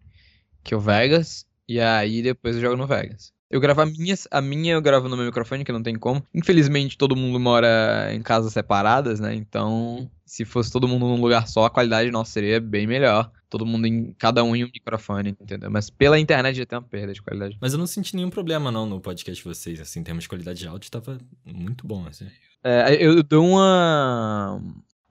que 0.64 0.76
o 0.76 0.80
Vegas. 0.80 1.46
E 1.68 1.80
aí 1.80 2.22
depois 2.22 2.56
eu 2.56 2.62
jogo 2.62 2.78
no 2.78 2.86
Vegas. 2.86 3.35
Eu 3.50 3.60
gravo 3.60 3.82
a 3.82 3.86
minha, 3.86 4.16
a 4.32 4.42
minha 4.42 4.74
eu 4.74 4.82
gravo 4.82 5.08
no 5.08 5.16
meu 5.16 5.26
microfone, 5.26 5.64
que 5.64 5.72
não 5.72 5.84
tem 5.84 5.96
como. 5.96 6.26
Infelizmente, 6.34 6.98
todo 6.98 7.16
mundo 7.16 7.40
mora 7.40 8.10
em 8.14 8.22
casas 8.22 8.52
separadas, 8.52 9.20
né? 9.20 9.36
Então, 9.36 10.10
se 10.26 10.44
fosse 10.44 10.72
todo 10.72 10.88
mundo 10.88 11.06
num 11.06 11.22
lugar 11.22 11.48
só, 11.48 11.66
a 11.66 11.70
qualidade 11.70 12.10
nossa 12.10 12.32
seria 12.32 12.60
bem 12.60 12.88
melhor. 12.88 13.32
Todo 13.50 13.66
mundo 13.66 13.86
em 13.86 14.14
cada 14.14 14.44
um 14.44 14.56
em 14.56 14.64
um 14.64 14.70
microfone, 14.74 15.38
entendeu? 15.40 15.70
Mas 15.70 15.90
pela 15.90 16.20
internet 16.20 16.58
já 16.58 16.66
tem 16.66 16.78
uma 16.78 16.86
perda 16.86 17.14
de 17.14 17.22
qualidade. 17.22 17.58
Mas 17.62 17.74
eu 17.74 17.80
não 17.80 17.88
senti 17.88 18.16
nenhum 18.16 18.32
problema, 18.32 18.72
não, 18.72 18.86
no 18.86 19.00
podcast 19.00 19.42
de 19.42 19.48
vocês, 19.48 19.80
assim, 19.80 20.00
em 20.00 20.04
termos 20.04 20.24
de 20.24 20.30
qualidade 20.30 20.60
de 20.60 20.68
áudio, 20.68 20.90
tava 20.90 21.20
muito 21.46 21.86
bom, 21.86 22.06
assim. 22.08 22.28
É, 22.64 22.98
eu 23.00 23.22
dou 23.22 23.48
uma, 23.48 24.60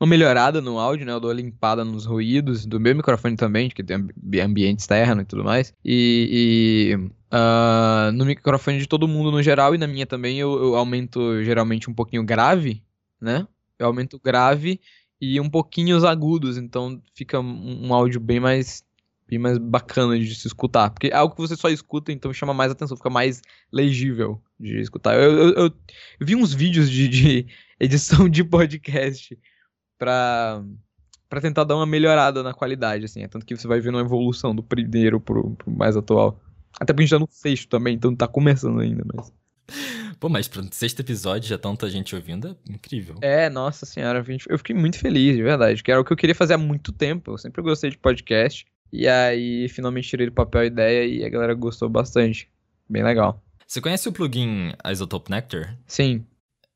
uma 0.04 0.10
melhorada 0.10 0.60
no 0.60 0.78
áudio, 0.78 1.06
né? 1.06 1.12
Eu 1.12 1.20
dou 1.20 1.30
uma 1.30 1.36
limpada 1.36 1.84
nos 1.84 2.04
ruídos 2.04 2.66
do 2.66 2.78
meu 2.78 2.94
microfone 2.94 3.36
também, 3.36 3.68
que 3.68 3.82
tem 3.82 3.96
ambiente 4.42 4.80
externo 4.80 5.22
e 5.22 5.24
tudo 5.24 5.42
mais. 5.42 5.72
E, 5.84 6.92
e 6.92 6.96
uh, 7.34 8.12
no 8.12 8.24
microfone 8.24 8.78
de 8.78 8.86
todo 8.86 9.08
mundo 9.08 9.30
no 9.30 9.42
geral 9.42 9.74
e 9.74 9.78
na 9.78 9.86
minha 9.86 10.06
também 10.06 10.38
eu, 10.38 10.52
eu 10.62 10.76
aumento 10.76 11.42
geralmente 11.42 11.90
um 11.90 11.94
pouquinho 11.94 12.22
grave, 12.22 12.82
né? 13.20 13.46
Eu 13.78 13.86
aumento 13.86 14.20
grave 14.22 14.80
e 15.20 15.40
um 15.40 15.48
pouquinho 15.48 15.96
os 15.96 16.04
agudos, 16.04 16.58
então 16.58 17.00
fica 17.14 17.40
um, 17.40 17.86
um 17.86 17.94
áudio 17.94 18.20
bem 18.20 18.38
mais 18.38 18.84
bem 19.26 19.38
mais 19.38 19.56
bacana 19.58 20.18
de 20.18 20.34
se 20.34 20.46
escutar. 20.46 20.90
Porque 20.90 21.08
é 21.08 21.14
algo 21.14 21.34
que 21.34 21.40
você 21.40 21.56
só 21.56 21.68
escuta, 21.68 22.12
então 22.12 22.32
chama 22.32 22.52
mais 22.52 22.70
atenção, 22.70 22.96
fica 22.96 23.10
mais 23.10 23.40
legível 23.72 24.40
de 24.60 24.80
escutar. 24.80 25.14
Eu, 25.14 25.32
eu, 25.32 25.54
eu 25.56 25.72
vi 26.20 26.36
uns 26.36 26.52
vídeos 26.52 26.90
de, 26.90 27.08
de, 27.08 27.46
edição 27.80 28.28
de 28.28 28.44
podcast 28.44 29.36
pra, 29.98 30.62
pra 31.28 31.40
tentar 31.40 31.64
dar 31.64 31.76
uma 31.76 31.86
melhorada 31.86 32.42
na 32.42 32.54
qualidade, 32.54 33.04
assim. 33.04 33.22
É 33.22 33.28
tanto 33.28 33.46
que 33.46 33.56
você 33.56 33.66
vai 33.66 33.80
vendo 33.80 33.96
uma 33.96 34.04
evolução 34.04 34.54
do 34.54 34.62
primeiro 34.62 35.20
pro, 35.20 35.50
pro 35.52 35.70
mais 35.70 35.96
atual. 35.96 36.40
Até 36.78 36.92
porque 36.92 37.02
a 37.02 37.06
gente 37.06 37.10
tá 37.10 37.18
no 37.18 37.28
sexto 37.30 37.68
também, 37.68 37.94
então 37.94 38.14
tá 38.14 38.26
começando 38.26 38.80
ainda, 38.80 39.04
mas. 39.12 39.32
Pô, 40.18 40.28
mas 40.28 40.48
pro 40.48 40.66
sexto 40.72 41.00
episódio 41.00 41.48
já 41.48 41.58
tanta 41.58 41.90
gente 41.90 42.14
ouvindo, 42.14 42.56
é 42.68 42.72
incrível. 42.72 43.16
É, 43.20 43.50
nossa 43.50 43.84
senhora, 43.84 44.24
eu 44.48 44.58
fiquei 44.58 44.74
muito 44.74 44.98
feliz, 44.98 45.36
de 45.36 45.42
verdade, 45.42 45.82
que 45.82 45.90
era 45.90 46.00
o 46.00 46.04
que 46.04 46.12
eu 46.12 46.16
queria 46.16 46.34
fazer 46.34 46.54
há 46.54 46.58
muito 46.58 46.92
tempo. 46.92 47.32
Eu 47.32 47.38
sempre 47.38 47.60
gostei 47.62 47.90
de 47.90 47.98
podcast. 47.98 48.64
E 48.92 49.08
aí, 49.08 49.68
finalmente 49.68 50.08
tirei 50.08 50.26
do 50.26 50.32
papel 50.32 50.60
a 50.60 50.66
ideia 50.66 51.04
e 51.04 51.24
a 51.24 51.28
galera 51.28 51.52
gostou 51.52 51.88
bastante. 51.88 52.48
Bem 52.88 53.02
legal. 53.02 53.42
Você 53.66 53.80
conhece 53.80 54.08
o 54.08 54.12
plugin 54.12 54.72
Isotope 54.88 55.30
Nectar? 55.30 55.76
Sim. 55.86 56.24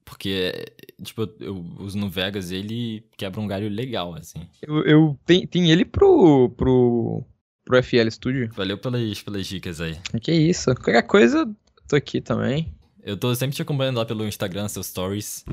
Porque, 0.09 0.73
tipo, 1.03 1.29
eu 1.39 1.57
uso 1.79 1.99
no 1.99 2.09
Vegas 2.09 2.51
ele 2.51 3.05
quebra 3.17 3.41
um 3.41 3.47
galho 3.47 3.69
legal, 3.69 4.15
assim. 4.15 4.49
Eu, 4.63 4.83
eu 4.85 5.19
tenho, 5.27 5.47
tenho 5.47 5.71
ele 5.71 5.85
pro, 5.85 6.49
pro, 6.57 7.23
pro 7.65 7.83
FL 7.83 8.11
Studio. 8.11 8.51
Valeu 8.55 8.79
pelas, 8.79 9.23
pelas 9.23 9.47
dicas 9.47 9.81
aí. 9.83 9.97
Que 10.23 10.33
isso. 10.33 10.75
Qualquer 10.77 11.03
coisa, 11.03 11.47
tô 11.87 11.95
aqui 11.95 12.23
também. 12.23 12.75
Eu 13.03 13.17
tô 13.19 13.35
sempre 13.35 13.55
te 13.55 13.63
acompanhando 13.63 13.99
lá 13.99 14.07
pelo 14.07 14.27
Instagram, 14.27 14.67
seus 14.69 14.87
stories. 14.87 15.45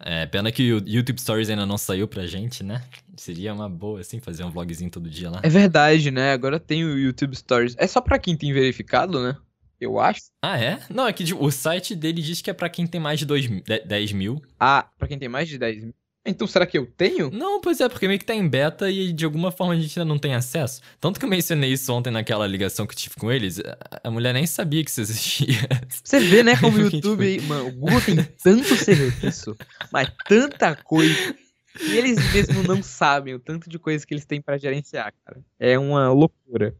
É, 0.00 0.26
pena 0.26 0.52
que 0.52 0.72
o 0.72 0.82
YouTube 0.86 1.20
Stories 1.20 1.48
ainda 1.48 1.64
não 1.64 1.78
saiu 1.78 2.06
pra 2.06 2.26
gente, 2.26 2.62
né? 2.62 2.82
Seria 3.16 3.54
uma 3.54 3.70
boa, 3.70 4.00
assim, 4.00 4.20
fazer 4.20 4.44
um 4.44 4.50
vlogzinho 4.50 4.90
todo 4.90 5.08
dia 5.08 5.30
lá. 5.30 5.40
É 5.42 5.48
verdade, 5.48 6.10
né? 6.10 6.32
Agora 6.32 6.60
tem 6.60 6.84
o 6.84 6.98
YouTube 6.98 7.34
Stories. 7.34 7.74
É 7.78 7.86
só 7.86 8.02
pra 8.02 8.18
quem 8.18 8.36
tem 8.36 8.52
verificado, 8.52 9.22
né? 9.22 9.36
Eu 9.84 10.00
acho. 10.00 10.22
Ah, 10.42 10.58
é? 10.58 10.80
Não, 10.88 11.06
é 11.06 11.12
que 11.12 11.34
o 11.34 11.50
site 11.50 11.94
dele 11.94 12.22
diz 12.22 12.40
que 12.40 12.50
é 12.50 12.54
pra 12.54 12.70
quem 12.70 12.86
tem 12.86 13.00
mais 13.00 13.18
de 13.18 13.26
dois, 13.26 13.46
10 13.86 14.12
mil. 14.12 14.42
Ah, 14.58 14.88
pra 14.98 15.06
quem 15.06 15.18
tem 15.18 15.28
mais 15.28 15.46
de 15.48 15.58
10 15.58 15.84
mil? 15.84 15.94
Então 16.26 16.46
será 16.46 16.64
que 16.64 16.78
eu 16.78 16.86
tenho? 16.86 17.30
Não, 17.30 17.60
pois 17.60 17.82
é, 17.82 17.88
porque 17.88 18.08
meio 18.08 18.18
que 18.18 18.24
tá 18.24 18.34
em 18.34 18.48
beta 18.48 18.90
e 18.90 19.12
de 19.12 19.26
alguma 19.26 19.52
forma 19.52 19.74
a 19.74 19.76
gente 19.78 19.98
ainda 19.98 20.08
não 20.08 20.18
tem 20.18 20.34
acesso. 20.34 20.80
Tanto 20.98 21.20
que 21.20 21.26
eu 21.26 21.28
mencionei 21.28 21.70
isso 21.70 21.92
ontem 21.92 22.10
naquela 22.10 22.46
ligação 22.46 22.86
que 22.86 22.94
eu 22.94 22.96
tive 22.96 23.16
com 23.16 23.30
eles, 23.30 23.60
a 24.02 24.10
mulher 24.10 24.32
nem 24.32 24.46
sabia 24.46 24.82
que 24.82 24.88
isso 24.88 25.02
existia. 25.02 25.68
Você 26.02 26.20
vê, 26.20 26.42
né, 26.42 26.56
como 26.56 26.78
o 26.78 26.80
YouTube, 26.88 27.40
mano, 27.42 27.68
o 27.68 27.72
Google 27.72 28.00
tem 28.00 28.16
tanto 28.42 28.74
serviço, 28.74 29.54
mas 29.92 30.10
tanta 30.26 30.74
coisa. 30.74 31.36
E 31.78 31.98
eles 31.98 32.16
mesmos 32.32 32.66
não 32.66 32.82
sabem 32.82 33.34
o 33.34 33.38
tanto 33.38 33.68
de 33.68 33.78
coisas 33.78 34.06
que 34.06 34.14
eles 34.14 34.24
têm 34.24 34.40
para 34.40 34.56
gerenciar, 34.56 35.12
cara. 35.26 35.44
É 35.60 35.78
uma 35.78 36.10
loucura. 36.10 36.74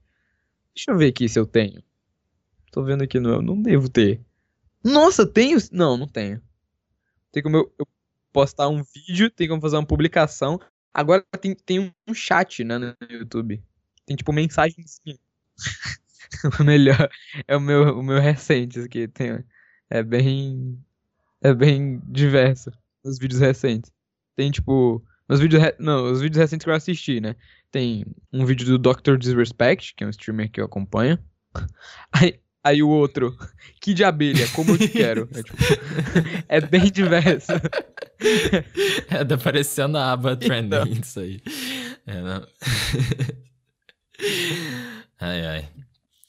Deixa 0.75 0.91
eu 0.91 0.97
ver 0.97 1.09
aqui 1.09 1.29
se 1.29 1.39
eu 1.39 1.45
tenho. 1.47 1.83
Tô 2.75 2.83
vendo 2.83 3.05
aqui, 3.05 3.21
não, 3.21 3.41
não 3.41 3.63
devo 3.63 3.89
ter. 3.89 4.21
Nossa, 4.83 5.25
tenho? 5.25 5.57
Não, 5.71 5.97
não 5.97 6.09
tenho. 6.09 6.43
Tem 7.31 7.41
como 7.41 7.57
eu, 7.57 7.73
eu 7.79 7.87
postar 8.33 8.69
um 8.69 8.83
vídeo, 8.83 9.31
tem 9.31 9.47
como 9.47 9.61
fazer 9.61 9.77
uma 9.77 9.87
publicação. 9.87 10.61
Agora 10.93 11.25
tem, 11.41 11.55
tem 11.55 11.95
um 12.05 12.13
chat 12.13 12.65
né, 12.65 12.77
no 12.77 12.97
YouTube. 13.09 13.63
Tem 14.05 14.17
tipo 14.17 14.33
mensagens. 14.33 15.01
o 16.59 16.65
melhor 16.65 17.09
é 17.47 17.57
o 17.57 17.61
meu, 17.61 17.97
o 17.97 18.03
meu 18.03 18.19
recente 18.21 18.81
aqui. 18.81 19.07
Tem, 19.07 19.45
é 19.89 20.03
bem. 20.03 20.77
É 21.41 21.55
bem 21.55 22.03
diverso. 22.09 22.73
Os 23.05 23.21
vídeos 23.21 23.41
recentes. 23.41 23.93
Tem 24.35 24.51
tipo. 24.51 25.01
Os 25.29 25.39
vídeos. 25.39 25.63
Não, 25.79 26.11
os 26.11 26.21
vídeos 26.21 26.41
recentes 26.41 26.65
que 26.65 26.71
eu 26.71 26.75
assisti, 26.75 27.21
né? 27.21 27.37
Tem 27.71 28.05
um 28.33 28.45
vídeo 28.45 28.67
do 28.67 28.79
Dr. 28.79 29.17
Disrespect, 29.17 29.95
que 29.95 30.03
é 30.03 30.09
um 30.09 30.11
streamer 30.11 30.51
que 30.51 30.61
eu 30.61 30.65
acompanho. 30.65 31.17
Aí, 32.11 32.41
Aí 32.65 32.83
o 32.83 32.89
outro, 32.89 33.37
que 33.79 33.93
de 33.93 34.03
abelha, 34.03 34.49
como 34.49 34.71
eu 34.71 34.79
te 34.79 34.89
quero. 34.89 35.29
É, 35.35 35.43
tipo, 35.43 35.57
é 36.49 36.61
bem 36.63 36.91
diverso. 36.91 37.53
É, 39.11 39.23
tá 39.23 39.37
parecendo 39.37 39.99
a 39.99 40.13
aba 40.13 40.35
trending 40.35 40.67
então. 40.77 40.87
isso 40.87 41.21
aí. 41.21 41.43
É, 42.07 42.23
não. 42.23 42.47
Ai, 45.21 45.47
ai. 45.47 45.69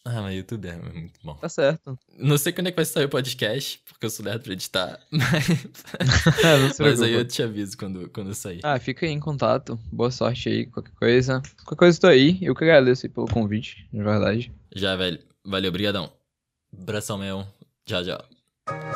Ah, 0.08 0.22
mas 0.22 0.36
YouTube 0.36 0.68
é 0.68 0.76
muito 0.76 1.20
bom. 1.24 1.34
Tá 1.36 1.50
certo. 1.50 1.98
Não 2.18 2.38
sei 2.38 2.54
quando 2.54 2.68
é 2.68 2.72
que 2.72 2.76
vai 2.76 2.86
sair 2.86 3.06
o 3.06 3.10
podcast, 3.10 3.82
porque 3.88 4.06
eu 4.06 4.10
sou 4.10 4.24
lerdo 4.24 4.44
pra 4.44 4.54
editar, 4.54 5.00
mas, 5.12 6.78
mas 6.80 7.02
aí 7.02 7.14
eu 7.14 7.26
te 7.26 7.42
aviso 7.42 7.76
quando, 7.76 8.08
quando 8.10 8.34
sair. 8.36 8.60
Ah, 8.64 8.80
fica 8.80 9.06
aí 9.06 9.12
em 9.12 9.20
contato. 9.20 9.80
Boa 9.92 10.12
sorte 10.12 10.48
aí, 10.50 10.66
qualquer 10.68 10.94
coisa. 10.94 11.42
Qualquer 11.64 11.76
coisa 11.76 11.98
eu 11.98 12.02
tô 12.02 12.08
aí. 12.08 12.38
Eu 12.42 12.54
que 12.54 12.64
agradeço 12.64 13.06
aí 13.08 13.12
pelo 13.12 13.28
convite, 13.28 13.88
de 13.92 14.04
verdade. 14.04 14.52
Já, 14.76 14.96
velho. 14.96 15.20
Valeu, 15.44 15.72
brigadão. 15.72 16.12
Abração 16.82 17.18
meu. 17.18 17.46
Tchau, 17.86 18.04
tchau. 18.04 18.96